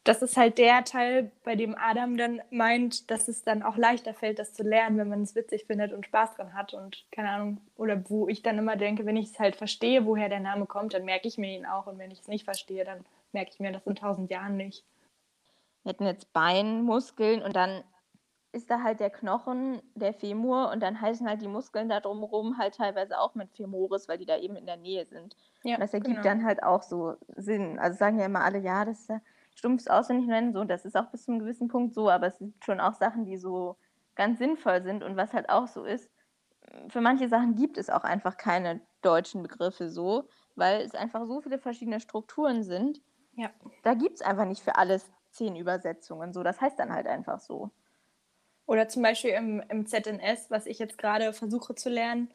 Das 0.03 0.23
ist 0.23 0.35
halt 0.35 0.57
der 0.57 0.83
Teil, 0.83 1.31
bei 1.43 1.55
dem 1.55 1.75
Adam 1.77 2.17
dann 2.17 2.41
meint, 2.49 3.11
dass 3.11 3.27
es 3.27 3.43
dann 3.43 3.61
auch 3.61 3.77
leichter 3.77 4.15
fällt, 4.15 4.39
das 4.39 4.51
zu 4.53 4.63
lernen, 4.63 4.97
wenn 4.97 5.09
man 5.09 5.21
es 5.21 5.35
witzig 5.35 5.65
findet 5.67 5.93
und 5.93 6.07
Spaß 6.07 6.35
dran 6.35 6.55
hat 6.55 6.73
und 6.73 7.05
keine 7.11 7.29
Ahnung. 7.29 7.61
Oder 7.75 8.09
wo 8.09 8.27
ich 8.27 8.41
dann 8.41 8.57
immer 8.57 8.75
denke, 8.77 9.05
wenn 9.05 9.15
ich 9.15 9.27
es 9.27 9.39
halt 9.39 9.55
verstehe, 9.55 10.07
woher 10.07 10.27
der 10.27 10.39
Name 10.39 10.65
kommt, 10.65 10.95
dann 10.95 11.05
merke 11.05 11.27
ich 11.27 11.37
mir 11.37 11.55
ihn 11.55 11.67
auch. 11.67 11.85
Und 11.85 11.99
wenn 11.99 12.09
ich 12.09 12.21
es 12.21 12.27
nicht 12.27 12.45
verstehe, 12.45 12.83
dann 12.83 13.05
merke 13.31 13.51
ich 13.53 13.59
mir 13.59 13.71
das 13.71 13.85
in 13.85 13.95
tausend 13.95 14.31
Jahren 14.31 14.57
nicht. 14.57 14.83
Wir 15.83 15.91
hätten 15.91 16.05
jetzt 16.05 16.33
Beinmuskeln 16.33 17.43
und 17.43 17.55
dann 17.55 17.83
ist 18.53 18.69
da 18.69 18.83
halt 18.83 18.99
der 18.99 19.09
Knochen, 19.09 19.81
der 19.95 20.13
Femur 20.13 20.71
und 20.71 20.81
dann 20.81 20.99
heißen 20.99 21.27
halt 21.27 21.41
die 21.41 21.47
Muskeln 21.47 21.87
da 21.87 21.99
drumherum 21.99 22.57
halt 22.57 22.75
teilweise 22.75 23.19
auch 23.19 23.33
mit 23.33 23.51
Femoris, 23.53 24.09
weil 24.09 24.17
die 24.17 24.25
da 24.25 24.37
eben 24.37 24.55
in 24.55 24.65
der 24.65 24.77
Nähe 24.77 25.05
sind. 25.05 25.35
Ja, 25.63 25.75
und 25.75 25.81
das 25.81 25.93
ergibt 25.93 26.17
genau. 26.17 26.23
dann 26.23 26.45
halt 26.45 26.61
auch 26.63 26.83
so 26.83 27.15
Sinn. 27.35 27.79
Also 27.79 27.97
sagen 27.97 28.19
ja 28.19 28.25
immer 28.25 28.43
alle, 28.43 28.59
ja, 28.59 28.83
das 28.83 29.01
ist 29.01 29.09
ja 29.09 29.21
stumpfes 29.55 29.87
auswendig 29.87 30.27
nennen, 30.27 30.53
so, 30.53 30.63
das 30.63 30.85
ist 30.85 30.97
auch 30.97 31.07
bis 31.07 31.25
zu 31.25 31.31
einem 31.31 31.39
gewissen 31.39 31.67
Punkt 31.67 31.93
so, 31.93 32.09
aber 32.09 32.27
es 32.27 32.37
sind 32.37 32.55
schon 32.63 32.79
auch 32.79 32.93
Sachen, 32.93 33.25
die 33.25 33.37
so 33.37 33.77
ganz 34.15 34.39
sinnvoll 34.39 34.81
sind 34.81 35.03
und 35.03 35.17
was 35.17 35.33
halt 35.33 35.49
auch 35.49 35.67
so 35.67 35.83
ist, 35.83 36.09
für 36.89 37.01
manche 37.01 37.27
Sachen 37.27 37.55
gibt 37.55 37.77
es 37.77 37.89
auch 37.89 38.03
einfach 38.03 38.37
keine 38.37 38.81
deutschen 39.01 39.41
Begriffe 39.43 39.89
so, 39.89 40.27
weil 40.55 40.81
es 40.81 40.95
einfach 40.95 41.25
so 41.25 41.41
viele 41.41 41.59
verschiedene 41.59 41.99
Strukturen 41.99 42.63
sind. 42.63 43.01
Ja. 43.35 43.49
Da 43.83 43.93
gibt 43.93 44.15
es 44.15 44.21
einfach 44.21 44.45
nicht 44.45 44.61
für 44.61 44.75
alles 44.75 45.11
zehn 45.31 45.55
Übersetzungen. 45.55 46.33
So, 46.33 46.43
das 46.43 46.61
heißt 46.61 46.77
dann 46.77 46.93
halt 46.93 47.07
einfach 47.07 47.39
so. 47.39 47.71
Oder 48.65 48.87
zum 48.87 49.01
Beispiel 49.03 49.31
im, 49.31 49.61
im 49.69 49.85
ZNS, 49.85 50.49
was 50.49 50.65
ich 50.65 50.79
jetzt 50.79 50.97
gerade 50.97 51.33
versuche 51.33 51.75
zu 51.75 51.89
lernen, 51.89 52.31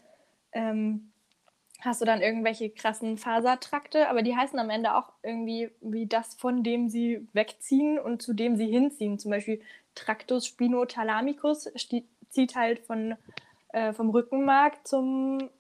ähm, 0.53 1.13
hast 1.81 2.01
du 2.01 2.05
dann 2.05 2.23
irgendwelche 2.23 2.71
krassen 2.71 3.19
Fasertrakte, 3.19 4.09
aber 4.09 4.23
die 4.23 4.37
heißen 4.37 4.59
am 4.59 4.71
Ende 4.71 4.95
auch 4.95 5.13
irgendwie 5.23 5.71
wie 5.81 6.07
das, 6.07 6.35
von 6.35 6.63
dem 6.63 6.89
sie 6.89 7.27
wegziehen 7.33 7.99
und 7.99 8.23
zu 8.23 8.33
dem 8.33 8.57
sie 8.57 8.67
hinziehen. 8.67 9.19
Zum 9.19 9.31
Beispiel 9.31 9.63
Tractus 9.95 10.47
spinothalamicus 10.47 11.69
zieht 12.29 12.57
halt 12.57 12.81
von, 12.81 13.17
äh, 13.69 13.93
vom 13.93 14.11
Rückenmark 14.11 14.87
zum 14.87 15.51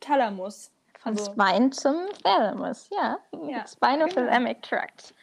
Thalamus. 0.00 0.72
Von 0.98 1.16
also, 1.16 1.32
Spine 1.32 1.70
zum 1.70 1.96
Thalamus, 2.22 2.90
ja. 2.90 3.18
ja 3.48 3.66
Spinothalamic 3.66 4.62
genau. 4.62 4.82
Tract. 4.82 5.14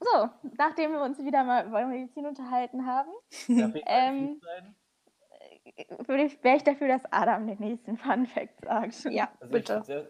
So, 0.00 0.30
nachdem 0.56 0.92
wir 0.92 1.02
uns 1.02 1.18
wieder 1.18 1.44
mal 1.44 1.66
über 1.66 1.86
Medizin 1.86 2.26
unterhalten 2.26 2.86
haben, 2.86 3.10
ähm, 3.86 4.40
wäre 6.06 6.56
ich 6.56 6.64
dafür, 6.64 6.88
dass 6.88 7.02
Adam 7.12 7.46
den 7.46 7.58
nächsten 7.58 7.96
Fun 7.98 8.26
Fact 8.26 8.64
sagt. 8.64 9.04
Ja, 9.04 9.30
also 9.40 9.52
bitte. 9.52 9.82
Sehr, 9.84 10.08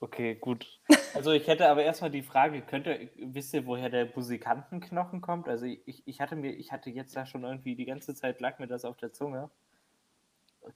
okay, 0.00 0.34
gut. 0.34 0.80
Also 1.14 1.32
ich 1.32 1.46
hätte 1.46 1.68
aber 1.68 1.84
erstmal 1.84 2.10
die 2.10 2.22
Frage, 2.22 2.60
könnt 2.60 2.86
ihr, 2.86 3.08
wisst 3.16 3.54
ihr, 3.54 3.66
woher 3.66 3.88
der 3.88 4.10
Musikantenknochen 4.14 5.22
kommt? 5.22 5.48
Also 5.48 5.64
ich, 5.64 6.06
ich 6.06 6.20
hatte 6.20 6.36
mir, 6.36 6.52
ich 6.52 6.70
hatte 6.70 6.90
jetzt 6.90 7.16
da 7.16 7.24
schon 7.24 7.44
irgendwie 7.44 7.76
die 7.76 7.86
ganze 7.86 8.14
Zeit 8.14 8.40
lag 8.40 8.58
mir 8.58 8.66
das 8.66 8.84
auf 8.84 8.98
der 8.98 9.12
Zunge. 9.12 9.50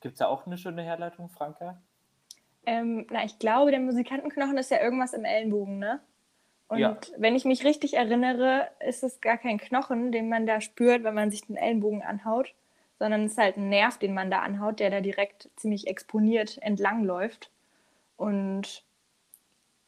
Gibt 0.01 0.15
es 0.15 0.19
da 0.19 0.29
auch 0.29 0.47
eine 0.47 0.57
schöne 0.57 0.83
Herleitung, 0.83 1.29
Franka? 1.29 1.83
Ähm, 2.65 3.07
na, 3.11 3.25
ich 3.25 3.39
glaube, 3.39 3.71
der 3.71 3.81
Musikantenknochen 3.81 4.57
ist 4.57 4.71
ja 4.71 4.81
irgendwas 4.81 5.13
im 5.13 5.25
Ellenbogen, 5.25 5.79
ne? 5.79 6.01
Und 6.71 6.79
ja. 6.79 6.97
wenn 7.17 7.35
ich 7.35 7.45
mich 7.45 7.65
richtig 7.65 7.95
erinnere, 7.95 8.69
ist 8.79 9.03
es 9.03 9.21
gar 9.21 9.37
kein 9.37 9.59
Knochen, 9.59 10.13
den 10.13 10.29
man 10.29 10.47
da 10.47 10.61
spürt, 10.61 11.03
wenn 11.03 11.15
man 11.15 11.33
sich 11.33 11.45
den 11.45 11.57
Ellenbogen 11.57 12.01
anhaut, 12.01 12.55
sondern 13.01 13.25
es 13.25 13.33
ist 13.33 13.39
halt 13.39 13.57
ein 13.57 13.71
Nerv, 13.71 13.99
den 13.99 14.15
man 14.15 14.31
da 14.31 14.39
anhaut, 14.39 14.79
der 14.79 14.89
da 14.89 15.01
direkt 15.01 15.51
ziemlich 15.57 15.89
exponiert 15.89 16.59
entlang 16.63 17.03
läuft. 17.03 17.51
Und 18.17 18.85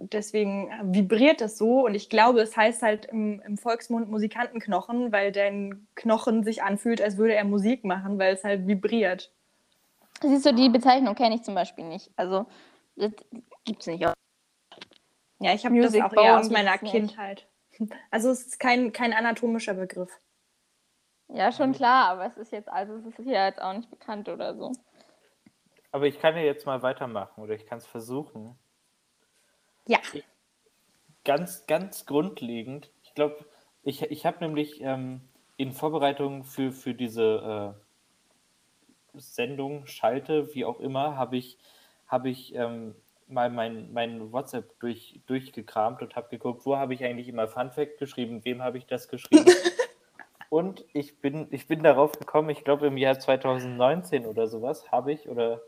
deswegen 0.00 0.72
vibriert 0.82 1.40
das 1.40 1.56
so. 1.56 1.86
Und 1.86 1.94
ich 1.94 2.08
glaube, 2.08 2.40
es 2.40 2.56
heißt 2.56 2.82
halt 2.82 3.04
im, 3.06 3.40
im, 3.46 3.58
Volksmund 3.58 4.10
Musikantenknochen, 4.10 5.12
weil 5.12 5.30
dein 5.30 5.86
Knochen 5.94 6.42
sich 6.42 6.64
anfühlt, 6.64 7.00
als 7.00 7.16
würde 7.16 7.34
er 7.34 7.44
Musik 7.44 7.84
machen, 7.84 8.18
weil 8.18 8.34
es 8.34 8.42
halt 8.42 8.66
vibriert. 8.66 9.30
Siehst 10.20 10.46
du, 10.46 10.52
die 10.52 10.68
Bezeichnung 10.68 11.14
kenne 11.14 11.36
ich 11.36 11.42
zum 11.42 11.54
Beispiel 11.54 11.84
nicht. 11.84 12.10
Also, 12.16 12.46
das 12.96 13.12
gibt 13.64 13.82
es 13.82 13.86
nicht. 13.86 14.04
Ja, 15.42 15.52
ich 15.54 15.66
habe 15.66 15.80
das 15.80 15.94
auch 15.94 16.12
eher 16.12 16.38
aus 16.38 16.50
meiner 16.50 16.78
Kindheit. 16.78 17.46
Also 18.12 18.30
es 18.30 18.46
ist 18.46 18.60
kein, 18.60 18.92
kein 18.92 19.12
anatomischer 19.12 19.74
Begriff. 19.74 20.20
Ja, 21.28 21.50
schon 21.50 21.72
klar, 21.72 22.10
aber 22.10 22.26
es 22.26 22.36
ist 22.36 22.52
jetzt, 22.52 22.68
also 22.68 22.94
es 22.96 23.06
ist 23.06 23.16
hier 23.16 23.44
jetzt 23.44 23.60
auch 23.60 23.72
nicht 23.72 23.90
bekannt 23.90 24.28
oder 24.28 24.54
so. 24.54 24.72
Aber 25.90 26.06
ich 26.06 26.20
kann 26.20 26.36
ja 26.36 26.42
jetzt 26.42 26.66
mal 26.66 26.82
weitermachen 26.82 27.42
oder 27.42 27.54
ich 27.54 27.66
kann 27.66 27.78
es 27.78 27.86
versuchen. 27.86 28.56
Ja. 29.88 29.98
Ganz, 31.24 31.66
ganz 31.66 32.06
grundlegend. 32.06 32.90
Ich 33.02 33.14
glaube, 33.14 33.44
ich, 33.82 34.02
ich 34.02 34.26
habe 34.26 34.38
nämlich 34.40 34.80
ähm, 34.82 35.22
in 35.56 35.72
Vorbereitung 35.72 36.44
für, 36.44 36.70
für 36.70 36.94
diese 36.94 37.74
äh, 39.14 39.18
Sendung, 39.18 39.86
Schalte, 39.86 40.54
wie 40.54 40.66
auch 40.66 40.78
immer, 40.78 41.16
habe 41.16 41.36
ich, 41.36 41.58
hab 42.06 42.26
ich 42.26 42.54
ähm, 42.54 42.94
mal 43.32 43.50
mein, 43.50 43.92
mein 43.92 44.32
WhatsApp 44.32 44.78
durch, 44.80 45.20
durchgekramt 45.26 46.02
und 46.02 46.14
habe 46.16 46.28
geguckt, 46.28 46.64
wo 46.64 46.76
habe 46.76 46.94
ich 46.94 47.04
eigentlich 47.04 47.28
immer 47.28 47.48
Fun 47.48 47.70
Fact 47.70 47.98
geschrieben, 47.98 48.44
wem 48.44 48.62
habe 48.62 48.78
ich 48.78 48.86
das 48.86 49.08
geschrieben. 49.08 49.46
und 50.50 50.84
ich 50.92 51.20
bin, 51.20 51.48
ich 51.50 51.66
bin 51.66 51.82
darauf 51.82 52.12
gekommen, 52.12 52.50
ich 52.50 52.64
glaube 52.64 52.86
im 52.86 52.96
Jahr 52.96 53.18
2019 53.18 54.26
oder 54.26 54.46
sowas, 54.46 54.90
habe 54.92 55.12
ich, 55.12 55.28
oder 55.28 55.60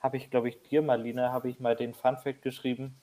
habe 0.00 0.16
ich, 0.16 0.30
glaube 0.30 0.48
ich, 0.48 0.62
dir, 0.62 0.82
Marlene, 0.82 1.30
habe 1.30 1.48
ich 1.48 1.60
mal 1.60 1.76
den 1.76 1.94
Fun 1.94 2.16
Fact 2.16 2.42
geschrieben, 2.42 2.96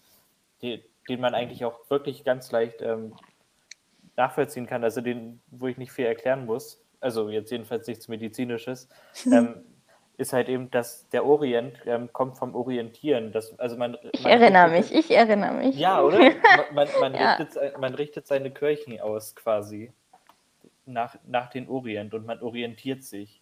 die, 0.61 0.83
den 1.07 1.21
man 1.21 1.35
eigentlich 1.35 1.63
auch 1.63 1.89
wirklich 1.89 2.23
ganz 2.23 2.51
leicht 2.51 2.81
ähm, 2.81 3.13
nachvollziehen 4.15 4.65
kann, 4.65 4.83
also 4.83 5.01
den, 5.01 5.39
wo 5.51 5.67
ich 5.67 5.77
nicht 5.77 5.91
viel 5.91 6.05
erklären 6.05 6.45
muss, 6.45 6.83
also 6.99 7.29
jetzt 7.29 7.51
jedenfalls 7.51 7.87
nichts 7.87 8.07
Medizinisches, 8.07 8.89
ähm, 9.31 9.63
ist 10.17 10.33
halt 10.33 10.49
eben, 10.49 10.71
dass 10.71 11.07
der 11.09 11.25
Orient 11.25 11.79
ähm, 11.85 12.11
kommt 12.11 12.37
vom 12.37 12.55
Orientieren. 12.55 13.31
Das, 13.31 13.57
also 13.59 13.77
man, 13.77 13.97
Ich 14.13 14.23
man 14.23 14.31
erinnere 14.41 14.71
richtet- 14.71 14.95
mich, 14.95 15.05
ich 15.11 15.15
erinnere 15.15 15.53
mich. 15.53 15.75
Ja, 15.77 16.01
oder? 16.01 16.17
Man, 16.73 16.73
man, 16.73 16.87
man, 16.99 17.13
Ja. 17.15 17.35
richtet, 17.35 17.77
man 17.79 17.93
richtet 17.93 18.25
seine 18.27 18.49
Kirchen 18.51 18.99
aus 18.99 19.35
quasi 19.35 19.91
nach, 20.85 21.15
nach 21.27 21.49
den 21.49 21.69
Orient 21.69 22.13
und 22.13 22.25
man 22.25 22.41
orientiert 22.41 23.03
sich. 23.03 23.41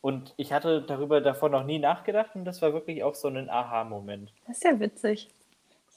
Und 0.00 0.32
ich 0.36 0.52
hatte 0.52 0.82
darüber 0.82 1.20
davor 1.20 1.48
noch 1.48 1.64
nie 1.64 1.78
nachgedacht 1.78 2.30
und 2.34 2.44
das 2.44 2.62
war 2.62 2.72
wirklich 2.72 3.02
auch 3.02 3.14
so 3.14 3.28
ein 3.28 3.50
Aha-Moment. 3.50 4.32
Das 4.46 4.58
ist 4.58 4.64
ja 4.64 4.78
witzig. 4.80 5.28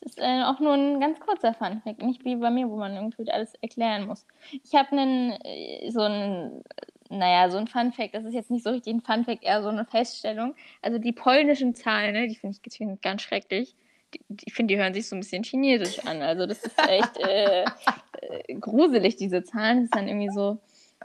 Das 0.01 0.11
ist 0.13 0.19
äh, 0.19 0.43
auch 0.43 0.59
nur 0.59 0.73
ein 0.73 0.99
ganz 0.99 1.19
kurzer 1.19 1.53
Funfact, 1.53 2.01
nicht 2.01 2.23
wie 2.23 2.35
bei 2.35 2.49
mir, 2.49 2.69
wo 2.69 2.77
man 2.77 2.95
irgendwie 2.95 3.29
alles 3.31 3.53
erklären 3.61 4.07
muss. 4.07 4.25
Ich 4.63 4.73
habe 4.75 4.91
einen, 4.91 5.31
äh, 5.43 5.89
so 5.91 6.01
ein, 6.01 6.63
naja, 7.09 7.49
so 7.49 7.57
ein 7.57 7.67
Funfact, 7.67 8.13
das 8.15 8.23
ist 8.23 8.33
jetzt 8.33 8.51
nicht 8.51 8.63
so 8.63 8.69
richtig 8.69 8.93
ein 8.93 9.01
Funfact, 9.01 9.43
eher 9.43 9.61
so 9.61 9.69
eine 9.69 9.85
Feststellung. 9.85 10.55
Also 10.81 10.99
die 10.99 11.11
polnischen 11.11 11.75
Zahlen, 11.75 12.13
ne, 12.13 12.27
die 12.27 12.35
finde 12.35 12.57
ich, 12.63 13.01
ganz 13.01 13.21
schrecklich. 13.23 13.75
Die, 14.13 14.21
die- 14.29 14.45
ich 14.47 14.53
finde, 14.53 14.73
die 14.73 14.79
hören 14.81 14.93
sich 14.93 15.07
so 15.07 15.15
ein 15.15 15.19
bisschen 15.19 15.43
chinesisch 15.43 15.99
an. 16.05 16.21
Also 16.21 16.45
das 16.45 16.63
ist 16.63 16.79
echt 16.87 17.17
äh, 17.17 17.63
äh, 17.63 18.53
gruselig, 18.59 19.17
diese 19.17 19.43
Zahlen. 19.43 19.77
Das 19.79 19.83
ist 19.85 19.95
dann 19.95 20.07
irgendwie 20.07 20.29
so, 20.29 20.59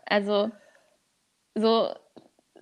also 0.06 0.50
so, 1.54 1.88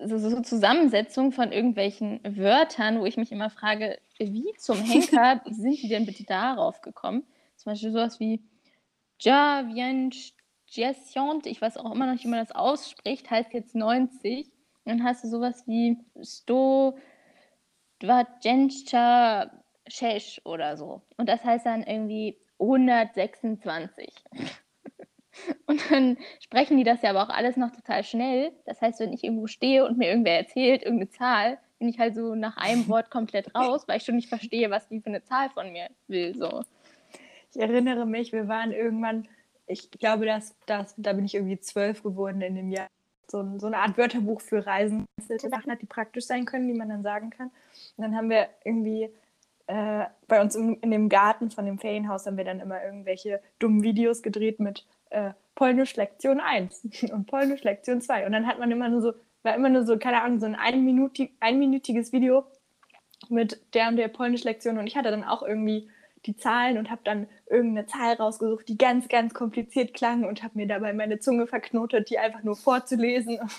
so, 0.05 0.18
so 0.18 0.40
Zusammensetzung 0.40 1.33
von 1.33 1.53
irgendwelchen 1.53 2.21
Wörtern, 2.25 3.01
wo 3.01 3.07
ich 3.07 3.16
mich 3.16 3.33
immer 3.33 3.51
frage, 3.51 3.99
wie 4.30 4.52
zum 4.58 4.78
Henker 4.85 5.40
sind 5.46 5.82
die 5.82 5.88
denn 5.88 6.06
bitte 6.06 6.24
darauf 6.24 6.80
gekommen? 6.80 7.26
Zum 7.56 7.72
Beispiel 7.72 7.90
sowas 7.92 8.20
wie 8.20 8.42
Javienchesiont, 9.20 11.46
ich 11.46 11.61
weiß 11.61 11.76
auch 11.76 11.92
immer 11.92 12.06
noch 12.06 12.14
nicht, 12.14 12.24
wie 12.24 12.28
man 12.28 12.40
das 12.40 12.52
ausspricht, 12.52 13.30
heißt 13.30 13.52
jetzt 13.52 13.74
90. 13.74 14.46
Und 14.85 14.85
dann 14.85 15.04
hast 15.04 15.24
du 15.24 15.28
sowas 15.28 15.66
wie 15.66 15.98
Sto 16.22 16.96
Dvajenscha 18.00 19.50
Shesh 19.87 20.40
oder 20.44 20.76
so. 20.76 21.02
Und 21.16 21.28
das 21.28 21.44
heißt 21.44 21.66
dann 21.66 21.82
irgendwie 21.82 22.38
126. 22.58 24.12
Und 25.66 25.90
dann 25.90 26.18
sprechen 26.40 26.76
die 26.76 26.85
das 26.85 27.02
ja 27.02 27.11
aber 27.11 27.22
auch 27.22 27.35
alles 27.35 27.56
noch 27.56 27.70
total 27.70 28.04
schnell. 28.04 28.52
Das 28.66 28.82
heißt, 28.82 29.00
wenn 29.00 29.12
ich 29.12 29.24
irgendwo 29.24 29.46
stehe 29.46 29.87
und 29.87 29.96
mir 29.96 30.08
irgendwer 30.08 30.37
erzählt, 30.37 30.82
irgendeine 30.82 31.11
Zahl, 31.11 31.58
bin 31.83 31.88
ich 31.88 31.99
halt 31.99 32.14
so 32.14 32.37
nach 32.37 32.57
einem 32.59 32.87
Wort 32.87 33.11
komplett 33.11 33.57
raus, 33.57 33.83
weil 33.88 33.97
ich 33.97 34.05
schon 34.05 34.14
nicht 34.14 34.29
verstehe, 34.29 34.71
was 34.71 34.87
die 34.87 35.01
für 35.01 35.09
eine 35.09 35.25
Zahl 35.25 35.51
von 35.51 35.73
mir 35.73 35.88
will. 36.07 36.33
So. 36.33 36.62
Ich 37.53 37.61
erinnere 37.61 38.07
mich, 38.07 38.33
wir 38.33 38.47
waren 38.47 38.71
irgendwann, 38.71 39.27
ich 39.66 39.90
glaube, 39.90 40.25
dass, 40.25 40.55
dass, 40.66 40.95
da 40.97 41.12
bin 41.12 41.25
ich 41.25 41.35
irgendwie 41.35 41.59
zwölf 41.59 42.05
geworden 42.05 42.40
in 42.40 42.55
dem 42.55 42.71
Jahr. 42.71 42.87
So, 43.27 43.59
so 43.59 43.66
eine 43.66 43.79
Art 43.79 43.99
Wörterbuch 43.99 44.40
für 44.40 44.64
Reisen, 44.64 45.07
Sachen 45.27 45.73
hat, 45.73 45.83
die 45.83 45.87
praktisch 45.87 46.27
sein 46.27 46.45
können, 46.45 46.68
die 46.68 46.75
man 46.75 46.88
dann 46.88 47.03
sagen 47.03 47.31
kann. 47.31 47.51
Und 47.97 48.05
dann 48.05 48.14
haben 48.14 48.31
wir 48.31 48.47
irgendwie 48.64 49.11
äh, 49.66 50.05
bei 50.29 50.40
uns 50.40 50.55
im, 50.55 50.79
in 50.83 50.92
dem 50.92 51.09
Garten 51.09 51.51
von 51.51 51.66
dem 51.66 51.81
Ferienhaus 51.81 52.27
haben 52.27 52.37
wir 52.37 52.45
dann 52.45 52.61
immer 52.61 52.81
irgendwelche 52.85 53.40
dummen 53.59 53.83
Videos 53.83 54.23
gedreht 54.23 54.61
mit 54.61 54.87
äh, 55.11 55.33
Polnisch 55.57 55.97
Lektion 55.97 56.38
1 56.38 56.87
und 57.12 57.27
Polnisch 57.27 57.64
Lektion 57.64 58.01
2. 58.01 58.27
Und 58.27 58.31
dann 58.31 58.47
hat 58.47 58.61
man 58.61 58.71
immer 58.71 58.88
nur 58.88 59.01
so, 59.01 59.14
war 59.42 59.55
immer 59.55 59.68
nur 59.68 59.85
so, 59.85 59.98
keine 59.98 60.22
Ahnung, 60.22 60.40
so 60.40 60.46
ein 60.46 60.55
einminutig, 60.55 61.33
einminütiges 61.40 62.12
Video 62.12 62.44
mit 63.28 63.61
der 63.74 63.88
und 63.88 63.96
der 63.96 64.09
Polnisch-Lektion 64.09 64.78
und 64.78 64.87
ich 64.87 64.96
hatte 64.96 65.11
dann 65.11 65.24
auch 65.24 65.42
irgendwie 65.42 65.90
die 66.26 66.37
Zahlen 66.37 66.78
und 66.78 66.90
habe 66.90 67.02
dann 67.05 67.28
irgendeine 67.50 67.87
Zahl 67.87 68.14
rausgesucht, 68.14 68.68
die 68.68 68.78
ganz, 68.78 69.09
ganz 69.09 69.35
kompliziert 69.35 69.94
klang 69.94 70.24
und 70.24 70.42
habe 70.42 70.57
mir 70.57 70.66
dabei 70.66 70.92
meine 70.92 71.18
Zunge 71.18 71.46
verknotet, 71.46 72.11
die 72.11 72.18
einfach 72.18 72.42
nur 72.42 72.57
vorzulesen. 72.57 73.38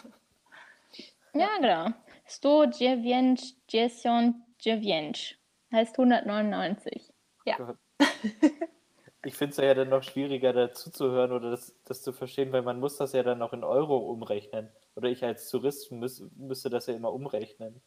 Ja, 1.36 1.50
genau. 1.60 1.90
Sto 2.28 2.68
dziewięć 2.68 3.56
dziesiąt 3.68 4.36
dziewięć 4.60 5.40
heißt 5.72 5.96
199. 6.00 7.12
Ja. 7.46 7.58
Ich 9.26 9.36
finde 9.36 9.52
es 9.52 9.58
ja 9.58 9.74
dann 9.74 9.90
noch 9.90 10.04
schwieriger, 10.04 10.52
dazu 10.52 10.92
zu 10.92 11.12
hören 11.12 11.32
oder 11.32 11.52
das, 11.52 11.74
das 11.86 12.02
zu 12.02 12.12
verstehen, 12.12 12.52
weil 12.52 12.62
man 12.62 12.80
muss 12.80 12.98
das 12.98 13.14
ja 13.14 13.24
dann 13.24 13.40
noch 13.40 13.54
in 13.54 13.64
Euro 13.64 13.98
umrechnen. 13.98 14.70
Oder 14.96 15.10
ich 15.10 15.24
als 15.24 15.50
Tourist 15.50 15.92
müß, 15.92 16.26
müsste 16.36 16.70
das 16.70 16.88
ja 16.88 16.94
immer 16.94 17.14
umrechnen. 17.14 17.82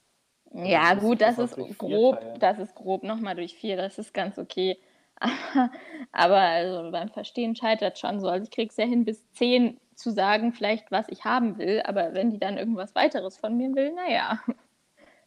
Ja, 0.53 0.95
das 0.95 1.03
gut, 1.03 1.21
das 1.21 1.39
ist 1.39 1.57
grob, 1.79 2.19
das 2.39 2.59
ist 2.59 2.75
grob 2.75 3.03
nochmal 3.03 3.35
durch 3.35 3.55
vier, 3.55 3.77
das 3.77 3.99
ist 3.99 4.15
ganz 4.15 4.39
okay. 4.39 4.79
Aber, 5.19 5.71
aber 6.13 6.37
also 6.37 6.91
beim 6.91 7.09
Verstehen 7.09 7.57
scheitert 7.57 7.99
schon 7.99 8.21
so. 8.21 8.29
Also 8.29 8.45
ich 8.45 8.51
kriege 8.51 8.69
es 8.69 8.77
ja 8.77 8.85
hin, 8.85 9.07
bis 9.07 9.31
zehn 9.33 9.81
zu 9.95 10.11
sagen, 10.11 10.53
vielleicht 10.53 10.91
was 10.91 11.09
ich 11.09 11.25
haben 11.25 11.57
will, 11.57 11.81
aber 11.87 12.13
wenn 12.13 12.31
die 12.31 12.39
dann 12.39 12.59
irgendwas 12.59 12.95
weiteres 12.95 13.39
von 13.39 13.57
mir 13.57 13.75
will, 13.75 13.93
naja. 13.93 14.41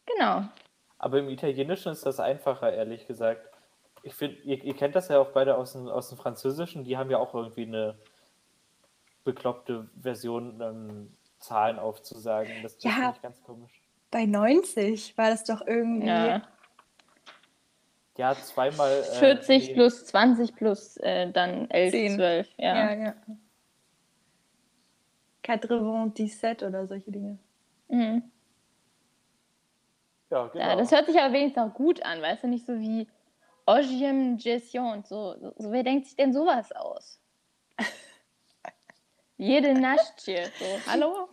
Genau. 0.06 0.42
Aber 0.98 1.18
im 1.18 1.28
Italienischen 1.28 1.92
ist 1.92 2.04
das 2.04 2.18
einfacher, 2.18 2.72
ehrlich 2.72 3.06
gesagt. 3.06 3.49
Ich 4.02 4.14
finde, 4.14 4.36
ihr, 4.42 4.62
ihr 4.62 4.74
kennt 4.74 4.94
das 4.94 5.08
ja 5.08 5.18
auch 5.18 5.30
beide 5.32 5.56
aus 5.56 5.72
dem, 5.72 5.88
aus 5.88 6.08
dem 6.08 6.18
Französischen, 6.18 6.84
die 6.84 6.96
haben 6.96 7.10
ja 7.10 7.18
auch 7.18 7.34
irgendwie 7.34 7.62
eine 7.66 7.98
bekloppte 9.24 9.88
Version, 10.00 10.60
ähm, 10.60 11.16
Zahlen 11.38 11.78
aufzusagen. 11.78 12.52
Das, 12.62 12.76
das 12.76 12.84
Ja. 12.84 12.90
finde 12.90 13.12
ich 13.16 13.22
ganz 13.22 13.42
komisch. 13.42 13.82
Bei 14.10 14.26
90 14.26 15.16
war 15.16 15.30
das 15.30 15.44
doch 15.44 15.66
irgendwie. 15.66 16.08
Ja. 16.08 16.42
Ja, 18.16 18.34
zweimal. 18.34 18.90
Äh, 18.90 19.18
40 19.18 19.68
nee, 19.68 19.74
plus 19.74 20.04
20 20.06 20.54
plus 20.54 20.96
äh, 20.98 21.30
dann 21.32 21.70
11, 21.70 21.90
Zehn. 21.90 22.16
12. 22.16 22.48
Ja. 22.58 22.92
Ja, 22.92 23.04
ja. 23.04 23.14
97 25.46 26.62
oder 26.66 26.86
solche 26.86 27.10
Dinge. 27.10 27.38
Mhm. 27.88 28.22
Ja, 30.30 30.46
genau. 30.48 30.64
ja, 30.64 30.76
das 30.76 30.92
hört 30.92 31.06
sich 31.06 31.18
aber 31.18 31.32
wenigstens 31.32 31.62
auch 31.62 31.74
gut 31.74 32.04
an, 32.04 32.20
weißt 32.22 32.44
du, 32.44 32.48
nicht 32.48 32.66
so 32.66 32.78
wie 32.78 33.08
Ogiem 33.66 34.38
Gestion. 34.38 35.04
So, 35.04 35.36
so, 35.40 35.52
so, 35.56 35.72
wer 35.72 35.82
denkt 35.82 36.06
sich 36.06 36.16
denn 36.16 36.32
sowas 36.32 36.72
aus? 36.72 37.20
Jede 39.36 39.74
Naschtsche. 39.74 40.50
So, 40.58 40.90
hallo? 40.90 41.28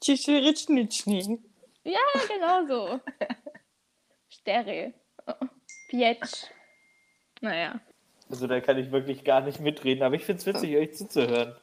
Tschitschitschnitschni. 0.00 1.40
Ja, 1.84 2.00
genau 2.28 2.66
so. 2.66 3.00
Sterre. 4.28 4.94
Pietsch. 5.88 6.46
Naja. 7.40 7.80
Also 8.30 8.46
da 8.46 8.60
kann 8.60 8.78
ich 8.78 8.90
wirklich 8.90 9.24
gar 9.24 9.42
nicht 9.42 9.60
mitreden, 9.60 10.02
aber 10.02 10.14
ich 10.14 10.24
finde 10.24 10.40
es 10.40 10.46
witzig, 10.46 10.76
euch 10.76 10.94
zuzuhören. 10.96 11.54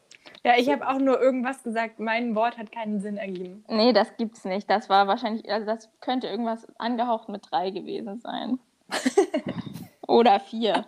Ja, 0.44 0.56
ich 0.56 0.68
habe 0.70 0.88
auch 0.88 0.98
nur 0.98 1.20
irgendwas 1.20 1.62
gesagt. 1.62 1.98
Mein 2.00 2.34
Wort 2.34 2.58
hat 2.58 2.72
keinen 2.72 3.00
Sinn 3.00 3.16
ergeben. 3.16 3.64
Nee, 3.68 3.92
das 3.92 4.16
gibt's 4.16 4.44
nicht. 4.44 4.70
Das 4.70 4.88
war 4.88 5.06
wahrscheinlich, 5.06 5.50
also 5.50 5.66
das 5.66 5.90
könnte 6.00 6.28
irgendwas 6.28 6.66
angehaucht 6.78 7.28
mit 7.28 7.50
drei 7.50 7.70
gewesen 7.70 8.20
sein. 8.20 8.58
Oder 10.06 10.38
vier. 10.40 10.86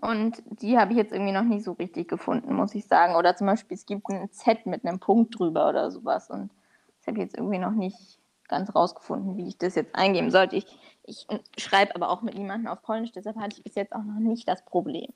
Und 0.00 0.42
die 0.46 0.78
habe 0.78 0.92
ich 0.92 0.98
jetzt 0.98 1.12
irgendwie 1.12 1.32
noch 1.32 1.42
nicht 1.42 1.64
so 1.64 1.72
richtig 1.72 2.08
gefunden, 2.08 2.54
muss 2.54 2.74
ich 2.74 2.86
sagen. 2.86 3.16
Oder 3.16 3.36
zum 3.36 3.46
Beispiel, 3.46 3.74
es 3.74 3.84
gibt 3.84 4.08
ein 4.08 4.30
Z 4.30 4.66
mit 4.66 4.84
einem 4.84 4.98
Punkt 4.98 5.38
drüber 5.38 5.68
oder 5.68 5.90
sowas. 5.90 6.30
Und 6.30 6.50
das 6.98 7.08
habe 7.08 7.18
ich 7.18 7.24
jetzt 7.24 7.36
irgendwie 7.36 7.58
noch 7.58 7.72
nicht 7.72 8.18
ganz 8.48 8.74
rausgefunden, 8.74 9.36
wie 9.36 9.48
ich 9.48 9.58
das 9.58 9.74
jetzt 9.74 9.94
eingeben 9.94 10.30
sollte. 10.30 10.56
Ich, 10.56 10.66
ich 11.04 11.26
schreibe 11.58 11.94
aber 11.94 12.10
auch 12.10 12.22
mit 12.22 12.34
niemandem 12.34 12.68
auf 12.68 12.82
Polnisch, 12.82 13.12
deshalb 13.12 13.36
hatte 13.36 13.56
ich 13.56 13.64
bis 13.64 13.74
jetzt 13.74 13.92
auch 13.92 14.02
noch 14.02 14.20
nicht 14.20 14.48
das 14.48 14.64
Problem. 14.64 15.12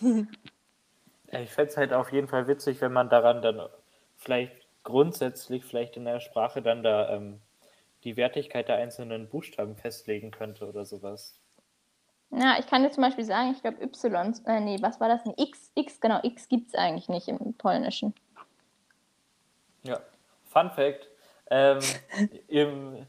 ich 0.00 1.50
fände 1.50 1.70
es 1.70 1.76
halt 1.76 1.92
auf 1.92 2.12
jeden 2.12 2.28
Fall 2.28 2.46
witzig, 2.46 2.80
wenn 2.80 2.92
man 2.92 3.08
daran 3.08 3.42
dann 3.42 3.60
vielleicht 4.16 4.52
grundsätzlich, 4.82 5.64
vielleicht 5.64 5.96
in 5.96 6.04
der 6.04 6.20
Sprache 6.20 6.62
dann 6.62 6.82
da 6.82 7.10
ähm, 7.10 7.40
die 8.04 8.16
Wertigkeit 8.16 8.68
der 8.68 8.76
einzelnen 8.76 9.28
Buchstaben 9.28 9.76
festlegen 9.76 10.30
könnte 10.30 10.68
oder 10.68 10.84
sowas. 10.84 11.40
Ja, 12.36 12.56
ich 12.58 12.66
kann 12.66 12.82
dir 12.82 12.90
zum 12.90 13.02
Beispiel 13.02 13.24
sagen, 13.24 13.52
ich 13.52 13.62
glaube 13.62 13.82
Y, 13.82 14.34
äh, 14.46 14.60
nee, 14.60 14.78
was 14.80 15.00
war 15.00 15.08
das? 15.08 15.24
Ein 15.24 15.34
X, 15.36 15.70
X, 15.74 16.00
genau, 16.00 16.20
X 16.22 16.48
gibt 16.48 16.68
es 16.68 16.74
eigentlich 16.74 17.08
nicht 17.08 17.28
im 17.28 17.54
Polnischen. 17.54 18.14
Ja, 19.84 20.00
Fun 20.44 20.70
Fact, 20.70 21.08
ähm, 21.50 21.78
Im 22.48 23.06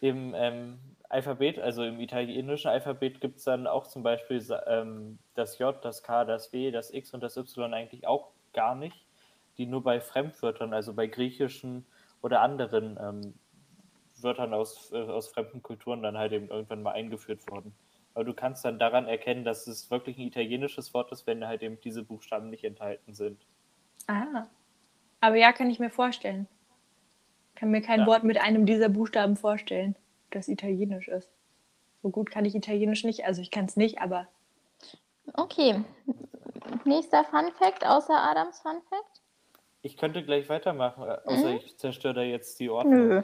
im 0.00 0.34
ähm, 0.36 0.78
Alphabet, 1.08 1.58
also 1.58 1.82
im 1.82 2.00
italienischen 2.00 2.68
Alphabet, 2.68 3.20
gibt 3.20 3.38
es 3.38 3.44
dann 3.44 3.66
auch 3.66 3.86
zum 3.86 4.02
Beispiel 4.02 4.44
ähm, 4.66 5.18
das 5.34 5.58
J, 5.58 5.74
das 5.84 6.02
K, 6.02 6.24
das 6.24 6.52
W, 6.52 6.70
das 6.70 6.92
X 6.92 7.14
und 7.14 7.22
das 7.22 7.36
Y 7.36 7.72
eigentlich 7.72 8.06
auch 8.06 8.28
gar 8.52 8.74
nicht, 8.74 8.96
die 9.56 9.66
nur 9.66 9.82
bei 9.82 10.00
Fremdwörtern, 10.00 10.72
also 10.74 10.92
bei 10.92 11.06
griechischen 11.06 11.86
oder 12.22 12.42
anderen 12.42 12.98
ähm, 13.00 13.34
Wörtern 14.20 14.52
aus, 14.52 14.92
äh, 14.92 14.98
aus 14.98 15.28
fremden 15.28 15.62
Kulturen 15.62 16.02
dann 16.02 16.18
halt 16.18 16.32
eben 16.32 16.48
irgendwann 16.48 16.82
mal 16.82 16.92
eingeführt 16.92 17.40
wurden. 17.50 17.74
Aber 18.18 18.24
du 18.24 18.34
kannst 18.34 18.64
dann 18.64 18.80
daran 18.80 19.06
erkennen, 19.06 19.44
dass 19.44 19.68
es 19.68 19.92
wirklich 19.92 20.18
ein 20.18 20.26
italienisches 20.26 20.92
Wort 20.92 21.12
ist, 21.12 21.28
wenn 21.28 21.46
halt 21.46 21.62
eben 21.62 21.78
diese 21.80 22.02
Buchstaben 22.02 22.50
nicht 22.50 22.64
enthalten 22.64 23.14
sind. 23.14 23.46
Ah. 24.08 24.48
Aber 25.20 25.36
ja, 25.36 25.52
kann 25.52 25.70
ich 25.70 25.78
mir 25.78 25.90
vorstellen 25.90 26.48
kann 27.58 27.70
mir 27.70 27.82
kein 27.82 28.00
ja. 28.00 28.06
Wort 28.06 28.22
mit 28.22 28.38
einem 28.40 28.66
dieser 28.66 28.88
Buchstaben 28.88 29.36
vorstellen, 29.36 29.96
das 30.30 30.46
italienisch 30.46 31.08
ist. 31.08 31.28
So 32.02 32.10
gut 32.10 32.30
kann 32.30 32.44
ich 32.44 32.54
Italienisch 32.54 33.02
nicht, 33.02 33.24
also 33.24 33.42
ich 33.42 33.50
kann 33.50 33.64
es 33.64 33.76
nicht, 33.76 34.00
aber. 34.00 34.28
Okay. 35.34 35.82
Nächster 36.84 37.24
Fun 37.24 37.50
Fact 37.58 37.84
außer 37.84 38.14
Adams 38.14 38.60
Fun 38.60 38.80
Fact? 38.88 39.22
Ich 39.82 39.96
könnte 39.96 40.24
gleich 40.24 40.48
weitermachen, 40.48 41.02
äh, 41.02 41.18
außer 41.24 41.50
mhm. 41.50 41.56
ich 41.56 41.76
zerstöre 41.78 42.14
da 42.14 42.22
jetzt 42.22 42.60
die 42.60 42.70
Ordnung. 42.70 43.08
Nö. 43.08 43.22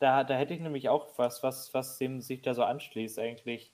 Da, 0.00 0.24
da 0.24 0.34
hätte 0.34 0.54
ich 0.54 0.60
nämlich 0.60 0.88
auch 0.88 1.06
was, 1.16 1.42
was, 1.44 1.72
was 1.74 1.98
dem 1.98 2.20
sich 2.20 2.42
da 2.42 2.54
so 2.54 2.64
anschließt, 2.64 3.20
eigentlich 3.20 3.72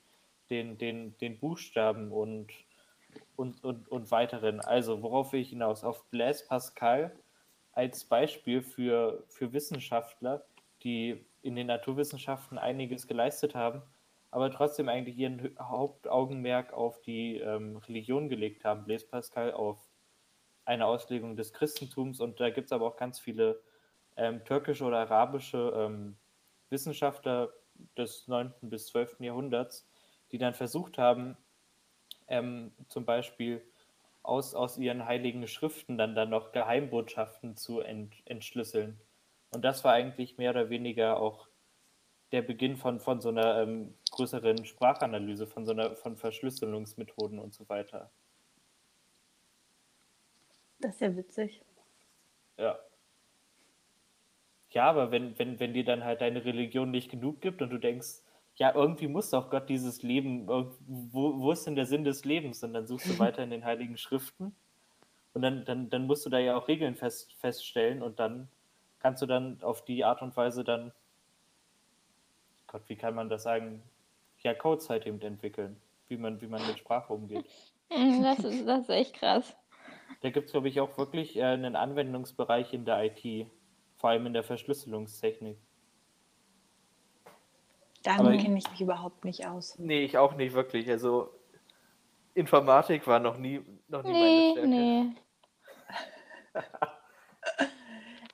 den, 0.54 0.78
den, 0.78 1.18
den 1.18 1.38
Buchstaben 1.38 2.12
und, 2.12 2.52
und, 3.34 3.64
und, 3.64 3.88
und 3.88 4.10
weiteren. 4.12 4.60
Also, 4.60 5.02
worauf 5.02 5.32
will 5.32 5.40
ich 5.40 5.50
hinaus? 5.50 5.82
Auf 5.82 6.04
Blaise 6.10 6.46
Pascal 6.46 7.12
als 7.72 8.04
Beispiel 8.04 8.62
für, 8.62 9.24
für 9.28 9.52
Wissenschaftler, 9.52 10.44
die 10.84 11.26
in 11.42 11.56
den 11.56 11.66
Naturwissenschaften 11.66 12.56
einiges 12.56 13.08
geleistet 13.08 13.56
haben, 13.56 13.82
aber 14.30 14.52
trotzdem 14.52 14.88
eigentlich 14.88 15.16
ihren 15.18 15.56
Hauptaugenmerk 15.58 16.72
auf 16.72 17.00
die 17.02 17.38
ähm, 17.38 17.78
Religion 17.88 18.28
gelegt 18.28 18.64
haben. 18.64 18.84
Blaise 18.84 19.06
Pascal 19.06 19.52
auf 19.52 19.78
eine 20.64 20.86
Auslegung 20.86 21.36
des 21.36 21.52
Christentums 21.52 22.20
und 22.20 22.38
da 22.38 22.50
gibt 22.50 22.66
es 22.66 22.72
aber 22.72 22.86
auch 22.86 22.96
ganz 22.96 23.18
viele 23.18 23.60
ähm, 24.16 24.44
türkische 24.44 24.84
oder 24.84 24.98
arabische 24.98 25.72
ähm, 25.76 26.16
Wissenschaftler 26.70 27.50
des 27.96 28.28
9. 28.28 28.52
bis 28.62 28.86
12. 28.86 29.20
Jahrhunderts, 29.20 29.88
die 30.34 30.38
dann 30.38 30.54
versucht 30.54 30.98
haben, 30.98 31.36
ähm, 32.26 32.72
zum 32.88 33.04
Beispiel 33.04 33.62
aus, 34.24 34.56
aus 34.56 34.76
ihren 34.78 35.04
heiligen 35.04 35.46
Schriften 35.46 35.96
dann, 35.96 36.16
dann 36.16 36.30
noch 36.30 36.50
Geheimbotschaften 36.50 37.56
zu 37.56 37.78
ent, 37.78 38.12
entschlüsseln. 38.24 38.98
Und 39.52 39.64
das 39.64 39.84
war 39.84 39.92
eigentlich 39.92 40.36
mehr 40.36 40.50
oder 40.50 40.70
weniger 40.70 41.20
auch 41.20 41.46
der 42.32 42.42
Beginn 42.42 42.76
von, 42.76 42.98
von 42.98 43.20
so 43.20 43.28
einer 43.28 43.62
ähm, 43.62 43.94
größeren 44.10 44.64
Sprachanalyse, 44.64 45.46
von 45.46 45.64
so 45.66 45.70
einer 45.70 45.94
von 45.94 46.16
Verschlüsselungsmethoden 46.16 47.38
und 47.38 47.54
so 47.54 47.68
weiter. 47.68 48.10
Das 50.80 50.94
ist 50.94 51.00
ja 51.00 51.16
witzig. 51.16 51.62
Ja. 52.58 52.76
Ja, 54.70 54.90
aber 54.90 55.12
wenn, 55.12 55.38
wenn, 55.38 55.60
wenn 55.60 55.74
dir 55.74 55.84
dann 55.84 56.02
halt 56.02 56.22
deine 56.22 56.44
Religion 56.44 56.90
nicht 56.90 57.08
genug 57.08 57.40
gibt 57.40 57.62
und 57.62 57.70
du 57.70 57.78
denkst, 57.78 58.23
ja, 58.56 58.72
irgendwie 58.74 59.08
muss 59.08 59.30
doch 59.30 59.50
Gott 59.50 59.68
dieses 59.68 60.02
Leben, 60.02 60.46
wo, 60.48 61.40
wo 61.40 61.52
ist 61.52 61.66
denn 61.66 61.74
der 61.74 61.86
Sinn 61.86 62.04
des 62.04 62.24
Lebens? 62.24 62.62
Und 62.62 62.72
dann 62.74 62.86
suchst 62.86 63.08
du 63.08 63.18
weiter 63.18 63.42
in 63.42 63.50
den 63.50 63.64
Heiligen 63.64 63.96
Schriften 63.96 64.54
und 65.32 65.42
dann, 65.42 65.64
dann, 65.64 65.90
dann 65.90 66.06
musst 66.06 66.24
du 66.24 66.30
da 66.30 66.38
ja 66.38 66.56
auch 66.56 66.68
Regeln 66.68 66.94
fest, 66.94 67.32
feststellen 67.34 68.02
und 68.02 68.20
dann 68.20 68.48
kannst 69.00 69.20
du 69.20 69.26
dann 69.26 69.62
auf 69.62 69.84
die 69.84 70.04
Art 70.04 70.22
und 70.22 70.36
Weise 70.36 70.64
dann, 70.64 70.92
Gott, 72.68 72.82
wie 72.86 72.96
kann 72.96 73.14
man 73.14 73.28
das 73.28 73.42
sagen, 73.42 73.82
ja, 74.38 74.54
Codes 74.54 74.88
halt 74.88 75.06
eben 75.06 75.20
entwickeln, 75.20 75.80
wie 76.08 76.16
man, 76.16 76.40
wie 76.40 76.46
man 76.46 76.64
mit 76.66 76.78
Sprache 76.78 77.12
umgeht. 77.12 77.44
Das 77.90 78.38
ist, 78.40 78.66
das 78.66 78.80
ist 78.80 78.88
echt 78.88 79.14
krass. 79.14 79.54
Da 80.22 80.30
gibt 80.30 80.46
es, 80.46 80.52
glaube 80.52 80.68
ich, 80.68 80.80
auch 80.80 80.96
wirklich 80.96 81.36
äh, 81.36 81.44
einen 81.44 81.76
Anwendungsbereich 81.76 82.72
in 82.72 82.86
der 82.86 83.04
IT, 83.04 83.46
vor 83.96 84.10
allem 84.10 84.26
in 84.26 84.32
der 84.32 84.42
Verschlüsselungstechnik. 84.42 85.58
Damit 88.04 88.42
kenne 88.42 88.58
ich 88.58 88.70
mich 88.70 88.80
überhaupt 88.80 89.24
nicht 89.24 89.46
aus. 89.46 89.78
Nee, 89.78 90.04
ich 90.04 90.18
auch 90.18 90.34
nicht 90.34 90.54
wirklich. 90.54 90.88
Also 90.90 91.30
Informatik 92.34 93.06
war 93.06 93.18
noch 93.18 93.38
nie, 93.38 93.64
noch 93.88 94.02
nie 94.02 94.12
nee, 94.12 94.20
meine 94.20 94.52
Stärke. 94.52 94.68
Nee. 94.68 95.06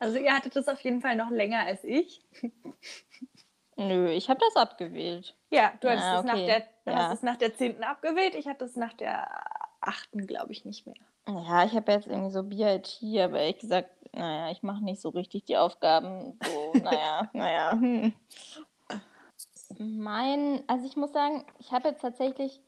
also 0.00 0.18
ihr 0.18 0.32
hattet 0.32 0.56
das 0.56 0.68
auf 0.68 0.80
jeden 0.80 1.00
Fall 1.00 1.16
noch 1.16 1.30
länger 1.30 1.60
als 1.60 1.84
ich. 1.84 2.22
Nö, 3.76 4.10
ich 4.10 4.28
habe 4.28 4.40
das 4.40 4.56
abgewählt. 4.56 5.34
Ja, 5.50 5.72
du 5.80 5.88
hattest 5.88 6.04
ah, 6.04 6.18
okay. 6.18 6.28
es 6.28 6.34
nach 6.34 6.46
der, 6.46 6.60
du 6.60 6.90
ja. 6.90 6.96
hast 6.96 7.14
es 7.14 7.22
nach 7.22 7.36
der 7.36 7.54
10. 7.54 7.82
abgewählt. 7.82 8.34
Ich 8.34 8.46
hatte 8.46 8.64
es 8.64 8.76
nach 8.76 8.92
der 8.92 9.28
8. 9.80 10.10
glaube 10.26 10.52
ich 10.52 10.64
nicht 10.64 10.86
mehr. 10.86 10.96
Ja, 11.28 11.64
ich 11.64 11.74
habe 11.74 11.92
jetzt 11.92 12.06
irgendwie 12.06 12.30
so 12.30 12.42
BIT, 12.42 12.98
aber 13.20 13.38
ehrlich 13.38 13.58
gesagt, 13.58 13.90
naja, 14.12 14.50
ich 14.50 14.62
mache 14.62 14.84
nicht 14.84 15.00
so 15.00 15.10
richtig 15.10 15.44
die 15.44 15.56
Aufgaben. 15.56 16.38
So, 16.44 16.72
naja, 16.80 17.28
naja. 17.32 17.72
Hm. 17.72 18.12
Mein, 19.82 20.62
also 20.66 20.86
ich 20.86 20.96
muss 20.96 21.12
sagen, 21.12 21.42
ich 21.58 21.72
habe 21.72 21.88
jetzt 21.88 22.02
tatsächlich 22.02 22.60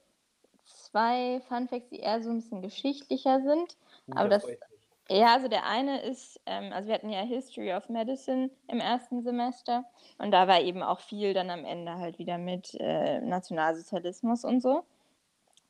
zwei 0.65 1.43
Funfacts, 1.47 1.91
die 1.91 1.99
eher 1.99 2.23
so 2.23 2.31
ein 2.31 2.37
bisschen 2.37 2.63
geschichtlicher 2.63 3.43
sind. 3.43 3.77
Uh, 4.09 4.15
aber 4.17 4.29
das, 4.31 4.47
ja, 5.11 5.35
also 5.35 5.49
der 5.49 5.67
eine 5.67 6.01
ist, 6.01 6.41
ähm, 6.47 6.73
also 6.73 6.89
wir 6.89 6.95
hatten 6.95 7.11
ja 7.11 7.21
History 7.21 7.75
of 7.75 7.91
Medicine 7.91 8.49
im 8.69 8.81
ersten 8.81 9.23
Semester 9.23 9.85
und 10.17 10.31
da 10.31 10.49
war 10.49 10.63
eben 10.63 10.83
auch 10.83 11.01
viel 11.01 11.35
dann 11.35 11.51
am 11.51 11.67
Ende 11.67 11.99
halt 11.99 12.19
wieder 12.19 12.39
mit 12.39 12.75
äh, 12.81 13.21
Nationalsozialismus 13.21 14.45
und 14.47 14.63
so. 14.63 14.85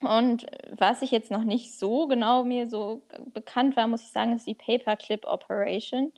Und 0.01 0.47
was 0.71 1.03
ich 1.03 1.11
jetzt 1.11 1.33
noch 1.33 1.43
nicht 1.43 1.77
so 1.77 2.07
genau 2.07 2.45
mir 2.45 2.69
so 2.69 3.03
bekannt 3.33 3.77
war, 3.77 3.89
muss 3.89 4.03
ich 4.03 4.13
sagen, 4.13 4.37
ist 4.37 4.47
die 4.47 4.55
Paperclip 4.55 5.27
Operation, 5.27 6.13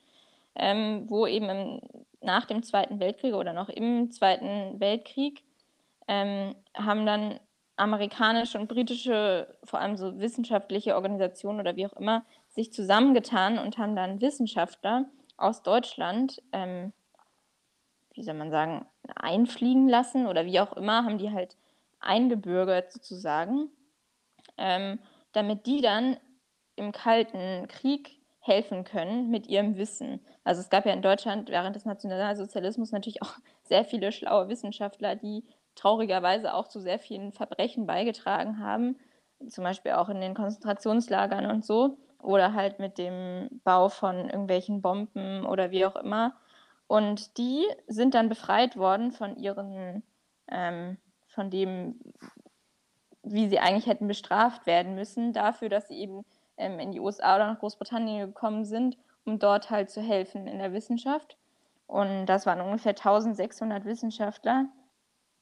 ähm, 0.56 1.04
wo 1.08 1.26
eben 1.26 1.48
im 1.48 1.80
nach 2.24 2.46
dem 2.46 2.62
Zweiten 2.62 3.00
Weltkrieg 3.00 3.34
oder 3.34 3.52
noch 3.52 3.68
im 3.68 4.10
Zweiten 4.10 4.80
Weltkrieg 4.80 5.44
ähm, 6.08 6.54
haben 6.74 7.06
dann 7.06 7.38
amerikanische 7.76 8.58
und 8.58 8.68
britische, 8.68 9.58
vor 9.64 9.80
allem 9.80 9.96
so 9.96 10.18
wissenschaftliche 10.18 10.94
Organisationen 10.94 11.60
oder 11.60 11.76
wie 11.76 11.86
auch 11.86 11.92
immer, 11.94 12.24
sich 12.48 12.72
zusammengetan 12.72 13.58
und 13.58 13.78
haben 13.78 13.96
dann 13.96 14.20
Wissenschaftler 14.20 15.06
aus 15.36 15.62
Deutschland, 15.62 16.40
ähm, 16.52 16.92
wie 18.14 18.22
soll 18.22 18.34
man 18.34 18.50
sagen, 18.50 18.86
einfliegen 19.16 19.88
lassen 19.88 20.26
oder 20.26 20.46
wie 20.46 20.60
auch 20.60 20.72
immer, 20.74 21.04
haben 21.04 21.18
die 21.18 21.32
halt 21.32 21.56
eingebürgert 21.98 22.92
sozusagen, 22.92 23.70
ähm, 24.56 25.00
damit 25.32 25.66
die 25.66 25.80
dann 25.80 26.16
im 26.76 26.92
Kalten 26.92 27.66
Krieg 27.66 28.20
helfen 28.40 28.84
können 28.84 29.30
mit 29.30 29.48
ihrem 29.48 29.76
Wissen. 29.76 30.20
Also 30.44 30.60
es 30.60 30.68
gab 30.68 30.86
ja 30.86 30.92
in 30.92 31.02
Deutschland 31.02 31.48
während 31.48 31.74
des 31.74 31.86
Nationalsozialismus 31.86 32.92
natürlich 32.92 33.22
auch 33.22 33.34
sehr 33.62 33.84
viele 33.84 34.12
schlaue 34.12 34.48
Wissenschaftler, 34.48 35.16
die 35.16 35.44
traurigerweise 35.74 36.54
auch 36.54 36.68
zu 36.68 36.80
sehr 36.80 36.98
vielen 36.98 37.32
Verbrechen 37.32 37.86
beigetragen 37.86 38.60
haben. 38.60 38.96
zum 39.48 39.64
Beispiel 39.64 39.92
auch 39.92 40.08
in 40.08 40.20
den 40.20 40.34
Konzentrationslagern 40.34 41.46
und 41.46 41.64
so, 41.64 41.98
oder 42.22 42.54
halt 42.54 42.78
mit 42.78 42.98
dem 42.98 43.60
Bau 43.64 43.88
von 43.88 44.16
irgendwelchen 44.30 44.80
Bomben 44.80 45.44
oder 45.44 45.70
wie 45.70 45.84
auch 45.84 45.96
immer. 45.96 46.34
Und 46.86 47.36
die 47.38 47.66
sind 47.86 48.14
dann 48.14 48.28
befreit 48.28 48.76
worden 48.76 49.12
von 49.12 49.36
ihren, 49.36 50.02
ähm, 50.48 50.96
von 51.26 51.50
dem, 51.50 52.00
wie 53.22 53.48
sie 53.48 53.58
eigentlich 53.58 53.86
hätten 53.86 54.06
bestraft 54.06 54.66
werden 54.66 54.94
müssen, 54.94 55.32
dafür, 55.32 55.68
dass 55.68 55.88
sie 55.88 55.98
eben 55.98 56.24
ähm, 56.56 56.78
in 56.78 56.92
die 56.92 57.00
USA 57.00 57.36
oder 57.36 57.46
nach 57.46 57.58
Großbritannien 57.58 58.26
gekommen 58.26 58.64
sind, 58.64 58.96
um 59.24 59.38
dort 59.38 59.70
halt 59.70 59.90
zu 59.90 60.00
helfen 60.00 60.46
in 60.46 60.58
der 60.58 60.72
Wissenschaft. 60.72 61.36
Und 61.86 62.26
das 62.26 62.46
waren 62.46 62.60
ungefähr 62.60 62.92
1600 62.92 63.84
Wissenschaftler. 63.84 64.66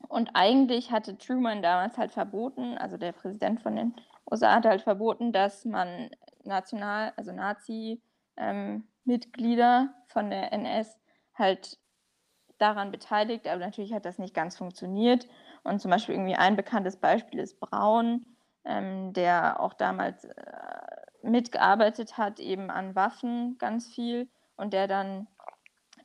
Und 0.08 0.30
eigentlich 0.34 0.90
hatte 0.90 1.16
Truman 1.16 1.62
damals 1.62 1.96
halt 1.96 2.10
verboten, 2.10 2.76
also 2.78 2.96
der 2.96 3.12
Präsident 3.12 3.62
von 3.62 3.76
den 3.76 3.94
USA 4.30 4.56
hat 4.56 4.66
halt 4.66 4.82
verboten, 4.82 5.32
dass 5.32 5.64
man 5.64 6.10
national, 6.44 7.12
also 7.16 7.32
Nazi-Mitglieder 7.32 9.80
ähm, 9.80 9.90
von 10.08 10.30
der 10.30 10.52
NS 10.52 10.98
halt 11.34 11.78
daran 12.58 12.90
beteiligt, 12.90 13.48
aber 13.48 13.60
natürlich 13.60 13.92
hat 13.92 14.04
das 14.04 14.18
nicht 14.18 14.34
ganz 14.34 14.56
funktioniert. 14.56 15.28
Und 15.64 15.80
zum 15.80 15.90
Beispiel 15.90 16.14
irgendwie 16.14 16.36
ein 16.36 16.56
bekanntes 16.56 16.96
Beispiel 16.96 17.40
ist 17.40 17.60
Braun, 17.60 18.26
ähm, 18.64 19.12
der 19.12 19.60
auch 19.60 19.74
damals 19.74 20.24
äh, 20.24 20.91
mitgearbeitet 21.22 22.18
hat, 22.18 22.40
eben 22.40 22.70
an 22.70 22.94
Waffen 22.94 23.56
ganz 23.58 23.88
viel 23.88 24.28
und 24.56 24.72
der 24.72 24.88
dann 24.88 25.26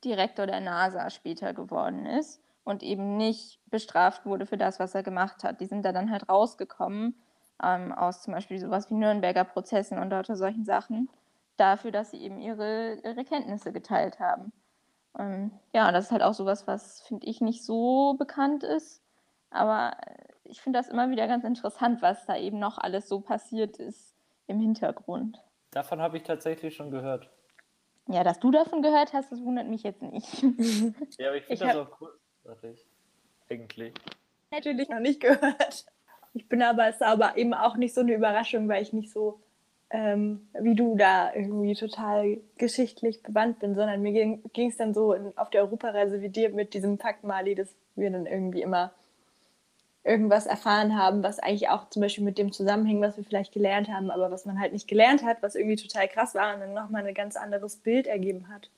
Direktor 0.03 0.45
der 0.45 0.61
NASA 0.61 1.09
später 1.09 1.53
geworden 1.53 2.05
ist 2.05 2.41
und 2.63 2.83
eben 2.83 3.17
nicht 3.17 3.59
bestraft 3.69 4.25
wurde 4.25 4.45
für 4.45 4.57
das, 4.57 4.79
was 4.79 4.93
er 4.93 5.03
gemacht 5.03 5.43
hat. 5.43 5.59
Die 5.59 5.65
sind 5.65 5.83
da 5.83 5.91
dann 5.91 6.11
halt 6.11 6.29
rausgekommen 6.29 7.15
ähm, 7.63 7.91
aus 7.91 8.21
zum 8.21 8.33
Beispiel 8.33 8.59
sowas 8.59 8.89
wie 8.89 8.95
Nürnberger 8.95 9.43
Prozessen 9.43 9.97
und 9.97 10.11
lauter 10.11 10.35
solchen 10.35 10.65
Sachen, 10.65 11.09
dafür, 11.57 11.91
dass 11.91 12.11
sie 12.11 12.17
eben 12.17 12.39
ihre, 12.39 12.99
ihre 13.03 13.25
Kenntnisse 13.25 13.71
geteilt 13.71 14.19
haben. 14.19 14.51
Ähm, 15.17 15.51
ja, 15.73 15.91
das 15.91 16.05
ist 16.05 16.11
halt 16.11 16.21
auch 16.21 16.35
sowas, 16.35 16.67
was, 16.67 17.01
finde 17.01 17.25
ich, 17.25 17.41
nicht 17.41 17.65
so 17.65 18.13
bekannt 18.13 18.63
ist. 18.63 19.01
Aber 19.49 19.97
ich 20.43 20.61
finde 20.61 20.77
das 20.77 20.87
immer 20.87 21.09
wieder 21.09 21.27
ganz 21.27 21.43
interessant, 21.43 22.01
was 22.01 22.25
da 22.25 22.37
eben 22.37 22.59
noch 22.59 22.77
alles 22.77 23.09
so 23.09 23.21
passiert 23.21 23.77
ist 23.77 24.16
im 24.47 24.59
Hintergrund. 24.59 25.39
Davon 25.71 26.01
habe 26.01 26.17
ich 26.17 26.23
tatsächlich 26.23 26.75
schon 26.75 26.91
gehört. 26.91 27.29
Ja, 28.07 28.23
dass 28.23 28.39
du 28.39 28.51
davon 28.51 28.81
gehört 28.81 29.13
hast, 29.13 29.31
das 29.31 29.41
wundert 29.41 29.67
mich 29.67 29.83
jetzt 29.83 30.01
nicht. 30.01 30.41
ja, 31.19 31.27
aber 31.27 31.37
ich 31.37 31.45
finde 31.45 31.65
das 31.65 31.75
auch 31.75 31.91
großartig. 31.91 32.85
Eigentlich. 33.49 33.93
Natürlich 34.51 34.89
noch 34.89 34.99
nicht 34.99 35.19
gehört. 35.19 35.85
Ich 36.33 36.47
bin 36.47 36.61
aber, 36.61 36.87
es 36.87 36.95
ist 36.95 37.01
aber 37.01 37.37
eben 37.37 37.53
auch 37.53 37.75
nicht 37.75 37.93
so 37.93 38.01
eine 38.01 38.13
Überraschung, 38.13 38.69
weil 38.69 38.81
ich 38.81 38.93
nicht 38.93 39.11
so 39.11 39.39
ähm, 39.89 40.47
wie 40.59 40.75
du 40.75 40.95
da 40.97 41.33
irgendwie 41.33 41.73
total 41.73 42.39
geschichtlich 42.57 43.23
bewandt 43.23 43.59
bin, 43.59 43.75
sondern 43.75 44.01
mir 44.01 44.11
ging 44.53 44.69
es 44.69 44.77
dann 44.77 44.93
so 44.93 45.13
in, 45.13 45.37
auf 45.37 45.49
der 45.49 45.61
Europareise 45.61 46.21
wie 46.21 46.29
dir 46.29 46.49
mit 46.49 46.73
diesem 46.73 46.97
Fakt 46.97 47.23
Mali, 47.23 47.55
dass 47.55 47.73
wir 47.95 48.11
dann 48.11 48.25
irgendwie 48.25 48.61
immer 48.61 48.91
irgendwas 50.07 50.45
erfahren 50.45 50.97
haben, 50.97 51.21
was 51.21 51.39
eigentlich 51.39 51.69
auch 51.69 51.89
zum 51.89 52.01
Beispiel 52.01 52.23
mit 52.23 52.37
dem 52.37 52.51
zusammenhängt, 52.51 53.01
was 53.01 53.17
wir 53.17 53.23
vielleicht 53.23 53.53
gelernt 53.53 53.89
haben, 53.89 54.09
aber 54.09 54.31
was 54.31 54.45
man 54.45 54.59
halt 54.59 54.73
nicht 54.73 54.87
gelernt 54.87 55.23
hat, 55.23 55.43
was 55.43 55.55
irgendwie 55.55 55.75
total 55.75 56.07
krass 56.07 56.33
war 56.33 56.53
und 56.53 56.61
dann 56.61 56.73
nochmal 56.73 57.05
ein 57.05 57.13
ganz 57.13 57.35
anderes 57.35 57.75
Bild 57.75 58.07
ergeben 58.07 58.47
hat. 58.47 58.69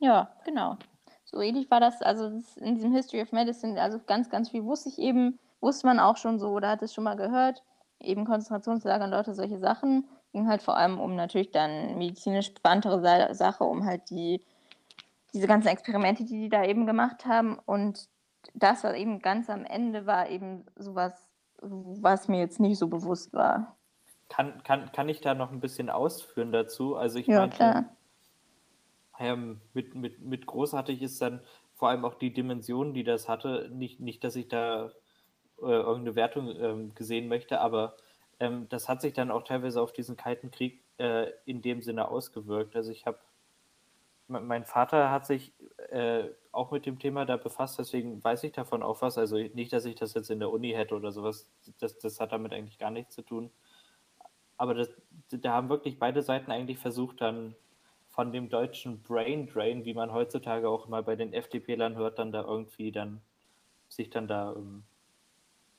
Ja, 0.00 0.30
genau. 0.44 0.76
So 1.24 1.40
ähnlich 1.40 1.70
war 1.70 1.78
das, 1.78 2.02
also 2.02 2.42
in 2.56 2.74
diesem 2.74 2.92
History 2.92 3.22
of 3.22 3.30
Medicine, 3.32 3.80
also 3.80 4.00
ganz, 4.04 4.28
ganz 4.30 4.50
viel 4.50 4.64
wusste 4.64 4.88
ich 4.88 4.98
eben, 4.98 5.38
wusste 5.60 5.86
man 5.86 6.00
auch 6.00 6.16
schon 6.16 6.40
so 6.40 6.48
oder 6.48 6.70
hat 6.70 6.82
es 6.82 6.92
schon 6.92 7.04
mal 7.04 7.14
gehört, 7.14 7.62
eben 8.00 8.24
Konzentrationslager 8.24 9.04
und 9.04 9.10
Leute, 9.10 9.34
solche 9.34 9.58
Sachen. 9.58 10.08
Ging 10.32 10.48
halt 10.48 10.62
vor 10.62 10.76
allem 10.76 10.98
um 10.98 11.14
natürlich 11.16 11.50
dann 11.50 11.98
medizinisch 11.98 12.52
bewandtere 12.54 13.34
Sache, 13.34 13.64
um 13.64 13.84
halt 13.84 14.10
die, 14.10 14.42
diese 15.34 15.46
ganzen 15.46 15.68
Experimente, 15.68 16.24
die 16.24 16.42
die 16.42 16.48
da 16.48 16.64
eben 16.64 16.86
gemacht 16.86 17.26
haben 17.26 17.58
und 17.64 18.08
das, 18.54 18.84
was 18.84 18.96
eben 18.96 19.20
ganz 19.20 19.50
am 19.50 19.64
Ende 19.64 20.06
war, 20.06 20.28
eben 20.28 20.64
sowas, 20.76 21.28
was 21.60 22.28
mir 22.28 22.40
jetzt 22.40 22.60
nicht 22.60 22.78
so 22.78 22.88
bewusst 22.88 23.32
war. 23.32 23.76
Kann, 24.28 24.62
kann, 24.62 24.90
kann 24.92 25.08
ich 25.08 25.20
da 25.20 25.34
noch 25.34 25.50
ein 25.50 25.60
bisschen 25.60 25.90
ausführen 25.90 26.52
dazu? 26.52 26.96
Also 26.96 27.18
ich 27.18 27.26
ja, 27.26 27.40
meinte, 27.40 27.56
klar. 27.56 27.96
Ähm, 29.18 29.60
mit, 29.74 29.94
mit, 29.94 30.20
mit 30.20 30.46
großartig 30.46 31.02
ist 31.02 31.20
dann 31.20 31.42
vor 31.74 31.90
allem 31.90 32.04
auch 32.04 32.14
die 32.14 32.32
Dimension, 32.32 32.94
die 32.94 33.04
das 33.04 33.28
hatte. 33.28 33.68
Nicht, 33.72 34.00
nicht 34.00 34.24
dass 34.24 34.36
ich 34.36 34.48
da 34.48 34.92
äh, 35.60 35.66
irgendeine 35.66 36.14
Wertung 36.14 36.48
ähm, 36.56 36.94
gesehen 36.94 37.28
möchte, 37.28 37.60
aber 37.60 37.96
ähm, 38.38 38.68
das 38.70 38.88
hat 38.88 39.02
sich 39.02 39.12
dann 39.12 39.30
auch 39.30 39.42
teilweise 39.42 39.82
auf 39.82 39.92
diesen 39.92 40.16
Kalten 40.16 40.50
Krieg 40.50 40.82
äh, 40.98 41.26
in 41.44 41.60
dem 41.60 41.82
Sinne 41.82 42.08
ausgewirkt. 42.08 42.76
Also 42.76 42.90
ich 42.92 43.04
habe, 43.04 43.18
mein 44.28 44.64
Vater 44.64 45.10
hat 45.10 45.26
sich 45.26 45.52
äh, 45.90 46.24
auch 46.52 46.70
mit 46.70 46.86
dem 46.86 46.98
Thema 46.98 47.24
da 47.24 47.36
befasst, 47.36 47.78
deswegen 47.78 48.22
weiß 48.22 48.44
ich 48.44 48.52
davon 48.52 48.82
auch 48.82 49.02
was. 49.02 49.18
Also 49.18 49.36
nicht, 49.36 49.72
dass 49.72 49.84
ich 49.84 49.94
das 49.94 50.14
jetzt 50.14 50.30
in 50.30 50.40
der 50.40 50.50
Uni 50.50 50.70
hätte 50.70 50.96
oder 50.96 51.12
sowas, 51.12 51.48
das, 51.78 51.98
das 51.98 52.20
hat 52.20 52.32
damit 52.32 52.52
eigentlich 52.52 52.78
gar 52.78 52.90
nichts 52.90 53.14
zu 53.14 53.22
tun. 53.22 53.50
Aber 54.56 54.74
das, 54.74 54.90
da 55.30 55.52
haben 55.52 55.68
wirklich 55.68 55.98
beide 55.98 56.22
Seiten 56.22 56.50
eigentlich 56.50 56.78
versucht, 56.78 57.20
dann 57.20 57.54
von 58.08 58.32
dem 58.32 58.48
deutschen 58.48 59.02
Brain 59.02 59.46
Drain, 59.46 59.84
wie 59.84 59.94
man 59.94 60.12
heutzutage 60.12 60.68
auch 60.68 60.86
immer 60.86 61.02
bei 61.02 61.16
den 61.16 61.32
FDP-Lern 61.32 61.96
hört, 61.96 62.18
dann 62.18 62.32
da 62.32 62.42
irgendwie 62.42 62.92
dann 62.92 63.22
sich 63.88 64.10
dann 64.10 64.26
da 64.28 64.52
ähm, 64.56 64.82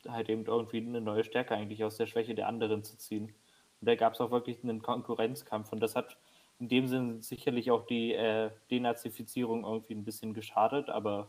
halt 0.07 0.29
eben 0.29 0.45
irgendwie 0.45 0.77
eine 0.77 1.01
neue 1.01 1.23
Stärke 1.23 1.53
eigentlich 1.53 1.83
aus 1.83 1.97
der 1.97 2.07
Schwäche 2.07 2.33
der 2.33 2.47
anderen 2.47 2.83
zu 2.83 2.97
ziehen. 2.97 3.25
Und 3.25 3.87
da 3.87 3.95
gab 3.95 4.13
es 4.13 4.21
auch 4.21 4.31
wirklich 4.31 4.63
einen 4.63 4.81
Konkurrenzkampf 4.81 5.71
und 5.71 5.81
das 5.81 5.95
hat 5.95 6.17
in 6.61 6.69
dem 6.69 6.87
Sinne 6.87 7.23
sicherlich 7.23 7.71
auch 7.71 7.87
die 7.87 8.13
äh, 8.13 8.51
Denazifizierung 8.69 9.65
irgendwie 9.65 9.95
ein 9.95 10.05
bisschen 10.05 10.35
geschadet, 10.35 10.89
aber 10.89 11.27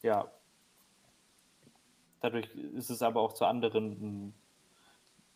ja, 0.00 0.30
dadurch 2.20 2.48
ist 2.54 2.88
es 2.88 3.02
aber 3.02 3.20
auch 3.20 3.32
zu 3.32 3.44
anderen 3.44 4.32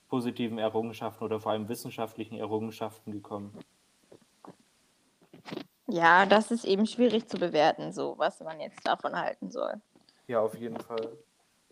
positiven 0.08 0.58
Errungenschaften 0.58 1.24
oder 1.24 1.40
vor 1.40 1.50
allem 1.50 1.68
wissenschaftlichen 1.68 2.38
Errungenschaften 2.38 3.10
gekommen. 3.10 3.58
Ja, 5.88 6.24
das 6.24 6.52
ist 6.52 6.64
eben 6.64 6.86
schwierig 6.86 7.28
zu 7.28 7.38
bewerten, 7.38 7.92
so 7.92 8.14
was 8.18 8.38
man 8.40 8.60
jetzt 8.60 8.86
davon 8.86 9.18
halten 9.18 9.50
soll. 9.50 9.74
Ja, 10.28 10.40
auf 10.40 10.54
jeden 10.54 10.78
Fall. 10.78 11.18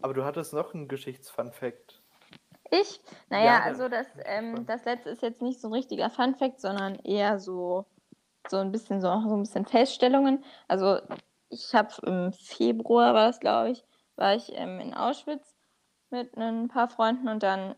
Aber 0.03 0.15
du 0.15 0.25
hattest 0.25 0.53
noch 0.53 0.75
einen 0.75 0.89
Geschichtsfun-Fact. 0.89 2.03
Ich? 2.81 3.01
Naja, 3.29 3.45
ja, 3.45 3.63
also 3.63 3.89
das, 3.89 4.07
ähm, 4.25 4.67
das 4.67 4.85
letzte 4.85 5.11
ist 5.11 5.23
jetzt 5.23 5.43
nicht 5.43 5.61
so 5.61 5.69
ein 5.69 5.75
richtiger 5.75 6.11
Fun-Fact, 6.11 6.61
sondern 6.61 6.97
eher 6.97 7.39
so, 7.39 7.87
so 8.49 8.59
ein 8.59 8.73
bisschen 8.73 9.01
so, 9.01 9.09
so 9.09 9.35
ein 9.35 9.41
bisschen 9.41 9.67
Feststellungen. 9.67 10.45
Also 10.69 10.99
ich 11.51 11.75
habe 11.75 11.95
im 12.05 12.33
Februar 12.33 13.15
war 13.15 13.29
es, 13.29 13.41
glaube 13.41 13.71
ich, 13.71 13.85
war 14.17 14.35
ich 14.35 14.53
ähm, 14.55 14.81
in 14.81 14.95
Auschwitz 14.95 15.55
mit 16.11 16.37
ein 16.37 16.69
paar 16.69 16.89
Freunden 16.89 17.29
und 17.29 17.43
dann, 17.43 17.75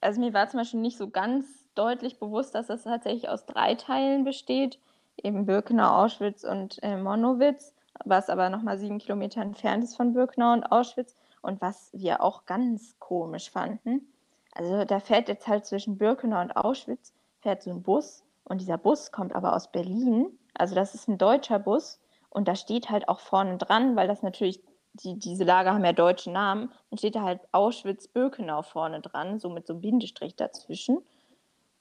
also 0.00 0.20
mir 0.20 0.32
war 0.32 0.48
zum 0.48 0.60
Beispiel 0.60 0.80
nicht 0.80 0.98
so 0.98 1.10
ganz 1.10 1.46
deutlich 1.74 2.18
bewusst, 2.18 2.54
dass 2.54 2.68
das 2.68 2.84
tatsächlich 2.84 3.28
aus 3.28 3.46
drei 3.46 3.74
Teilen 3.74 4.24
besteht, 4.24 4.78
eben 5.22 5.46
Birkenau, 5.46 6.04
Auschwitz 6.04 6.44
und 6.44 6.82
äh, 6.82 6.96
Monowitz, 6.96 7.74
was 8.04 8.30
aber 8.30 8.48
nochmal 8.48 8.78
sieben 8.78 8.98
Kilometer 8.98 9.40
entfernt 9.40 9.84
ist 9.84 9.96
von 9.96 10.12
Birkenau 10.12 10.52
und 10.52 10.64
Auschwitz. 10.64 11.14
Und 11.42 11.60
was 11.60 11.90
wir 11.92 12.22
auch 12.22 12.46
ganz 12.46 12.98
komisch 12.98 13.50
fanden, 13.50 14.08
also 14.54 14.84
da 14.84 15.00
fährt 15.00 15.28
jetzt 15.28 15.48
halt 15.48 15.66
zwischen 15.66 15.98
Birkenau 15.98 16.40
und 16.40 16.56
Auschwitz, 16.56 17.12
fährt 17.40 17.62
so 17.62 17.70
ein 17.70 17.82
Bus 17.82 18.24
und 18.44 18.60
dieser 18.60 18.78
Bus 18.78 19.12
kommt 19.12 19.34
aber 19.34 19.54
aus 19.54 19.70
Berlin. 19.70 20.38
Also 20.54 20.74
das 20.74 20.94
ist 20.94 21.08
ein 21.08 21.18
deutscher 21.18 21.58
Bus 21.58 22.00
und 22.30 22.46
da 22.46 22.54
steht 22.54 22.88
halt 22.88 23.08
auch 23.08 23.18
vorne 23.18 23.58
dran, 23.58 23.96
weil 23.96 24.06
das 24.06 24.22
natürlich, 24.22 24.62
die, 24.92 25.18
diese 25.18 25.44
Lager 25.44 25.74
haben 25.74 25.84
ja 25.84 25.92
deutsche 25.92 26.30
Namen, 26.30 26.72
dann 26.90 26.98
steht 26.98 27.16
da 27.16 27.22
halt 27.22 27.40
Auschwitz-Birkenau 27.52 28.62
vorne 28.62 29.00
dran, 29.00 29.40
so 29.40 29.50
mit 29.50 29.66
so 29.66 29.72
einem 29.72 29.82
Bindestrich 29.82 30.36
dazwischen. 30.36 30.98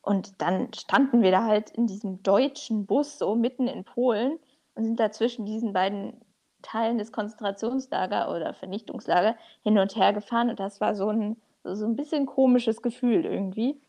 Und 0.01 0.41
dann 0.41 0.73
standen 0.73 1.21
wir 1.21 1.31
da 1.31 1.45
halt 1.45 1.69
in 1.69 1.87
diesem 1.87 2.23
deutschen 2.23 2.85
Bus 2.87 3.19
so 3.19 3.35
mitten 3.35 3.67
in 3.67 3.85
Polen 3.85 4.39
und 4.75 4.83
sind 4.83 4.99
da 4.99 5.11
zwischen 5.11 5.45
diesen 5.45 5.73
beiden 5.73 6.19
Teilen 6.63 6.97
des 6.97 7.11
Konzentrationslager 7.11 8.33
oder 8.33 8.53
Vernichtungslager 8.53 9.35
hin 9.61 9.77
und 9.77 9.95
her 9.95 10.11
gefahren 10.11 10.49
und 10.49 10.59
das 10.59 10.81
war 10.81 10.95
so 10.95 11.09
ein 11.09 11.37
so 11.63 11.85
ein 11.85 11.95
bisschen 11.95 12.25
komisches 12.25 12.81
Gefühl 12.81 13.25
irgendwie. 13.25 13.81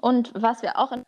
Und 0.00 0.32
was 0.34 0.62
wir 0.62 0.78
auch 0.78 0.92
in 0.92 1.04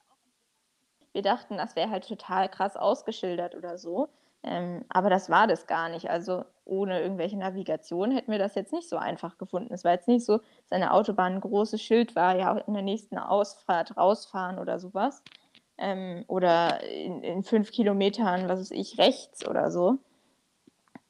wir 1.16 1.22
dachten, 1.22 1.56
das 1.56 1.76
wäre 1.76 1.88
halt 1.88 2.06
total 2.06 2.46
krass 2.50 2.76
ausgeschildert 2.76 3.54
oder 3.54 3.78
so. 3.78 4.10
Ähm, 4.42 4.84
aber 4.90 5.08
das 5.08 5.30
war 5.30 5.46
das 5.46 5.66
gar 5.66 5.88
nicht. 5.88 6.10
Also 6.10 6.44
ohne 6.66 7.00
irgendwelche 7.00 7.38
Navigation 7.38 8.10
hätten 8.10 8.30
wir 8.30 8.38
das 8.38 8.54
jetzt 8.54 8.74
nicht 8.74 8.86
so 8.86 8.98
einfach 8.98 9.38
gefunden. 9.38 9.72
Es 9.72 9.82
war 9.82 9.92
jetzt 9.92 10.08
nicht 10.08 10.26
so, 10.26 10.36
dass 10.38 10.72
eine 10.72 10.92
Autobahn 10.92 11.36
ein 11.36 11.40
großes 11.40 11.80
Schild 11.80 12.14
war, 12.14 12.36
ja, 12.36 12.54
in 12.58 12.74
der 12.74 12.82
nächsten 12.82 13.16
Ausfahrt 13.16 13.96
rausfahren 13.96 14.58
oder 14.58 14.78
sowas. 14.78 15.22
Ähm, 15.78 16.24
oder 16.28 16.82
in, 16.82 17.22
in, 17.22 17.42
fünf 17.42 17.72
Kilometern, 17.72 18.46
was 18.48 18.60
weiß 18.60 18.70
ich, 18.72 18.98
rechts 18.98 19.48
oder 19.48 19.70
so. 19.70 19.98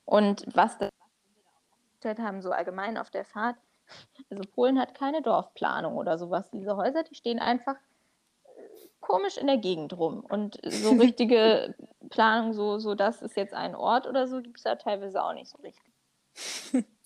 Und 0.04 0.46
was 0.54 0.78
das 0.78 0.90
haben, 2.18 2.42
so 2.42 2.52
allgemein 2.52 2.96
auf 2.96 3.10
der 3.10 3.24
Fahrt, 3.24 3.56
Also 4.30 4.42
Polen 4.54 4.78
hat 4.78 4.94
keine 4.94 5.22
Dorfplanung 5.22 5.96
oder 5.96 6.18
sowas. 6.18 6.50
Diese 6.50 6.76
Häuser, 6.76 7.04
die 7.04 7.14
stehen 7.14 7.38
einfach 7.38 7.76
komisch 9.00 9.36
in 9.36 9.46
der 9.46 9.58
Gegend 9.58 9.96
rum. 9.96 10.20
Und 10.20 10.58
so 10.64 10.90
richtige 11.00 11.74
Planung, 12.10 12.52
so, 12.52 12.78
so 12.78 12.94
das 12.94 13.22
ist 13.22 13.36
jetzt 13.36 13.54
ein 13.54 13.74
Ort 13.74 14.06
oder 14.06 14.26
so, 14.26 14.42
gibt 14.42 14.58
es 14.58 14.64
da 14.64 14.74
teilweise 14.74 15.22
auch 15.22 15.32
nicht 15.32 15.50
so 15.50 15.58
richtig. 15.58 16.84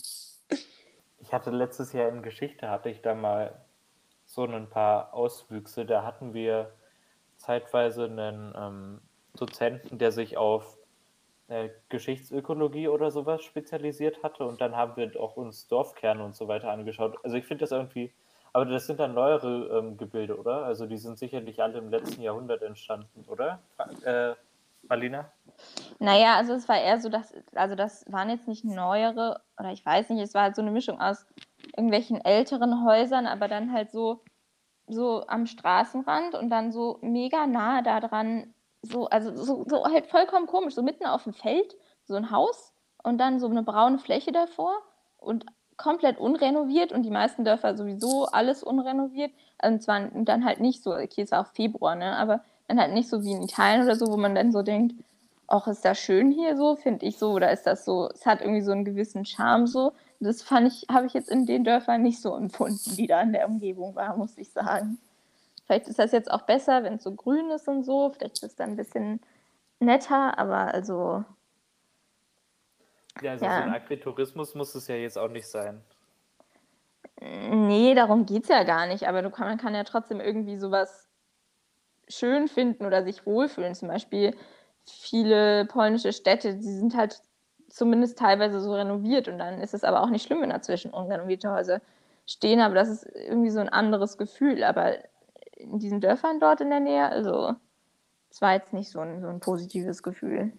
Ich 1.22 1.34
hatte 1.34 1.50
letztes 1.52 1.92
Jahr 1.92 2.08
in 2.08 2.22
Geschichte, 2.22 2.68
hatte 2.70 2.88
ich 2.88 3.02
da 3.02 3.14
mal 3.14 3.64
so 4.24 4.42
ein 4.46 4.68
paar 4.68 5.14
Auswüchse. 5.14 5.84
Da 5.86 6.02
hatten 6.02 6.34
wir 6.34 6.72
zeitweise 7.36 8.06
einen 8.06 8.52
ähm, 8.56 9.00
Dozenten, 9.36 9.98
der 9.98 10.10
sich 10.10 10.36
auf 10.36 10.76
äh, 11.51 11.70
Geschichtsökologie 11.88 12.86
oder 12.88 13.11
sowas 13.11 13.42
spezialisiert 13.42 14.22
hatte 14.22 14.44
und 14.44 14.61
dann 14.61 14.76
haben 14.76 14.96
wir 14.96 15.20
auch 15.20 15.36
uns 15.36 15.66
Dorfkerne 15.66 16.24
und 16.24 16.34
so 16.34 16.46
weiter 16.46 16.70
angeschaut. 16.70 17.18
Also 17.24 17.36
ich 17.36 17.44
finde 17.44 17.62
das 17.62 17.72
irgendwie, 17.72 18.12
aber 18.53 18.66
das 18.66 18.86
sind 18.86 19.01
dann 19.01 19.14
neuere 19.14 19.78
ähm, 19.78 19.96
Gebilde, 19.96 20.38
oder? 20.38 20.64
Also 20.64 20.86
die 20.86 20.96
sind 20.96 21.18
sicherlich 21.18 21.61
alle 21.61 21.78
im 21.78 21.90
letzten 21.90 22.22
Jahrhundert 22.22 22.62
entstanden, 22.62 23.24
oder? 23.26 23.59
Äh, 24.05 24.34
Marlina? 24.88 25.32
Naja, 25.98 26.36
also 26.36 26.55
es 26.55 26.68
war 26.68 26.80
eher 26.80 27.01
so, 27.01 27.09
dass, 27.09 27.34
also 27.55 27.74
das 27.74 28.05
waren 28.09 28.30
jetzt 28.30 28.46
nicht 28.46 28.64
neuere, 28.64 29.40
oder 29.59 29.72
ich 29.72 29.84
weiß 29.84 30.11
nicht, 30.11 30.22
es 30.22 30.34
war 30.34 30.42
halt 30.42 30.57
so 30.57 30.62
eine 30.62 30.70
Mischung 30.70 31.01
aus 31.01 31.26
irgendwelchen 31.76 32.24
älteren 32.24 32.84
Häusern, 32.84 33.26
aber 33.26 33.48
dann 33.48 33.72
halt 33.72 33.90
so, 33.90 34.22
so 34.86 35.26
am 35.26 35.46
Straßenrand 35.46 36.36
und 36.36 36.48
dann 36.48 36.70
so 36.70 36.98
mega 37.03 37.46
nah 37.48 37.82
daran 37.82 38.55
so, 38.82 39.06
also 39.08 39.34
so, 39.36 39.64
so 39.68 39.84
halt 39.84 40.06
vollkommen 40.06 40.46
komisch, 40.46 40.74
so 40.74 40.82
mitten 40.82 41.06
auf 41.06 41.24
dem 41.24 41.32
Feld, 41.32 41.74
so 42.04 42.14
ein 42.14 42.30
Haus 42.30 42.72
und 43.02 43.18
dann 43.18 43.40
so 43.40 43.46
eine 43.46 43.62
braune 43.62 43.98
Fläche 43.98 44.32
davor 44.32 44.72
und 45.18 45.46
komplett 45.76 46.18
unrenoviert 46.18 46.92
und 46.92 47.02
die 47.04 47.10
meisten 47.10 47.44
Dörfer 47.44 47.76
sowieso 47.76 48.26
alles 48.26 48.62
unrenoviert. 48.62 49.32
Also 49.58 49.78
zwar 49.78 50.08
dann 50.12 50.44
halt 50.44 50.60
nicht 50.60 50.82
so, 50.82 50.94
okay, 50.94 51.22
es 51.22 51.32
war 51.32 51.40
auch 51.40 51.52
Februar, 51.52 51.94
ne, 51.94 52.16
aber 52.16 52.42
dann 52.68 52.78
halt 52.78 52.92
nicht 52.92 53.08
so 53.08 53.22
wie 53.22 53.32
in 53.32 53.42
Italien 53.42 53.82
oder 53.84 53.96
so, 53.96 54.06
wo 54.08 54.16
man 54.16 54.34
dann 54.34 54.52
so 54.52 54.62
denkt, 54.62 54.94
ach, 55.48 55.66
ist 55.66 55.84
das 55.84 55.98
schön 55.98 56.30
hier 56.30 56.56
so, 56.56 56.76
finde 56.76 57.06
ich 57.06 57.18
so, 57.18 57.32
oder 57.32 57.50
ist 57.50 57.66
das 57.66 57.84
so, 57.84 58.08
es 58.14 58.24
hat 58.24 58.40
irgendwie 58.40 58.62
so 58.62 58.72
einen 58.72 58.84
gewissen 58.84 59.24
Charme 59.24 59.66
so. 59.66 59.92
Das 60.20 60.42
fand 60.42 60.68
ich, 60.68 60.86
habe 60.90 61.06
ich 61.06 61.14
jetzt 61.14 61.30
in 61.30 61.46
den 61.46 61.64
Dörfern 61.64 62.02
nicht 62.02 62.20
so 62.20 62.34
empfunden, 62.36 62.94
die 62.96 63.06
da 63.06 63.22
in 63.22 63.32
der 63.32 63.48
Umgebung 63.48 63.94
waren, 63.94 64.18
muss 64.18 64.36
ich 64.36 64.50
sagen. 64.50 64.98
Vielleicht 65.70 65.86
ist 65.86 66.00
das 66.00 66.10
jetzt 66.10 66.28
auch 66.28 66.42
besser, 66.42 66.82
wenn 66.82 66.94
es 66.94 67.04
so 67.04 67.14
grün 67.14 67.48
ist 67.50 67.68
und 67.68 67.84
so. 67.84 68.10
Vielleicht 68.10 68.38
ist 68.38 68.42
es 68.42 68.56
dann 68.56 68.70
ein 68.70 68.76
bisschen 68.76 69.20
netter, 69.78 70.36
aber 70.36 70.74
also. 70.74 71.24
Ja, 73.22 73.30
also 73.30 73.44
ja. 73.44 73.56
so 73.58 73.62
ein 73.62 73.74
Agritourismus 73.74 74.56
muss 74.56 74.74
es 74.74 74.88
ja 74.88 74.96
jetzt 74.96 75.16
auch 75.16 75.28
nicht 75.28 75.46
sein. 75.46 75.80
Nee, 77.20 77.94
darum 77.94 78.26
geht 78.26 78.42
es 78.42 78.48
ja 78.48 78.64
gar 78.64 78.88
nicht. 78.88 79.06
Aber 79.06 79.22
kann, 79.30 79.46
man 79.46 79.58
kann 79.58 79.76
ja 79.76 79.84
trotzdem 79.84 80.20
irgendwie 80.20 80.56
sowas 80.56 81.06
schön 82.08 82.48
finden 82.48 82.84
oder 82.84 83.04
sich 83.04 83.24
wohlfühlen. 83.24 83.76
Zum 83.76 83.86
Beispiel 83.86 84.36
viele 84.88 85.66
polnische 85.66 86.12
Städte, 86.12 86.56
die 86.56 86.62
sind 86.72 86.96
halt 86.96 87.22
zumindest 87.68 88.18
teilweise 88.18 88.60
so 88.60 88.74
renoviert 88.74 89.28
und 89.28 89.38
dann 89.38 89.60
ist 89.60 89.74
es 89.74 89.84
aber 89.84 90.02
auch 90.02 90.10
nicht 90.10 90.26
schlimm, 90.26 90.42
wenn 90.42 90.50
dazwischen 90.50 90.90
unrenovierte 90.90 91.52
Häuser 91.52 91.80
stehen, 92.26 92.60
aber 92.60 92.74
das 92.74 92.88
ist 92.88 93.06
irgendwie 93.14 93.50
so 93.50 93.60
ein 93.60 93.68
anderes 93.68 94.18
Gefühl. 94.18 94.64
Aber 94.64 94.96
in 95.61 95.78
diesen 95.78 96.00
Dörfern 96.00 96.40
dort 96.40 96.61
in 96.61 96.70
der 96.70 96.80
Nähe. 96.80 97.08
Also 97.08 97.54
es 98.30 98.40
war 98.40 98.54
jetzt 98.54 98.72
nicht 98.72 98.90
so 98.90 99.00
ein, 99.00 99.20
so 99.20 99.28
ein 99.28 99.40
positives 99.40 100.02
Gefühl. 100.02 100.52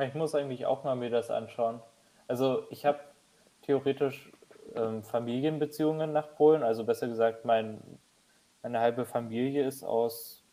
Ich 0.00 0.14
muss 0.14 0.34
eigentlich 0.34 0.66
auch 0.66 0.84
mal 0.84 0.96
mir 0.96 1.10
das 1.10 1.30
anschauen. 1.30 1.80
Also 2.28 2.64
ich 2.70 2.84
habe 2.84 3.00
theoretisch 3.62 4.30
ähm, 4.74 5.02
Familienbeziehungen 5.02 6.12
nach 6.12 6.34
Polen, 6.34 6.62
also 6.62 6.84
besser 6.84 7.08
gesagt, 7.08 7.44
mein, 7.44 7.80
meine 8.62 8.80
halbe 8.80 9.06
Familie 9.06 9.66
ist 9.66 9.84
aus 9.84 10.44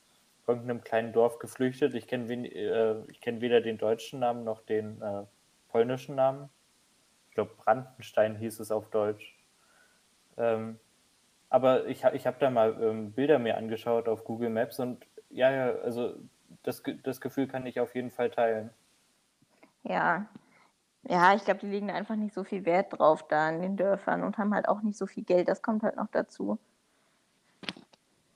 irgendeinem 0.48 0.82
kleinen 0.82 1.14
Dorf 1.14 1.40
geflüchtet. 1.40 1.94
Ich 1.96 2.08
kenne 2.08 2.48
äh, 2.48 3.04
kenn 3.22 3.42
weder 3.42 3.62
den 3.62 3.78
deutschen 3.78 4.20
Namen 4.20 4.44
noch 4.44 4.62
den 4.62 5.02
äh, 5.02 5.24
polnischen 5.70 6.16
Namen. 6.16 6.50
Ich 7.30 7.36
glaube, 7.36 7.52
Brandenstein 7.58 8.36
hieß 8.36 8.60
es 8.60 8.72
auf 8.72 8.90
Deutsch. 8.90 9.36
Ähm, 10.38 10.80
aber 11.54 11.86
ich, 11.86 12.04
ich 12.04 12.26
habe 12.26 12.38
da 12.40 12.50
mal 12.50 12.76
ähm, 12.82 13.12
Bilder 13.12 13.38
mir 13.38 13.58
angeschaut 13.58 14.08
auf 14.08 14.24
Google 14.24 14.50
Maps 14.50 14.80
und 14.80 15.06
ja, 15.30 15.52
ja, 15.52 15.72
also 15.84 16.16
das, 16.64 16.82
das 17.04 17.22
Gefühl 17.22 17.48
kann 17.48 17.68
ich 17.68 17.80
auf 17.80 17.94
jeden 17.94 18.10
Fall 18.10 18.32
teilen. 18.32 18.72
Ja, 19.84 20.26
ja, 21.04 21.36
ich 21.36 21.46
glaube, 21.46 21.60
die 21.60 21.68
legen 21.68 21.90
da 21.90 21.94
einfach 21.94 22.16
nicht 22.16 22.34
so 22.34 22.44
viel 22.44 22.66
Wert 22.66 22.98
drauf 22.98 23.28
da 23.28 23.52
in 23.52 23.62
den 23.62 23.78
Dörfern 23.78 24.24
und 24.24 24.40
haben 24.40 24.56
halt 24.56 24.68
auch 24.68 24.82
nicht 24.82 24.98
so 24.98 25.06
viel 25.06 25.24
Geld. 25.24 25.48
Das 25.48 25.62
kommt 25.62 25.84
halt 25.84 25.96
noch 25.96 26.08
dazu. 26.08 26.58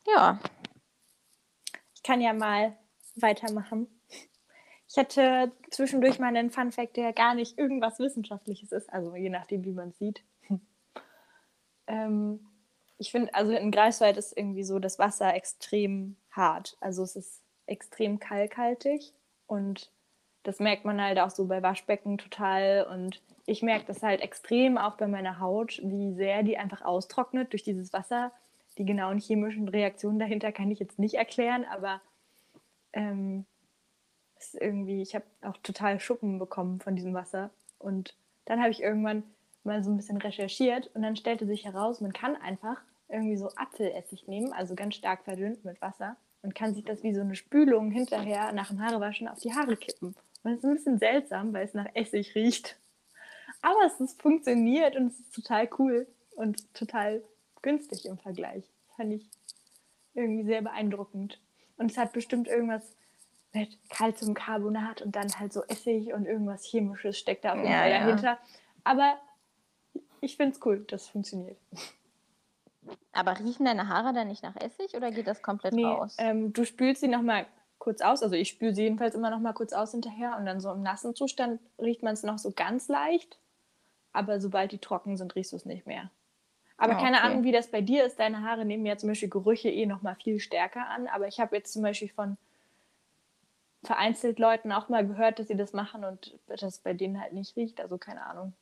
Ja. 0.05 0.39
Ich 1.95 2.03
kann 2.03 2.22
ja 2.22 2.34
mal 2.34 2.78
weitermachen. 3.15 3.88
Ich 4.88 4.95
hatte 4.95 5.51
zwischendurch 5.72 6.20
mal 6.20 6.28
einen 6.28 6.51
Fun 6.51 6.72
Fact, 6.72 6.97
der 6.97 7.13
gar 7.13 7.34
nicht 7.34 7.57
irgendwas 7.57 7.97
Wissenschaftliches 7.97 8.72
ist, 8.72 8.93
also 8.93 9.15
je 9.15 9.30
nachdem, 9.30 9.65
wie 9.65 9.74
man 9.74 9.89
es 9.89 9.97
sieht. 9.97 10.22
ähm, 11.88 12.47
ich 12.98 13.12
finde, 13.12 13.34
also 13.34 13.52
in 13.52 13.72
Greifswald 13.72 14.18
ist 14.18 14.36
irgendwie 14.36 14.64
so 14.64 14.80
das 14.80 15.00
Wasser 15.00 15.34
extrem 15.36 16.16
hart. 16.32 16.78
Also 16.80 17.04
es 17.04 17.16
ist 17.16 17.41
extrem 17.66 18.20
kalkhaltig 18.20 19.14
und 19.45 19.91
das 20.43 20.60
merkt 20.60 20.86
man 20.86 21.02
halt 21.02 21.20
auch 21.20 21.30
so 21.30 21.45
bei 21.45 21.62
Waschbecken 21.62 22.18
total. 22.18 22.88
Und 22.89 23.22
ich 23.45 23.62
merke 23.62 23.86
das 23.86 24.02
halt 24.02 24.22
extrem 24.22 24.78
auch 24.78 24.95
bei 24.95 25.08
meiner 25.08 25.39
Haut, 25.39 25.82
wie 25.84 26.14
sehr 26.14 26.41
die 26.41 26.58
einfach 26.58 26.82
austrocknet 26.82 27.52
durch 27.52 27.64
dieses 27.64 27.91
Wasser. 27.91 28.32
Die 28.78 28.86
genauen 28.86 29.20
chemischen 29.20 29.68
Reaktionen 29.68 30.20
dahinter 30.20 30.52
kann 30.52 30.72
ich 30.72 30.80
jetzt 30.80 31.00
nicht 31.00 31.16
erklären, 31.16 31.66
aber 31.66 32.00
ähm, 32.93 33.45
ist 34.39 34.56
irgendwie, 34.56 35.02
ich 35.02 35.16
habe 35.16 35.26
auch 35.41 35.58
total 35.58 36.00
Schuppen 36.00 36.39
bekommen 36.39 36.80
von 36.80 36.95
diesem 36.95 37.14
Wasser. 37.14 37.50
Und 37.78 38.16
dann 38.45 38.60
habe 38.62 38.72
ich 38.72 38.82
irgendwann 38.82 39.24
mal 39.64 39.84
so 39.84 39.91
ein 39.91 39.98
bisschen 39.98 40.18
recherchiert 40.18 40.89
und 40.95 41.02
dann 41.02 41.16
stellte 41.16 41.45
sich 41.45 41.66
heraus, 41.66 42.00
man 42.00 42.14
kann 42.14 42.36
einfach 42.38 42.78
irgendwie 43.10 43.38
so 43.38 43.49
Apfelessig 43.55 44.28
nehmen, 44.28 44.53
also 44.53 44.76
ganz 44.76 44.95
stark 44.95 45.24
verdünnt 45.24 45.64
mit 45.64 45.82
Wasser 45.82 46.18
und 46.41 46.55
kann 46.55 46.74
sich 46.74 46.84
das 46.84 47.03
wie 47.03 47.14
so 47.14 47.22
eine 47.22 47.36
Spülung 47.36 47.91
hinterher 47.91 48.51
nach 48.51 48.70
dem 48.70 48.82
Haarewaschen 48.82 49.28
auf 49.28 49.39
die 49.39 49.53
Haare 49.53 49.78
kippen. 49.78 50.16
Und 50.43 50.51
das 50.51 50.58
ist 50.60 50.64
ein 50.66 50.76
bisschen 50.76 50.99
seltsam, 50.99 51.53
weil 51.53 51.66
es 51.66 51.74
nach 51.74 51.88
Essig 51.93 52.36
riecht. 52.36 52.78
Aber 53.62 53.80
es 53.86 53.99
ist 53.99 54.22
funktioniert 54.22 54.95
und 54.95 55.08
es 55.08 55.20
ist 55.20 55.34
total 55.34 55.70
cool 55.80 56.08
und 56.36 56.74
total 56.74 57.24
günstig 57.62 58.05
im 58.05 58.18
Vergleich. 58.18 58.64
Fand 58.95 59.14
ich 59.14 59.30
irgendwie 60.14 60.45
sehr 60.45 60.62
beeindruckend. 60.62 61.39
Und 61.78 61.91
es 61.91 61.97
hat 61.97 62.14
bestimmt 62.14 62.47
irgendwas 62.47 62.95
mit 63.53 63.78
Calciumcarbonat 63.89 65.01
und 65.01 65.16
dann 65.16 65.28
halt 65.39 65.53
so 65.53 65.64
Essig 65.64 66.14
und 66.14 66.26
irgendwas 66.26 66.66
Chemisches 66.66 67.18
steckt 67.18 67.45
da 67.45 67.53
auf 67.53 67.58
jeden 67.58 67.72
Fall 67.72 67.89
ja, 67.89 67.99
dahinter. 67.99 68.38
Aber 68.84 69.18
ich 70.22 70.38
finde 70.38 70.55
es 70.55 70.66
cool, 70.66 70.86
das 70.88 71.08
funktioniert. 71.08 71.58
Aber 73.12 73.40
riechen 73.40 73.66
deine 73.66 73.88
Haare 73.90 74.14
dann 74.14 74.28
nicht 74.28 74.44
nach 74.44 74.56
Essig 74.56 74.96
oder 74.96 75.12
geht 75.12 75.28
das 75.28 75.42
komplett 75.42 75.74
nee, 75.74 75.86
raus? 75.86 76.16
Ähm, 76.20 76.54
du 76.54 76.66
spülst 76.66 77.02
sie 77.02 77.08
nochmal 77.08 77.46
kurz 77.80 78.02
aus. 78.02 78.24
Also 78.24 78.36
ich 78.36 78.50
spüle 78.50 78.76
sie 78.76 78.84
jedenfalls 78.84 79.16
immer 79.16 79.30
nochmal 79.30 79.54
kurz 79.54 79.74
aus 79.74 79.92
hinterher 79.92 80.38
und 80.38 80.46
dann 80.46 80.60
so 80.60 80.72
im 80.72 80.84
nassen 80.84 81.16
Zustand 81.16 81.60
riecht 81.80 82.04
man 82.04 82.14
es 82.14 82.24
noch 82.24 82.38
so 82.38 82.52
ganz 82.52 82.88
leicht. 82.88 83.40
Aber 84.14 84.40
sobald 84.42 84.72
die 84.72 84.80
trocken 84.80 85.18
sind, 85.18 85.36
riechst 85.36 85.52
du 85.52 85.58
es 85.58 85.66
nicht 85.66 85.86
mehr. 85.86 86.10
Aber 86.78 86.94
oh, 86.94 87.02
keine 87.02 87.22
Ahnung, 87.22 87.44
wie 87.44 87.52
das 87.52 87.72
bei 87.72 87.82
dir 87.82 88.06
ist. 88.06 88.20
Deine 88.20 88.44
Haare 88.44 88.66
nehmen 88.66 88.86
ja 88.86 88.98
zum 88.98 89.10
Beispiel 89.10 89.30
Gerüche 89.30 89.70
eh 89.70 89.86
nochmal 89.86 90.16
viel 90.16 90.40
stärker 90.40 90.88
an. 90.88 91.08
Aber 91.08 91.28
ich 91.28 91.40
habe 91.40 91.56
jetzt 91.56 91.74
zum 91.74 91.82
Beispiel 91.82 92.10
von 92.10 92.38
vereinzelt 93.84 94.38
Leuten 94.38 94.72
auch 94.72 94.90
mal 94.90 95.06
gehört, 95.06 95.40
dass 95.40 95.48
sie 95.48 95.56
das 95.56 95.74
machen 95.74 96.04
und 96.04 96.38
das 96.48 96.80
bei 96.80 96.94
denen 96.94 97.20
halt 97.20 97.34
nicht 97.34 97.56
riecht. 97.56 97.82
Also 97.82 97.98
keine 97.98 98.26
Ahnung. 98.26 98.54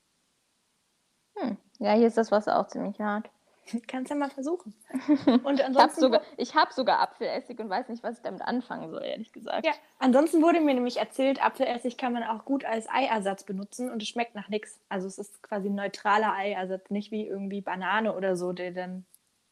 Hm. 1.35 1.57
Ja, 1.79 1.93
hier 1.93 2.07
ist 2.07 2.17
das 2.17 2.31
Wasser 2.31 2.57
auch 2.59 2.67
ziemlich 2.67 2.99
hart. 2.99 3.29
Kannst 3.87 4.09
ja 4.09 4.15
mal 4.15 4.29
versuchen. 4.29 4.73
Und 5.43 5.61
ansonsten 5.61 6.13
ich 6.37 6.53
habe 6.55 6.63
sogar, 6.63 6.65
hab 6.65 6.73
sogar 6.73 6.99
Apfelessig 6.99 7.59
und 7.59 7.69
weiß 7.69 7.89
nicht, 7.89 8.03
was 8.03 8.17
ich 8.17 8.21
damit 8.21 8.41
anfangen 8.41 8.89
soll, 8.91 9.03
ehrlich 9.03 9.31
gesagt. 9.31 9.65
Ja, 9.65 9.73
ansonsten 9.99 10.41
wurde 10.41 10.61
mir 10.61 10.73
nämlich 10.73 10.97
erzählt, 10.97 11.43
Apfelessig 11.43 11.97
kann 11.97 12.13
man 12.13 12.23
auch 12.23 12.45
gut 12.45 12.65
als 12.65 12.87
Eiersatz 12.89 13.43
benutzen 13.43 13.91
und 13.91 14.01
es 14.01 14.07
schmeckt 14.07 14.35
nach 14.35 14.49
nichts. 14.49 14.79
Also 14.89 15.07
es 15.07 15.17
ist 15.17 15.41
quasi 15.41 15.69
ein 15.69 15.75
neutraler 15.75 16.33
Eiersatz, 16.33 16.89
nicht 16.89 17.11
wie 17.11 17.27
irgendwie 17.27 17.61
Banane 17.61 18.15
oder 18.15 18.35
so, 18.35 18.53
der 18.53 18.71
dann 18.71 19.05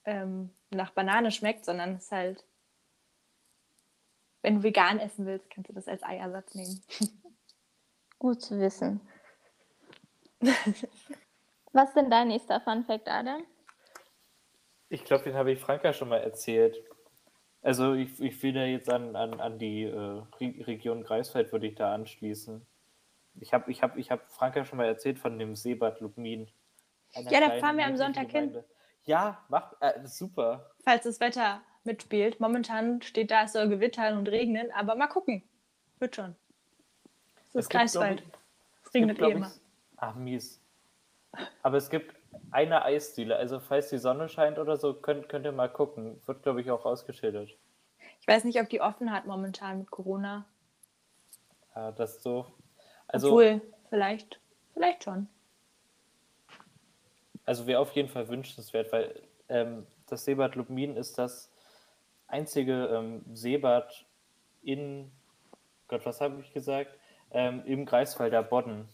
ähm, 0.05 0.51
nach 0.69 0.91
Banane 0.91 1.31
schmeckt, 1.31 1.65
sondern 1.65 1.95
es 1.95 2.05
ist 2.05 2.11
halt, 2.11 2.45
wenn 4.41 4.57
du 4.57 4.63
vegan 4.63 4.99
essen 4.99 5.25
willst, 5.25 5.49
kannst 5.49 5.69
du 5.69 5.73
das 5.73 5.87
als 5.87 6.03
Eiersatz 6.03 6.53
nehmen. 6.53 6.81
Gut 8.19 8.41
zu 8.41 8.59
wissen. 8.59 9.01
Was 11.71 11.89
ist 11.89 11.95
denn 11.95 12.11
dein 12.11 12.27
nächster 12.27 12.61
Fun 12.61 12.83
Fact, 12.83 13.07
Adam? 13.07 13.43
Ich 14.93 15.03
glaube, 15.05 15.23
den 15.23 15.33
habe 15.33 15.51
ich 15.51 15.59
Franka 15.59 15.91
schon 15.91 16.09
mal 16.09 16.19
erzählt. 16.19 16.77
Also 17.63 17.93
ich, 17.93 18.19
ich 18.19 18.43
will 18.43 18.53
da 18.53 18.63
jetzt 18.65 18.89
an, 18.91 19.15
an, 19.15 19.39
an 19.39 19.57
die 19.57 19.83
äh, 19.85 20.21
Region 20.39 21.03
Greifswald 21.03 21.51
würde 21.51 21.65
ich 21.65 21.75
da 21.75 21.93
anschließen. 21.95 22.63
Ich 23.39 23.53
habe 23.53 23.71
ich 23.71 23.81
hab, 23.81 23.97
ich 23.97 24.11
hab 24.11 24.31
Franka 24.31 24.65
schon 24.65 24.77
mal 24.77 24.85
erzählt 24.85 25.17
von 25.17 25.39
dem 25.39 25.55
Seebad 25.55 25.99
Lubmin. 25.99 26.47
Ja, 27.15 27.39
da 27.39 27.57
fahren 27.59 27.77
wir 27.77 27.85
am 27.85 27.97
Sonntag 27.97 28.29
hin. 28.29 28.63
Ja, 29.05 29.43
mach, 29.49 29.73
äh, 29.81 30.05
super. 30.05 30.71
Falls 30.83 31.03
das 31.05 31.19
Wetter 31.19 31.61
mitspielt. 31.83 32.39
Momentan 32.39 33.01
steht 33.01 33.31
da, 33.31 33.45
es 33.45 33.53
soll 33.53 33.69
gewittern 33.69 34.17
und 34.19 34.27
regnen, 34.29 34.71
aber 34.73 34.95
mal 34.95 35.07
gucken. 35.07 35.41
Wird 35.99 36.15
schon. 36.15 36.35
Das 37.53 37.65
ist 37.65 37.69
Greifswald. 37.71 38.21
ich- 38.21 38.27
Es 38.85 38.93
regnet 38.93 39.19
eh 39.19 39.31
immer. 39.31 39.51
Ach, 39.97 40.13
mies. 40.15 40.61
Aber 41.63 41.77
es 41.77 41.89
gibt 41.89 42.13
eine 42.51 42.83
Eisdiele, 42.83 43.35
also 43.35 43.59
falls 43.59 43.89
die 43.89 43.97
Sonne 43.97 44.29
scheint 44.29 44.59
oder 44.59 44.77
so, 44.77 44.93
könnt, 44.93 45.29
könnt 45.29 45.45
ihr 45.45 45.51
mal 45.51 45.69
gucken. 45.69 46.21
Wird, 46.25 46.43
glaube 46.43 46.61
ich, 46.61 46.71
auch 46.71 46.85
ausgeschildert. 46.85 47.49
Ich 48.19 48.27
weiß 48.27 48.43
nicht, 48.43 48.59
ob 48.61 48.69
die 48.69 48.81
offen 48.81 49.11
hat 49.11 49.25
momentan 49.25 49.79
mit 49.79 49.91
Corona. 49.91 50.45
Ja, 51.75 51.91
das 51.91 52.17
ist 52.17 52.23
so. 52.23 52.45
Also, 53.07 53.27
Obwohl, 53.27 53.61
vielleicht, 53.89 54.39
vielleicht 54.73 55.03
schon. 55.03 55.27
also 57.45 57.67
wäre 57.67 57.79
auf 57.79 57.91
jeden 57.91 58.09
Fall 58.09 58.27
wünschenswert, 58.27 58.91
weil 58.91 59.19
ähm, 59.49 59.85
das 60.07 60.25
Seebad 60.25 60.55
Lubmin 60.55 60.95
ist 60.95 61.17
das 61.17 61.51
einzige 62.27 62.85
ähm, 62.87 63.23
Seebad 63.33 64.05
in, 64.61 65.11
Gott, 65.87 66.05
was 66.05 66.21
habe 66.21 66.39
ich 66.41 66.53
gesagt? 66.53 66.97
Ähm, 67.31 67.63
Im 67.65 67.85
Greifswalder 67.85 68.43
Bodden. 68.43 68.87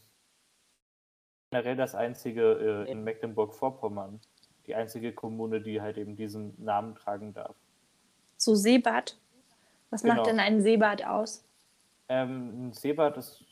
Generell 1.51 1.75
das 1.75 1.95
einzige 1.95 2.85
äh, 2.87 2.91
in 2.91 3.03
Mecklenburg-Vorpommern. 3.03 4.19
Die 4.67 4.75
einzige 4.75 5.13
Kommune, 5.13 5.61
die 5.61 5.81
halt 5.81 5.97
eben 5.97 6.15
diesen 6.15 6.53
Namen 6.63 6.95
tragen 6.95 7.33
darf. 7.33 7.55
So 8.37 8.53
Seebad. 8.53 9.17
Was 9.89 10.03
Genau. 10.03 10.15
macht 10.15 10.27
denn 10.27 10.39
ein 10.39 10.61
Seebad 10.61 11.03
aus? 11.03 11.43
Ähm, 12.07 12.67
ein 12.67 12.73
Seebad 12.73 13.17
ist, 13.17 13.43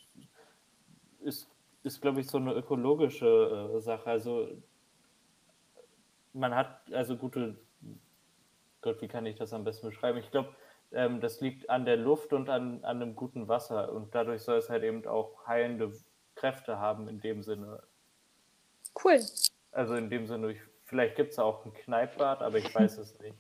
ist, 1.22 1.50
ist 1.84 2.02
glaube 2.02 2.22
ich, 2.22 2.28
so 2.28 2.38
eine 2.38 2.54
ökologische 2.54 3.72
äh, 3.76 3.80
Sache. 3.82 4.08
Also 4.10 4.48
man 6.34 6.54
hat 6.54 6.82
also 6.94 7.18
gute, 7.18 7.56
Gott, 8.82 9.02
wie 9.02 9.08
kann 9.08 9.26
ich 9.26 9.36
das 9.36 9.54
am 9.54 9.64
besten 9.64 9.88
beschreiben? 9.88 10.20
Ich 10.20 10.30
glaube, 10.30 10.50
ähm, 10.92 11.20
das 11.20 11.42
liegt 11.42 11.70
an 11.70 11.86
der 11.86 11.98
Luft 11.98 12.32
und 12.32 12.50
an, 12.50 12.84
an 12.84 13.02
einem 13.02 13.16
guten 13.16 13.48
Wasser 13.48 13.92
und 13.92 14.14
dadurch 14.14 14.44
soll 14.44 14.58
es 14.58 14.70
halt 14.70 14.84
eben 14.84 15.06
auch 15.08 15.48
heilende 15.48 15.92
Kräfte 16.38 16.80
haben 16.80 17.08
in 17.08 17.20
dem 17.20 17.44
Sinne. 17.44 17.82
Cool. 19.04 19.20
Also 19.72 19.96
in 19.96 20.10
dem 20.10 20.28
Sinne, 20.28 20.52
ich, 20.52 20.60
vielleicht 20.86 21.16
gibt 21.16 21.32
es 21.34 21.40
auch 21.40 21.66
ein 21.66 21.74
Kneippbad, 21.74 22.42
aber 22.42 22.58
ich 22.58 22.74
weiß 22.74 22.98
es 23.00 23.20
nicht. 23.20 23.36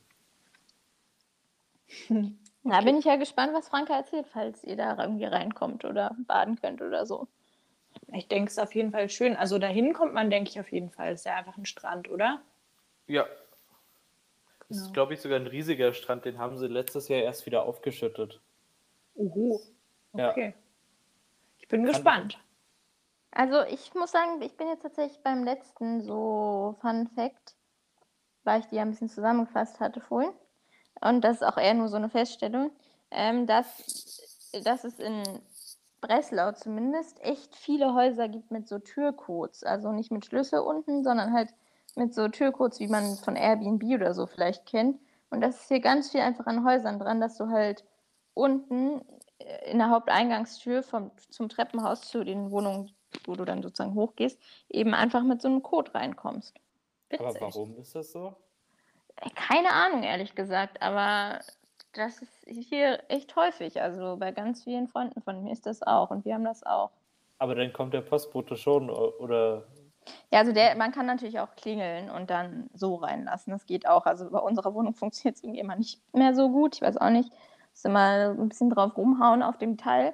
Da 2.70 2.82
bin 2.82 2.98
ich 2.98 3.06
ja 3.06 3.16
gespannt, 3.16 3.54
was 3.54 3.70
Franka 3.70 3.96
erzählt, 3.96 4.28
falls 4.28 4.62
ihr 4.66 4.76
da 4.76 5.02
irgendwie 5.02 5.24
reinkommt 5.24 5.86
oder 5.86 6.14
baden 6.28 6.60
könnt 6.60 6.82
oder 6.82 7.06
so. 7.06 7.30
Ich 8.12 8.28
denke, 8.28 8.48
es 8.50 8.58
ist 8.58 8.60
auf 8.60 8.76
jeden 8.76 8.92
Fall 8.92 9.10
schön. 9.10 9.38
Also 9.38 9.58
dahin 9.58 9.94
kommt 9.94 10.14
man, 10.14 10.30
denke 10.30 10.50
ich, 10.50 10.60
auf 10.60 10.70
jeden 10.70 10.90
Fall. 10.90 11.14
Ist 11.14 11.26
ja 11.26 11.36
einfach 11.38 11.56
ein 11.58 11.66
Strand, 11.66 12.10
oder? 12.10 12.42
Ja. 13.08 13.24
Das 14.68 14.80
Genau. 14.80 14.82
ist, 14.88 14.94
glaube 14.94 15.14
ich, 15.14 15.22
sogar 15.22 15.40
ein 15.40 15.48
riesiger 15.48 15.94
Strand, 15.94 16.26
den 16.26 16.40
haben 16.40 16.58
sie 16.58 16.68
letztes 16.68 17.08
Jahr 17.08 17.22
erst 17.22 17.46
wieder 17.46 17.64
aufgeschüttet. 17.64 18.42
Uhu. 19.16 19.62
Ja. 20.12 20.32
Okay. 20.32 20.54
Ich 21.60 21.70
bin 21.70 21.86
Kann- 21.86 21.94
gespannt. 21.94 22.38
Also 23.38 23.62
ich 23.66 23.94
muss 23.94 24.12
sagen, 24.12 24.42
ich 24.42 24.58
bin 24.58 24.68
jetzt 24.68 24.82
tatsächlich 24.82 25.22
beim 25.22 25.44
letzten 25.44 26.02
so 26.02 26.76
Fun 26.82 27.08
Fact, 27.14 27.54
weil 28.44 28.62
ich 28.62 28.66
die 28.66 28.78
ja 28.78 28.82
ein 28.82 28.90
bisschen 28.90 29.10
zusammengefasst 29.10 29.80
hatte 29.80 30.02
vorhin. 30.02 30.32
Und 31.02 31.22
das 31.22 31.38
ist 31.38 31.44
auch 31.44 31.58
eher 31.58 31.76
nur 31.76 31.88
so 31.88 31.98
eine 31.98 32.10
Feststellung, 32.10 32.72
ähm, 33.12 33.46
dass, 33.46 34.50
dass 34.64 34.84
es 34.84 34.98
in 34.98 35.22
Breslau 36.02 36.54
zumindest 36.54 37.24
echt 37.24 37.56
viele 37.56 37.94
Häuser 37.94 38.28
gibt 38.28 38.50
mit 38.50 38.68
so 38.68 38.80
Türcodes. 38.80 39.64
Also 39.64 39.92
nicht 39.92 40.12
mit 40.12 40.26
Schlüssel 40.26 40.62
unten, 40.62 41.04
sondern 41.04 41.32
halt 41.32 41.54
mit 41.96 42.16
so 42.16 42.30
Türcodes, 42.30 42.80
wie 42.80 42.88
man 42.88 43.18
von 43.18 43.36
Airbnb 43.36 43.84
oder 43.94 44.16
so 44.16 44.26
vielleicht 44.26 44.66
kennt. 44.66 45.00
Und 45.30 45.42
das 45.42 45.62
ist 45.62 45.68
hier 45.68 45.80
ganz 45.80 46.10
viel 46.10 46.22
einfach 46.22 46.48
an 46.48 46.66
Häusern 46.66 46.98
dran, 46.98 47.22
dass 47.22 47.38
du 47.38 47.50
halt 47.50 47.86
unten 48.34 49.06
äh, 49.38 49.70
in 49.70 49.78
der 49.78 49.92
Haupteingangstür 49.92 50.82
vom, 50.82 51.12
zum 51.30 51.50
Treppenhaus 51.50 52.02
zu 52.02 52.24
den 52.24 52.50
Wohnungen, 52.50 52.97
wo 53.26 53.36
du 53.36 53.46
dann 53.46 53.62
sozusagen 53.64 53.96
hochgehst, 53.96 54.40
eben 54.70 54.94
einfach 54.94 55.24
mit 55.24 55.42
so 55.42 55.48
einem 55.48 55.64
Code 55.64 55.94
reinkommst. 55.94 56.56
Aber 57.18 57.30
Witzig. 57.30 57.42
warum 57.42 57.78
ist 57.78 57.96
das 57.96 58.12
so? 58.12 58.36
Äh, 59.18 59.30
Keine 59.32 59.72
Ahnung, 59.72 60.04
ehrlich 60.04 60.36
gesagt, 60.36 60.82
aber 60.82 61.40
das 61.94 62.22
ist 62.22 62.46
hier 62.46 63.04
echt 63.10 63.36
häufig. 63.36 63.82
Also 63.82 64.18
bei 64.18 64.32
ganz 64.32 64.64
vielen 64.64 64.88
Freunden 64.88 65.22
von 65.22 65.44
mir 65.44 65.52
ist 65.52 65.66
das 65.66 65.84
auch 65.84 66.12
und 66.12 66.26
wir 66.26 66.36
haben 66.36 66.46
das 66.46 66.64
auch. 66.64 66.92
Aber 67.40 67.56
dann 67.56 67.74
kommt 67.74 67.94
der 67.94 68.02
Postbote 68.02 68.58
schon 68.58 68.90
oder 68.90 69.64
Ja, 70.32 70.40
also 70.40 70.52
der, 70.54 70.76
man 70.76 70.92
kann 70.92 71.06
natürlich 71.06 71.40
auch 71.40 71.56
klingeln 71.56 72.10
und 72.10 72.30
dann 72.30 72.70
so 72.74 72.96
reinlassen. 72.96 73.52
Das 73.52 73.66
geht 73.66 73.88
auch. 73.88 74.06
Also 74.06 74.30
bei 74.30 74.40
unserer 74.40 74.74
Wohnung 74.74 74.94
funktioniert 74.96 75.38
es 75.38 75.44
irgendwie 75.44 75.60
immer 75.60 75.76
nicht 75.76 76.02
mehr 76.14 76.36
so 76.36 76.50
gut. 76.50 76.76
Ich 76.76 76.82
weiß 76.82 76.98
auch 76.98 77.10
nicht. 77.10 77.32
Muss 77.72 77.86
immer 77.86 78.30
ein 78.38 78.50
bisschen 78.50 78.70
drauf 78.70 78.98
rumhauen 78.98 79.44
auf 79.44 79.58
dem 79.58 79.78
Teil. 79.78 80.14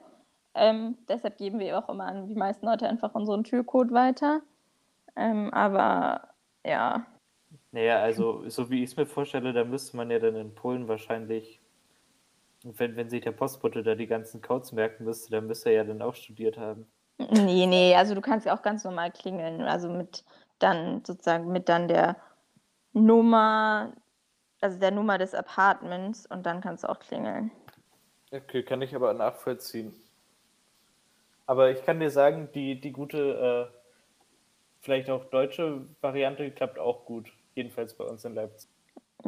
Ähm, 0.55 0.97
deshalb 1.07 1.37
geben 1.37 1.59
wir 1.59 1.77
auch 1.77 1.89
immer 1.89 2.05
an 2.05 2.27
die 2.27 2.35
meisten 2.35 2.65
Leute 2.65 2.87
einfach 2.87 3.15
unseren 3.15 3.43
Türcode 3.43 3.91
weiter. 3.91 4.41
Ähm, 5.15 5.53
aber 5.53 6.29
ja, 6.65 7.05
Naja, 7.71 7.99
also 8.01 8.47
so 8.49 8.69
wie 8.69 8.83
ich 8.83 8.91
es 8.91 8.97
mir 8.97 9.05
vorstelle, 9.05 9.53
da 9.53 9.63
müsste 9.63 9.97
man 9.97 10.11
ja 10.11 10.19
dann 10.19 10.35
in 10.35 10.55
Polen 10.55 10.87
wahrscheinlich, 10.87 11.59
wenn, 12.63 12.95
wenn 12.95 13.09
sich 13.09 13.21
der 13.21 13.31
Postbote 13.31 13.83
da 13.83 13.95
die 13.95 14.07
ganzen 14.07 14.41
Codes 14.41 14.71
merken 14.71 15.05
müsste, 15.05 15.31
dann 15.31 15.47
müsste 15.47 15.69
er 15.69 15.77
ja 15.77 15.83
dann 15.83 16.01
auch 16.01 16.15
studiert 16.15 16.57
haben. 16.57 16.87
Nee, 17.17 17.67
nee, 17.67 17.95
also 17.95 18.15
du 18.15 18.21
kannst 18.21 18.45
ja 18.45 18.55
auch 18.55 18.61
ganz 18.61 18.83
normal 18.83 19.11
klingeln. 19.11 19.61
Also 19.61 19.89
mit 19.89 20.23
dann 20.59 21.03
sozusagen 21.05 21.51
mit 21.51 21.69
dann 21.69 21.87
der 21.87 22.17
Nummer, 22.93 23.93
also 24.61 24.79
der 24.79 24.91
Nummer 24.91 25.17
des 25.17 25.33
Apartments 25.33 26.25
und 26.27 26.45
dann 26.45 26.61
kannst 26.61 26.83
du 26.83 26.89
auch 26.89 26.99
klingeln. 26.99 27.51
Okay, 28.31 28.63
kann 28.63 28.81
ich 28.81 28.95
aber 28.95 29.13
nachvollziehen. 29.13 29.93
Aber 31.45 31.71
ich 31.71 31.83
kann 31.83 31.99
dir 31.99 32.09
sagen, 32.09 32.49
die, 32.53 32.79
die 32.79 32.91
gute, 32.91 33.71
äh, 33.71 33.77
vielleicht 34.81 35.09
auch 35.09 35.25
deutsche 35.25 35.87
Variante 36.01 36.51
klappt 36.51 36.79
auch 36.79 37.05
gut. 37.05 37.31
Jedenfalls 37.55 37.93
bei 37.95 38.05
uns 38.05 38.25
in 38.25 38.33
Leipzig. 38.33 38.69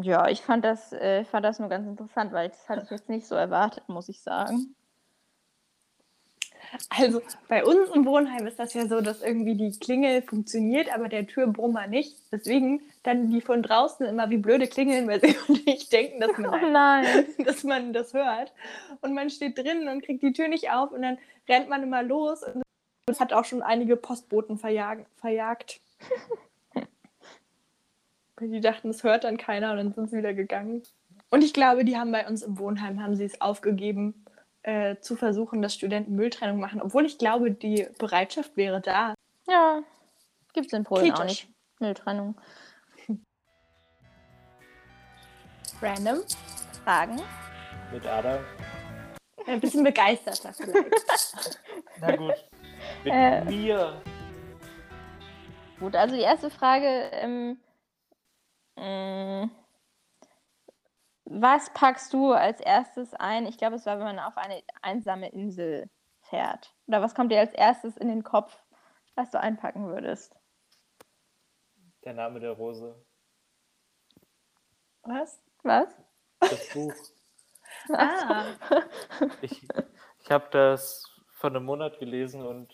Ja, 0.01 0.27
ich 0.27 0.41
fand 0.41 0.65
das, 0.65 0.91
äh, 0.93 1.23
fand 1.25 1.45
das 1.45 1.59
nur 1.59 1.69
ganz 1.69 1.87
interessant, 1.87 2.33
weil 2.33 2.49
das 2.49 2.67
hatte 2.67 2.83
ich 2.83 2.89
jetzt 2.89 3.09
nicht 3.09 3.27
so 3.27 3.35
erwartet, 3.35 3.87
muss 3.87 4.09
ich 4.09 4.21
sagen. 4.21 4.75
Also 6.89 7.21
bei 7.47 7.63
uns 7.63 7.89
im 7.93 8.05
Wohnheim 8.05 8.47
ist 8.47 8.59
das 8.59 8.73
ja 8.73 8.87
so, 8.87 9.01
dass 9.01 9.21
irgendwie 9.21 9.55
die 9.55 9.77
Klingel 9.77 10.21
funktioniert, 10.21 10.93
aber 10.93 11.09
der 11.09 11.27
Türbrummer 11.27 11.87
nicht. 11.87 12.17
Deswegen 12.31 12.81
dann 13.03 13.29
die 13.31 13.41
von 13.41 13.61
draußen 13.61 14.05
immer 14.05 14.29
wie 14.29 14.37
blöde 14.37 14.67
klingeln, 14.67 15.07
weil 15.07 15.21
sie 15.21 15.35
nicht 15.65 15.91
denken, 15.91 16.19
dass 16.19 16.37
man, 16.37 16.53
Oh 16.53 16.69
nein. 16.71 17.25
dass 17.45 17.63
man 17.63 17.93
das 17.93 18.13
hört. 18.13 18.53
Und 19.01 19.13
man 19.13 19.29
steht 19.29 19.57
drin 19.57 19.87
und 19.87 20.03
kriegt 20.03 20.23
die 20.23 20.33
Tür 20.33 20.47
nicht 20.47 20.71
auf 20.71 20.91
und 20.91 21.01
dann 21.01 21.17
rennt 21.47 21.69
man 21.69 21.83
immer 21.83 22.03
los 22.03 22.43
und 22.43 22.63
das 23.05 23.19
hat 23.19 23.33
auch 23.33 23.45
schon 23.45 23.61
einige 23.61 23.95
Postboten 23.97 24.57
verjag 24.57 25.05
verjagt. 25.17 25.79
Weil 28.37 28.49
die 28.49 28.61
dachten, 28.61 28.89
es 28.89 29.03
hört 29.03 29.23
dann 29.23 29.37
keiner 29.37 29.71
und 29.71 29.77
dann 29.77 29.93
sind 29.93 30.09
sie 30.09 30.17
wieder 30.17 30.33
gegangen. 30.33 30.83
Und 31.29 31.43
ich 31.43 31.53
glaube, 31.53 31.85
die 31.85 31.97
haben 31.97 32.11
bei 32.11 32.27
uns 32.27 32.41
im 32.41 32.59
Wohnheim, 32.59 33.01
haben 33.01 33.15
sie 33.15 33.25
es 33.25 33.39
aufgegeben, 33.41 34.25
äh, 34.65 34.99
zu 34.99 35.15
versuchen, 35.15 35.61
dass 35.61 35.75
Studenten 35.75 36.15
Mülltrennung 36.15 36.59
machen. 36.59 36.81
Obwohl 36.81 37.05
ich 37.05 37.17
glaube, 37.19 37.51
die 37.51 37.87
Bereitschaft 37.99 38.57
wäre 38.57 38.81
da. 38.81 39.13
Ja, 39.47 39.83
gibt 40.53 40.67
es 40.67 40.73
in 40.73 40.83
Polen 40.83 41.11
auch 41.11 41.17
Kritisch. 41.19 41.43
nicht. 41.45 41.49
Mülltrennung. 41.79 42.35
Random. 45.81 46.19
Fragen? 46.83 47.21
Mit 47.91 48.05
Ada. 48.07 48.39
Ein 49.45 49.59
bisschen 49.59 49.83
begeisterter 49.83 50.53
vielleicht. 50.53 51.59
Na 51.99 52.15
gut. 52.15 52.33
Mit 53.03 53.13
Äh. 53.13 53.45
mir. 53.45 54.01
Gut, 55.79 55.95
also 55.95 56.15
die 56.15 56.21
erste 56.21 56.49
Frage, 56.49 56.87
ähm, 57.11 57.57
mh, 58.77 59.49
was 61.25 61.71
packst 61.73 62.13
du 62.13 62.31
als 62.31 62.61
erstes 62.61 63.13
ein? 63.15 63.45
Ich 63.45 63.57
glaube, 63.57 63.75
es 63.75 63.85
war, 63.85 63.97
wenn 63.97 64.05
man 64.05 64.19
auf 64.19 64.37
eine 64.37 64.61
einsame 64.81 65.29
Insel 65.29 65.89
fährt. 66.21 66.73
Oder 66.87 67.01
was 67.01 67.15
kommt 67.15 67.31
dir 67.31 67.39
als 67.39 67.53
erstes 67.53 67.97
in 67.97 68.07
den 68.07 68.23
Kopf, 68.23 68.57
was 69.15 69.31
du 69.31 69.39
einpacken 69.39 69.87
würdest? 69.87 70.35
Der 72.03 72.13
Name 72.13 72.39
der 72.39 72.51
Rose. 72.51 72.95
Was? 75.03 75.41
Was? 75.63 75.89
Das 76.39 76.69
Buch. 76.69 76.93
Ah, 77.91 78.45
Ich, 79.41 79.67
ich 80.19 80.31
habe 80.31 80.47
das 80.51 81.03
vor 81.33 81.49
einem 81.49 81.65
Monat 81.65 81.99
gelesen 81.99 82.45
und 82.45 82.73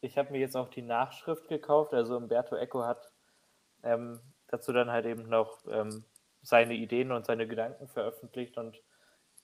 ich 0.00 0.18
habe 0.18 0.32
mir 0.32 0.38
jetzt 0.38 0.56
auch 0.56 0.68
die 0.68 0.82
Nachschrift 0.82 1.48
gekauft. 1.48 1.94
Also 1.94 2.16
Umberto 2.16 2.54
Eco 2.54 2.84
hat 2.84 3.10
ähm, 3.82 4.20
dazu 4.48 4.72
dann 4.72 4.90
halt 4.90 5.06
eben 5.06 5.28
noch 5.28 5.64
ähm, 5.66 6.04
seine 6.42 6.74
Ideen 6.74 7.12
und 7.12 7.26
seine 7.26 7.46
Gedanken 7.46 7.88
veröffentlicht 7.88 8.56
und 8.58 8.80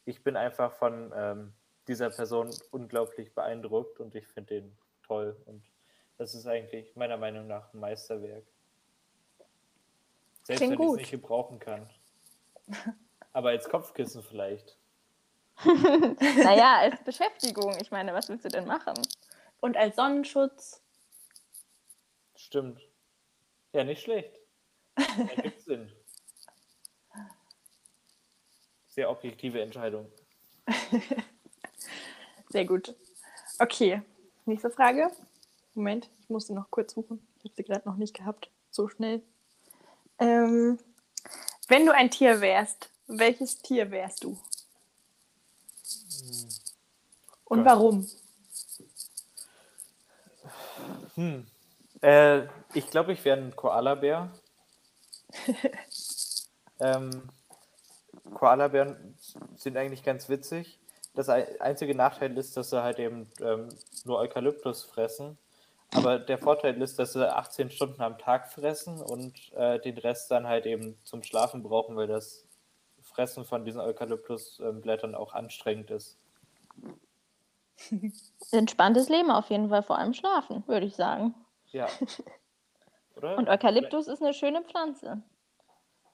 ich 0.04 0.22
bin 0.22 0.36
einfach 0.36 0.72
von 0.72 1.12
ähm, 1.14 1.54
dieser 1.88 2.10
Person 2.10 2.50
unglaublich 2.70 3.34
beeindruckt 3.34 4.00
und 4.00 4.14
ich 4.14 4.26
finde 4.26 4.54
den 4.54 4.76
toll 5.02 5.36
und 5.46 5.64
das 6.18 6.34
ist 6.34 6.46
eigentlich 6.46 6.94
meiner 6.96 7.16
Meinung 7.16 7.46
nach 7.46 7.72
ein 7.72 7.80
Meisterwerk. 7.80 8.44
Selbst 10.44 10.60
Klingt 10.60 10.72
wenn 10.72 10.78
ich 10.78 10.80
es 10.80 10.90
gut. 10.90 10.98
nicht 10.98 11.10
gebrauchen 11.10 11.58
kann. 11.58 11.90
Aber 13.32 13.48
als 13.48 13.68
Kopfkissen 13.68 14.22
vielleicht. 14.22 14.76
naja, 15.64 16.78
als 16.78 17.02
Beschäftigung. 17.02 17.76
Ich 17.80 17.90
meine, 17.90 18.12
was 18.12 18.28
willst 18.28 18.44
du 18.44 18.48
denn 18.48 18.66
machen? 18.66 18.94
Und 19.60 19.76
als 19.76 19.96
Sonnenschutz. 19.96 20.82
Stimmt. 22.36 22.80
Ja, 23.72 23.84
nicht 23.84 24.02
schlecht. 24.02 24.38
Ergibt 24.96 25.60
Sinn. 25.62 25.92
Sehr 28.94 29.10
objektive 29.10 29.60
Entscheidung. 29.60 30.06
Sehr 32.50 32.64
gut. 32.64 32.94
Okay, 33.58 34.02
nächste 34.46 34.70
Frage. 34.70 35.10
Moment, 35.74 36.08
ich 36.20 36.30
musste 36.30 36.54
noch 36.54 36.70
kurz 36.70 36.94
suchen. 36.94 37.26
Ich 37.38 37.44
habe 37.44 37.54
sie 37.56 37.64
gerade 37.64 37.88
noch 37.88 37.96
nicht 37.96 38.14
gehabt. 38.14 38.50
So 38.70 38.88
schnell. 38.88 39.20
Ähm, 40.20 40.78
wenn 41.66 41.86
du 41.86 41.92
ein 41.92 42.08
Tier 42.08 42.40
wärst, 42.40 42.88
welches 43.08 43.58
Tier 43.58 43.90
wärst 43.90 44.22
du? 44.22 44.38
Und 47.46 47.64
Gott. 47.64 47.66
warum? 47.66 48.08
Hm. 51.16 51.46
Äh, 52.00 52.42
ich 52.74 52.88
glaube, 52.90 53.12
ich 53.12 53.24
wäre 53.24 53.38
ein 53.38 53.56
Koalabär. 53.56 54.30
ähm, 56.78 57.28
Koalabären 58.32 59.16
sind 59.56 59.76
eigentlich 59.76 60.02
ganz 60.02 60.28
witzig. 60.28 60.78
Das 61.14 61.28
ei- 61.28 61.60
einzige 61.60 61.94
Nachteil 61.94 62.36
ist, 62.38 62.56
dass 62.56 62.70
sie 62.70 62.82
halt 62.82 62.98
eben 62.98 63.30
ähm, 63.40 63.68
nur 64.04 64.18
Eukalyptus 64.18 64.82
fressen. 64.82 65.38
Aber 65.94 66.18
der 66.18 66.38
Vorteil 66.38 66.80
ist, 66.82 66.98
dass 66.98 67.12
sie 67.12 67.30
18 67.30 67.70
Stunden 67.70 68.02
am 68.02 68.18
Tag 68.18 68.50
fressen 68.50 69.00
und 69.00 69.52
äh, 69.52 69.78
den 69.78 69.96
Rest 69.98 70.30
dann 70.30 70.48
halt 70.48 70.66
eben 70.66 70.98
zum 71.04 71.22
Schlafen 71.22 71.62
brauchen, 71.62 71.94
weil 71.96 72.08
das 72.08 72.46
Fressen 73.02 73.44
von 73.44 73.64
diesen 73.64 73.80
Eukalyptusblättern 73.80 75.14
auch 75.14 75.34
anstrengend 75.34 75.90
ist. 75.92 76.18
Entspanntes 78.50 79.08
Leben 79.08 79.30
auf 79.30 79.50
jeden 79.50 79.68
Fall, 79.68 79.82
vor 79.82 79.98
allem 79.98 80.14
schlafen, 80.14 80.64
würde 80.66 80.86
ich 80.86 80.96
sagen. 80.96 81.34
Ja. 81.70 81.86
Oder? 83.16 83.38
Und 83.38 83.48
Eukalyptus 83.48 84.08
ist 84.08 84.22
eine 84.22 84.34
schöne 84.34 84.62
Pflanze. 84.62 85.22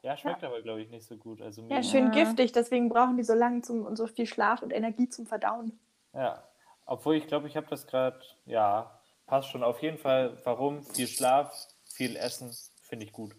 Ja, 0.03 0.16
schmeckt 0.16 0.42
aber, 0.44 0.62
glaube 0.62 0.80
ich, 0.82 0.90
nicht 0.90 1.07
so 1.07 1.16
gut. 1.16 1.42
Also 1.42 1.62
Ja, 1.68 1.82
schön 1.82 2.07
Ja. 2.07 2.11
giftig, 2.11 2.53
deswegen 2.53 2.88
brauchen 2.88 3.16
die 3.16 3.22
so 3.22 3.34
lange 3.34 3.62
zum, 3.62 3.84
und 3.84 3.96
so 3.96 4.07
viel 4.07 4.26
Schlaf 4.26 4.62
und 4.62 4.72
Energie 4.72 5.09
zum 5.09 5.26
Verdauen. 5.26 5.78
Ja, 6.14 6.42
obwohl 6.86 7.16
ich 7.16 7.26
glaube, 7.26 7.48
ich 7.48 7.57
habe 7.57 7.66
das 7.68 7.86
gerade, 7.86 8.20
ja, 8.46 8.98
passt 9.26 9.48
schon. 9.48 9.62
Auf 9.62 9.80
jeden 9.82 9.98
Fall, 9.98 10.38
warum? 10.44 10.82
Viel 10.82 11.07
Schlaf, 11.07 11.68
viel 11.84 12.16
Essen, 12.16 12.57
finde 12.82 13.07
ich 13.07 13.12
gut. 13.12 13.34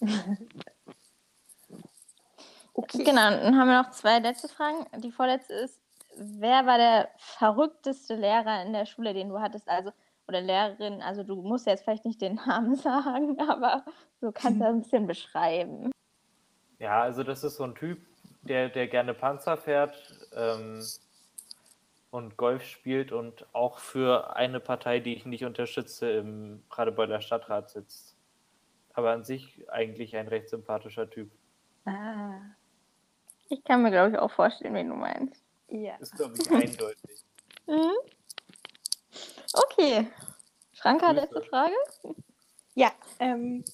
Okay. 2.78 3.04
Genau, 3.04 3.30
dann 3.30 3.58
haben 3.58 3.68
wir 3.68 3.82
noch 3.82 3.90
zwei 3.92 4.18
letzte 4.18 4.48
Fragen. 4.48 4.84
Die 5.00 5.10
vorletzte 5.10 5.54
ist, 5.54 5.80
wer 6.14 6.66
war 6.66 6.76
der 6.76 7.08
verrückteste 7.16 8.16
Lehrer 8.16 8.62
in 8.62 8.74
der 8.74 8.84
Schule, 8.84 9.14
den 9.14 9.30
du 9.30 9.40
hattest? 9.40 9.66
Also, 9.66 9.92
oder 10.28 10.40
Lehrerin, 10.40 11.02
also 11.02 11.22
du 11.22 11.36
musst 11.42 11.66
jetzt 11.66 11.84
vielleicht 11.84 12.04
nicht 12.04 12.20
den 12.20 12.34
Namen 12.46 12.74
sagen, 12.76 13.38
aber 13.40 13.84
du 14.20 14.32
kannst 14.32 14.60
das 14.60 14.68
ein 14.68 14.82
bisschen 14.82 15.06
beschreiben. 15.06 15.90
Ja, 16.78 17.02
also 17.02 17.22
das 17.22 17.42
ist 17.44 17.56
so 17.56 17.64
ein 17.64 17.74
Typ, 17.74 18.00
der, 18.42 18.68
der 18.68 18.86
gerne 18.88 19.14
Panzer 19.14 19.56
fährt 19.56 19.96
ähm, 20.34 20.84
und 22.10 22.36
Golf 22.36 22.64
spielt 22.64 23.12
und 23.12 23.46
auch 23.54 23.78
für 23.78 24.36
eine 24.36 24.60
Partei, 24.60 25.00
die 25.00 25.14
ich 25.14 25.26
nicht 25.26 25.44
unterstütze, 25.44 26.10
im 26.10 26.62
Radebeuler 26.70 27.20
Stadtrat 27.20 27.70
sitzt. 27.70 28.14
Aber 28.94 29.10
an 29.12 29.24
sich 29.24 29.64
eigentlich 29.70 30.16
ein 30.16 30.28
recht 30.28 30.48
sympathischer 30.48 31.08
Typ. 31.08 31.30
Ah, 31.84 32.38
Ich 33.48 33.62
kann 33.64 33.82
mir, 33.82 33.90
glaube 33.90 34.10
ich, 34.12 34.18
auch 34.18 34.30
vorstellen, 34.30 34.74
wen 34.74 34.88
du 34.88 34.94
meinst. 34.96 35.42
ja. 35.68 35.94
Ist, 35.96 36.16
glaube 36.16 36.34
ich, 36.38 36.50
eindeutig. 36.50 37.24
Mhm. 37.66 37.92
Okay. 39.56 40.06
Franka, 40.74 41.10
letzte 41.10 41.42
Frage? 41.42 41.74
Ja, 42.74 42.92
ähm, 43.18 43.64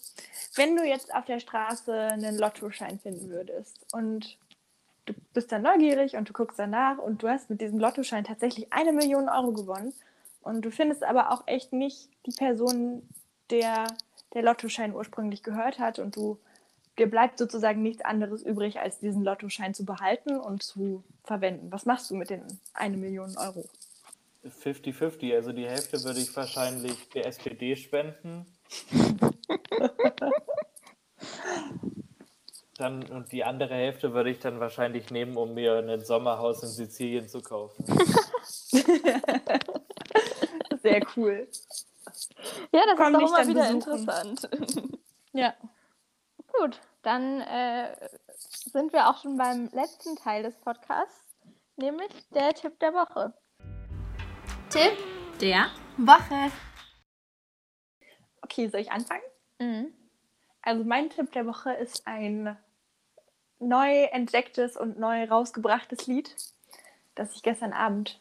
wenn 0.55 0.77
du 0.77 0.85
jetzt 0.85 1.13
auf 1.15 1.25
der 1.25 1.41
Straße 1.41 1.93
einen 1.93 2.39
Lottoschein 2.39 3.01
finden 3.01 3.29
würdest 3.31 3.85
und 3.93 4.39
du 5.07 5.15
bist 5.33 5.51
dann 5.51 5.63
neugierig 5.63 6.17
und 6.17 6.29
du 6.29 6.33
guckst 6.33 6.59
danach 6.59 6.99
und 6.99 7.23
du 7.23 7.29
hast 7.29 7.51
mit 7.51 7.61
diesem 7.61 7.81
Lottoschein 7.81 8.25
tatsächlich 8.25 8.73
eine 8.73 8.93
Million 8.93 9.29
Euro 9.29 9.53
gewonnen 9.53 9.93
und 10.43 10.63
du 10.63 10.71
findest 10.71 11.03
aber 11.03 11.33
auch 11.33 11.43
echt 11.47 11.73
nicht 11.73 12.09
die 12.27 12.33
Person, 12.33 13.09
der 13.51 13.87
der 14.35 14.43
Lottoschein 14.43 14.95
ursprünglich 14.95 15.43
gehört 15.43 15.79
hat 15.79 15.99
und 15.99 16.17
du 16.17 16.39
dir 16.99 17.11
bleibt 17.11 17.39
sozusagen 17.39 17.83
nichts 17.83 18.05
anderes 18.05 18.43
übrig, 18.43 18.79
als 18.81 18.99
diesen 18.99 19.25
Lottoschein 19.25 19.75
zu 19.75 19.85
behalten 19.85 20.37
und 20.37 20.63
zu 20.63 21.03
verwenden. 21.25 21.73
Was 21.73 21.87
machst 21.87 22.11
du 22.11 22.15
mit 22.15 22.31
den 22.31 22.43
eine 22.75 22.97
Million 22.97 23.37
Euro? 23.37 23.69
50-50, 24.45 25.35
also 25.35 25.53
die 25.53 25.69
Hälfte 25.69 26.03
würde 26.05 26.21
ich 26.21 26.35
wahrscheinlich 26.37 27.09
der 27.11 27.27
SPD 27.27 27.77
spenden. 27.77 28.47
Dann, 32.79 33.03
und 33.11 33.31
die 33.33 33.45
andere 33.45 33.75
Hälfte 33.75 34.15
würde 34.15 34.31
ich 34.31 34.39
dann 34.41 34.59
wahrscheinlich 34.59 35.11
nehmen, 35.11 35.37
um 35.37 35.53
mir 35.55 35.77
ein 35.77 36.01
Sommerhaus 36.01 36.63
in 36.63 36.71
Sizilien 36.71 37.29
zu 37.29 37.43
kaufen. 37.43 37.85
Sehr 40.83 41.07
cool. 41.17 41.47
Ja, 42.73 42.83
das 42.87 42.97
Komm 42.97 43.15
ist 43.15 43.21
doch 43.21 43.39
immer 43.39 43.47
wieder 43.47 43.73
besuchen. 43.73 43.75
interessant. 43.75 44.49
Ja. 45.35 45.55
Gut, 46.59 46.79
dann 47.01 47.41
äh, 47.41 47.97
sind 48.37 48.93
wir 48.93 49.09
auch 49.09 49.23
schon 49.23 49.39
beim 49.39 49.71
letzten 49.73 50.15
Teil 50.17 50.43
des 50.43 50.55
Podcasts, 50.57 51.25
nämlich 51.77 52.11
der 52.35 52.53
Tipp 52.53 52.79
der 52.81 52.93
Woche. 52.93 53.33
Tipp 54.73 54.97
der 55.39 55.67
Woche. 55.99 56.51
Okay, 58.41 58.69
soll 58.69 58.81
ich 58.81 58.91
anfangen? 58.91 59.21
Mhm. 59.59 59.93
Also 60.63 60.83
mein 60.85 61.11
Tipp 61.11 61.31
der 61.33 61.47
Woche 61.47 61.75
ist 61.75 62.07
ein 62.07 62.57
neu 63.59 64.05
entdecktes 64.05 64.79
und 64.79 64.99
neu 64.99 65.25
rausgebrachtes 65.25 66.07
Lied, 66.07 66.35
das 67.15 67.35
ich 67.37 67.43
gestern 67.43 67.75
Abend 67.75 68.19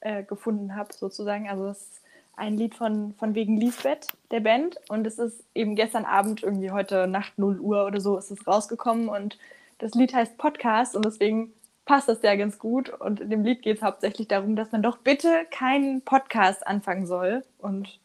äh, 0.00 0.22
gefunden 0.22 0.74
habe, 0.74 0.90
sozusagen. 0.94 1.50
Also 1.50 1.66
es 1.66 1.82
ist 1.82 2.02
ein 2.34 2.56
Lied 2.56 2.74
von, 2.74 3.12
von 3.18 3.34
wegen 3.34 3.60
Lisbeth, 3.60 4.06
der 4.30 4.40
Band. 4.40 4.78
Und 4.88 5.06
es 5.06 5.18
ist 5.18 5.44
eben 5.54 5.76
gestern 5.76 6.06
Abend, 6.06 6.42
irgendwie 6.42 6.70
heute 6.70 7.08
Nacht 7.08 7.38
0 7.38 7.60
Uhr 7.60 7.84
oder 7.84 8.00
so, 8.00 8.16
ist 8.16 8.30
es 8.30 8.46
rausgekommen. 8.46 9.10
Und 9.10 9.36
das 9.76 9.92
Lied 9.92 10.14
heißt 10.14 10.38
Podcast 10.38 10.96
und 10.96 11.04
deswegen 11.04 11.52
passt 11.90 12.08
das 12.08 12.22
ja 12.22 12.36
ganz 12.36 12.60
gut. 12.60 12.88
Und 12.88 13.18
in 13.18 13.30
dem 13.30 13.42
Lied 13.42 13.62
geht 13.62 13.78
es 13.78 13.82
hauptsächlich 13.82 14.28
darum, 14.28 14.54
dass 14.54 14.70
man 14.70 14.80
doch 14.80 14.98
bitte 14.98 15.44
keinen 15.50 16.02
Podcast 16.02 16.64
anfangen 16.64 17.04
soll. 17.04 17.44
Und 17.58 17.98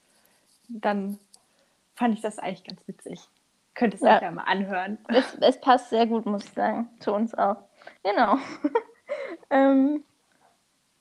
dann 0.69 1.19
fand 1.95 2.15
ich 2.15 2.21
das 2.21 2.39
eigentlich 2.39 2.63
ganz 2.63 2.81
witzig. 2.87 3.19
Könnt 3.75 3.93
es 3.93 4.01
Ja. 4.01 4.19
ja 4.19 4.31
mal 4.31 4.45
anhören. 4.45 4.97
Es, 5.09 5.37
es 5.39 5.61
passt 5.61 5.91
sehr 5.91 6.07
gut, 6.07 6.25
muss 6.25 6.45
ich 6.45 6.53
sagen, 6.53 6.89
zu 6.99 7.13
uns 7.13 7.35
auch. 7.35 7.57
Genau. 8.01 8.39
ähm, 9.51 10.03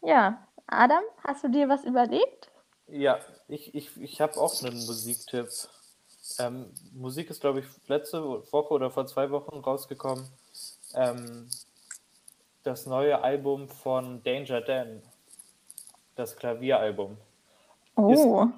ja, 0.03 0.47
Adam, 0.67 1.05
hast 1.27 1.43
du 1.43 1.49
dir 1.49 1.71
was 1.71 1.85
überlegt? 1.85 2.51
Ja, 2.89 3.19
ich, 3.49 3.75
ich, 3.75 3.99
ich 3.99 4.21
habe 4.21 4.37
auch 4.37 4.63
einen 4.63 4.77
Musiktipp. 4.85 5.49
Ähm, 6.39 6.71
Musik 6.93 7.31
ist, 7.31 7.41
glaube 7.41 7.61
ich, 7.61 7.67
letzte 7.89 8.23
Woche 8.23 8.75
oder 8.75 8.91
vor 8.91 9.07
zwei 9.07 9.31
Wochen 9.31 9.57
rausgekommen. 9.61 10.29
Ähm, 10.95 11.49
das 12.65 12.87
neue 12.87 13.23
Album 13.23 13.69
von 13.69 14.23
Danger 14.23 14.61
Dan. 14.61 15.03
Das 16.17 16.37
Klavieralbum. 16.37 17.17
Oh, 17.97 18.49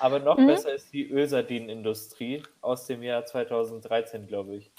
Aber 0.00 0.18
noch 0.18 0.36
Mhm. 0.38 0.46
besser 0.46 0.72
ist 0.74 0.92
die 0.92 1.08
Ölsardinen-Industrie 1.10 2.42
aus 2.60 2.86
dem 2.86 3.02
Jahr 3.02 3.24
2013, 3.24 4.26
glaube 4.26 4.56
ich. 4.56 4.70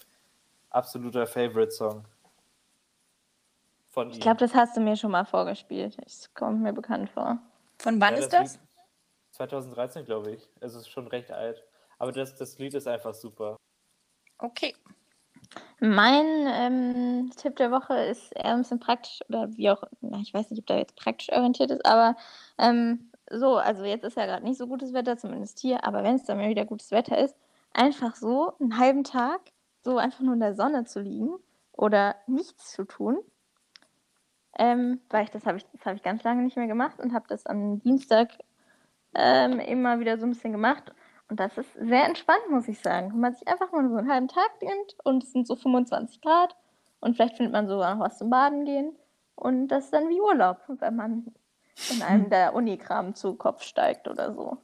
Absoluter 0.70 1.26
Favorite-Song. 1.28 2.06
Von 3.90 4.10
ich 4.12 4.20
glaube, 4.20 4.38
das 4.38 4.54
hast 4.54 4.76
du 4.76 4.82
mir 4.82 4.96
schon 4.98 5.12
mal 5.12 5.26
vorgespielt. 5.26 5.98
Das 6.04 6.34
kommt 6.34 6.62
mir 6.62 6.74
bekannt 6.74 7.10
vor. 7.10 7.38
Von 7.80 8.00
wann 8.02 8.14
Ja, 8.16 8.20
ist 8.20 8.34
das? 8.34 8.54
Lied- 8.54 8.62
2013, 9.32 10.06
glaube 10.06 10.32
ich. 10.32 10.50
Es 10.60 10.76
ist 10.76 10.90
schon 10.90 11.08
recht 11.08 11.32
alt. 11.32 11.64
Aber 11.98 12.12
das, 12.12 12.36
das 12.36 12.58
Lied 12.58 12.74
ist 12.74 12.88
einfach 12.88 13.14
super. 13.14 13.56
Okay. 14.38 14.76
Mein 15.80 16.26
ähm, 16.48 17.32
Tipp 17.36 17.56
der 17.58 17.72
Woche 17.72 17.96
ist 17.96 18.32
eher 18.34 18.54
ein 18.54 18.62
bisschen 18.62 18.80
praktisch 18.80 19.20
oder 19.30 19.50
wie 19.56 19.70
auch, 19.70 19.84
na, 20.02 20.20
ich 20.20 20.34
weiß 20.34 20.50
nicht, 20.50 20.60
ob 20.60 20.66
der 20.68 20.78
jetzt 20.78 20.96
praktisch 20.96 21.32
orientiert 21.32 21.72
ist, 21.72 21.86
aber 21.86 22.16
ähm, 22.58 23.12
so, 23.30 23.58
also 23.58 23.84
jetzt 23.84 24.04
ist 24.04 24.18
ja 24.18 24.26
gerade 24.26 24.44
nicht 24.44 24.58
so 24.58 24.68
gutes 24.68 24.94
Wetter, 24.94 25.18
zumindest 25.18 25.60
hier, 25.60 25.84
aber 25.84 26.04
wenn 26.04 26.16
es 26.16 26.26
dann 26.26 26.38
mal 26.38 26.50
wieder 26.50 26.66
gutes 26.66 26.92
Wetter 26.92 27.18
ist, 27.18 27.36
einfach 27.74 28.16
so 28.16 28.54
einen 28.60 28.78
halben 28.78 29.04
Tag 29.04 29.42
so 29.86 29.98
einfach 29.98 30.22
nur 30.22 30.34
in 30.34 30.40
der 30.40 30.56
Sonne 30.56 30.86
zu 30.86 31.00
liegen 31.00 31.36
oder 31.72 32.16
nichts 32.28 32.72
zu 32.72 32.86
tun. 32.86 33.20
Ähm, 34.58 35.02
weil 35.10 35.26
ich 35.26 35.32
das 35.32 35.46
habe 35.46 35.58
ich, 35.58 35.66
habe 35.86 35.98
ich 35.98 36.04
ganz 36.04 36.24
lange 36.24 36.42
nicht 36.42 36.58
mehr 36.58 36.68
gemacht 36.68 37.00
und 37.00 37.14
habe 37.14 37.26
das 37.28 37.46
am 37.46 37.80
Dienstag 37.80 38.30
ähm, 39.14 39.60
immer 39.60 40.00
wieder 40.00 40.18
so 40.18 40.26
ein 40.26 40.32
bisschen 40.32 40.54
gemacht. 40.54 40.92
Und 41.28 41.40
das 41.40 41.58
ist 41.58 41.74
sehr 41.74 42.06
entspannt, 42.06 42.50
muss 42.50 42.68
ich 42.68 42.80
sagen. 42.80 43.12
Wenn 43.12 43.20
man 43.20 43.34
sich 43.34 43.48
einfach 43.48 43.72
mal 43.72 43.90
so 43.90 43.96
einen 43.96 44.12
halben 44.12 44.28
Tag 44.28 44.62
nimmt 44.62 44.96
und 45.04 45.24
es 45.24 45.32
sind 45.32 45.48
so 45.48 45.56
25 45.56 46.22
Grad 46.22 46.56
und 47.00 47.16
vielleicht 47.16 47.38
findet 47.38 47.54
man 47.54 47.68
sogar 47.68 47.96
noch 47.96 48.06
was 48.06 48.18
zum 48.18 48.30
Baden 48.30 48.66
gehen. 48.66 48.96
Und 49.36 49.68
das 49.68 49.86
ist 49.86 49.94
dann 49.94 50.10
wie 50.10 50.22
Urlaub, 50.22 50.60
wenn 50.68 50.96
man 50.96 51.34
in 51.92 52.02
einem 52.02 52.30
der 52.30 52.54
Unikram 52.54 53.16
zu 53.16 53.36
Kopf 53.36 53.64
steigt 53.64 54.08
oder 54.08 54.34
so. 54.34 54.58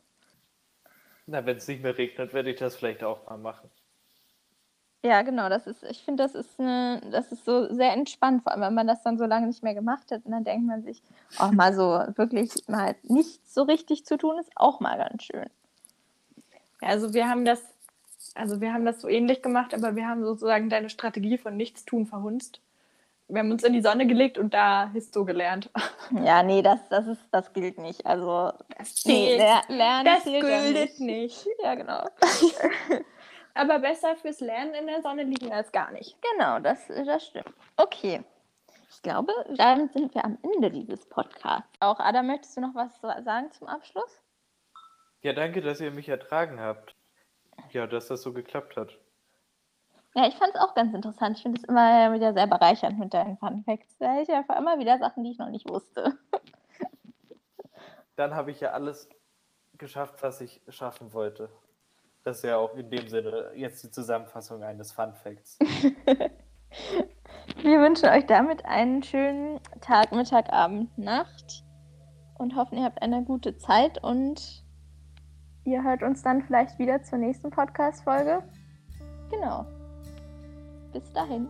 Na, 1.25 1.45
wenn 1.45 1.57
es 1.57 1.67
nicht 1.67 1.83
mehr 1.83 1.97
regnet, 1.97 2.33
werde 2.33 2.51
ich 2.51 2.59
das 2.59 2.75
vielleicht 2.75 3.03
auch 3.03 3.27
mal 3.29 3.37
machen. 3.37 3.69
Ja, 5.03 5.23
genau, 5.23 5.49
das 5.49 5.65
ist, 5.65 5.83
ich 5.83 6.03
finde, 6.03 6.21
das 6.21 6.35
ist 6.35 6.59
eine, 6.59 7.01
das 7.11 7.31
ist 7.31 7.43
so 7.43 7.73
sehr 7.73 7.91
entspannt, 7.93 8.43
vor 8.43 8.51
allem 8.51 8.61
wenn 8.61 8.73
man 8.75 8.85
das 8.85 9.01
dann 9.01 9.17
so 9.17 9.25
lange 9.25 9.47
nicht 9.47 9.63
mehr 9.63 9.73
gemacht 9.73 10.11
hat 10.11 10.25
und 10.25 10.31
dann 10.31 10.43
denkt 10.43 10.67
man 10.67 10.83
sich, 10.83 11.01
auch 11.39 11.51
mal 11.51 11.73
so 11.73 12.03
wirklich 12.17 12.51
mal 12.67 12.95
nichts 13.01 13.51
so 13.51 13.63
richtig 13.63 14.05
zu 14.05 14.17
tun, 14.17 14.37
ist 14.37 14.51
auch 14.55 14.79
mal 14.79 14.97
ganz 14.97 15.23
schön. 15.23 15.49
Also 16.81 17.13
wir 17.13 17.29
haben 17.29 17.45
das, 17.45 17.61
also 18.35 18.59
wir 18.61 18.73
haben 18.73 18.85
das 18.85 19.01
so 19.01 19.07
ähnlich 19.07 19.41
gemacht, 19.41 19.73
aber 19.73 19.95
wir 19.95 20.07
haben 20.07 20.23
sozusagen 20.23 20.69
deine 20.69 20.89
Strategie 20.89 21.37
von 21.37 21.55
Nichtstun 21.55 22.05
verhunzt. 22.07 22.59
Wir 23.27 23.39
haben 23.39 23.51
uns 23.51 23.63
in 23.63 23.71
die 23.71 23.81
Sonne 23.81 24.07
gelegt 24.07 24.37
und 24.37 24.53
da 24.53 24.89
Histo 24.91 25.23
gelernt. 25.25 25.69
Ja, 26.25 26.43
nee, 26.43 26.61
das, 26.61 26.79
das 26.89 27.07
ist, 27.07 27.21
das 27.31 27.53
gilt 27.53 27.77
nicht. 27.77 28.05
Also 28.05 28.51
Das 28.77 29.05
nee, 29.05 29.37
ler 29.37 29.61
lernen 29.69 30.05
das 30.05 30.23
gilt 30.25 30.99
nicht. 30.99 30.99
nicht. 30.99 31.47
Ja, 31.63 31.75
genau. 31.75 32.05
Aber 33.53 33.79
besser 33.79 34.17
fürs 34.17 34.41
Lernen 34.41 34.73
in 34.73 34.87
der 34.87 35.01
Sonne 35.01 35.23
liegen 35.23 35.53
als 35.53 35.71
gar 35.71 35.91
nicht. 35.91 36.17
Genau, 36.33 36.59
das, 36.59 36.87
das 36.87 37.25
stimmt. 37.25 37.53
Okay. 37.77 38.21
Ich 38.89 39.01
glaube, 39.01 39.31
damit 39.55 39.93
sind 39.93 40.13
wir 40.13 40.25
am 40.25 40.37
Ende 40.43 40.69
dieses 40.69 41.05
Podcasts. 41.07 41.69
Auch 41.79 41.99
Adam, 41.99 42.27
möchtest 42.27 42.57
du 42.57 42.61
noch 42.61 42.75
was 42.75 42.91
sagen 43.23 43.49
zum 43.51 43.67
Abschluss? 43.67 44.21
Ja, 45.21 45.33
danke, 45.33 45.61
dass 45.61 45.79
ihr 45.79 45.91
mich 45.91 46.09
ertragen 46.09 46.59
habt. 46.59 46.95
Ja, 47.71 47.85
dass 47.85 48.07
das 48.07 48.23
so 48.23 48.33
geklappt 48.33 48.75
hat. 48.75 48.97
Ja, 50.15 50.27
ich 50.27 50.35
fand 50.35 50.53
es 50.53 50.59
auch 50.59 50.73
ganz 50.73 50.93
interessant. 50.93 51.37
Ich 51.37 51.43
finde 51.43 51.61
es 51.61 51.67
immer 51.67 52.11
wieder 52.13 52.33
sehr 52.33 52.47
bereichernd 52.47 52.99
mit 52.99 53.13
deinen 53.13 53.37
Fun 53.37 53.63
Facts. 53.63 53.97
Da 53.97 54.13
hätte 54.13 54.31
ich 54.31 54.37
einfach 54.37 54.57
immer 54.57 54.79
wieder 54.79 54.97
Sachen, 54.97 55.23
die 55.23 55.31
ich 55.31 55.37
noch 55.37 55.49
nicht 55.49 55.69
wusste. 55.69 56.17
Dann 58.15 58.35
habe 58.35 58.51
ich 58.51 58.59
ja 58.59 58.71
alles 58.71 59.09
geschafft, 59.77 60.21
was 60.21 60.41
ich 60.41 60.61
schaffen 60.67 61.13
wollte. 61.13 61.49
Das 62.23 62.37
ist 62.37 62.43
ja 62.43 62.57
auch 62.57 62.75
in 62.75 62.89
dem 62.89 63.07
Sinne 63.07 63.51
jetzt 63.55 63.83
die 63.83 63.91
Zusammenfassung 63.91 64.63
eines 64.63 64.91
Fun 64.91 65.13
Facts. 65.13 65.57
Wir 67.63 67.79
wünschen 67.79 68.09
euch 68.09 68.25
damit 68.25 68.65
einen 68.65 69.03
schönen 69.03 69.59
Tag, 69.81 70.11
Mittag, 70.11 70.51
Abend, 70.51 70.95
Nacht 70.97 71.63
und 72.37 72.55
hoffen, 72.55 72.77
ihr 72.77 72.83
habt 72.83 73.01
eine 73.01 73.23
gute 73.23 73.57
Zeit 73.57 74.03
und 74.03 74.60
ihr 75.63 75.83
hört 75.83 76.03
uns 76.03 76.21
dann 76.21 76.41
vielleicht 76.41 76.79
wieder 76.79 77.03
zur 77.03 77.17
nächsten 77.17 77.49
Podcast-Folge. 77.49 78.43
Genau. 79.29 79.65
Bis 80.91 81.11
dahin. 81.13 81.47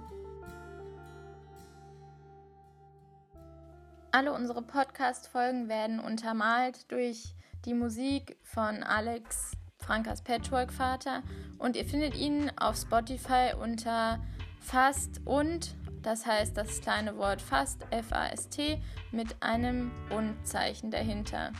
Alle 4.11 4.33
unsere 4.33 4.61
Podcast-Folgen 4.61 5.69
werden 5.69 5.99
untermalt 5.99 6.91
durch 6.91 7.33
die 7.65 7.73
Musik 7.73 8.37
von 8.43 8.83
Alex 8.83 9.53
Frankas 9.77 10.21
Patchwork-Vater 10.21 11.23
und 11.59 11.75
ihr 11.75 11.85
findet 11.85 12.15
ihn 12.15 12.51
auf 12.57 12.75
Spotify 12.75 13.53
unter 13.59 14.19
Fast 14.59 15.21
und, 15.25 15.75
das 16.01 16.25
heißt 16.25 16.55
das 16.55 16.81
kleine 16.81 17.17
Wort 17.17 17.41
Fast, 17.41 17.85
F-A-S-T, 17.89 18.81
mit 19.11 19.41
einem 19.41 19.91
Und-Zeichen 20.09 20.91
dahinter. 20.91 21.51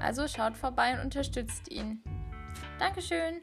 Also 0.00 0.28
schaut 0.28 0.56
vorbei 0.56 0.94
und 0.94 1.00
unterstützt 1.00 1.70
ihn. 1.70 2.02
Dankeschön! 2.78 3.40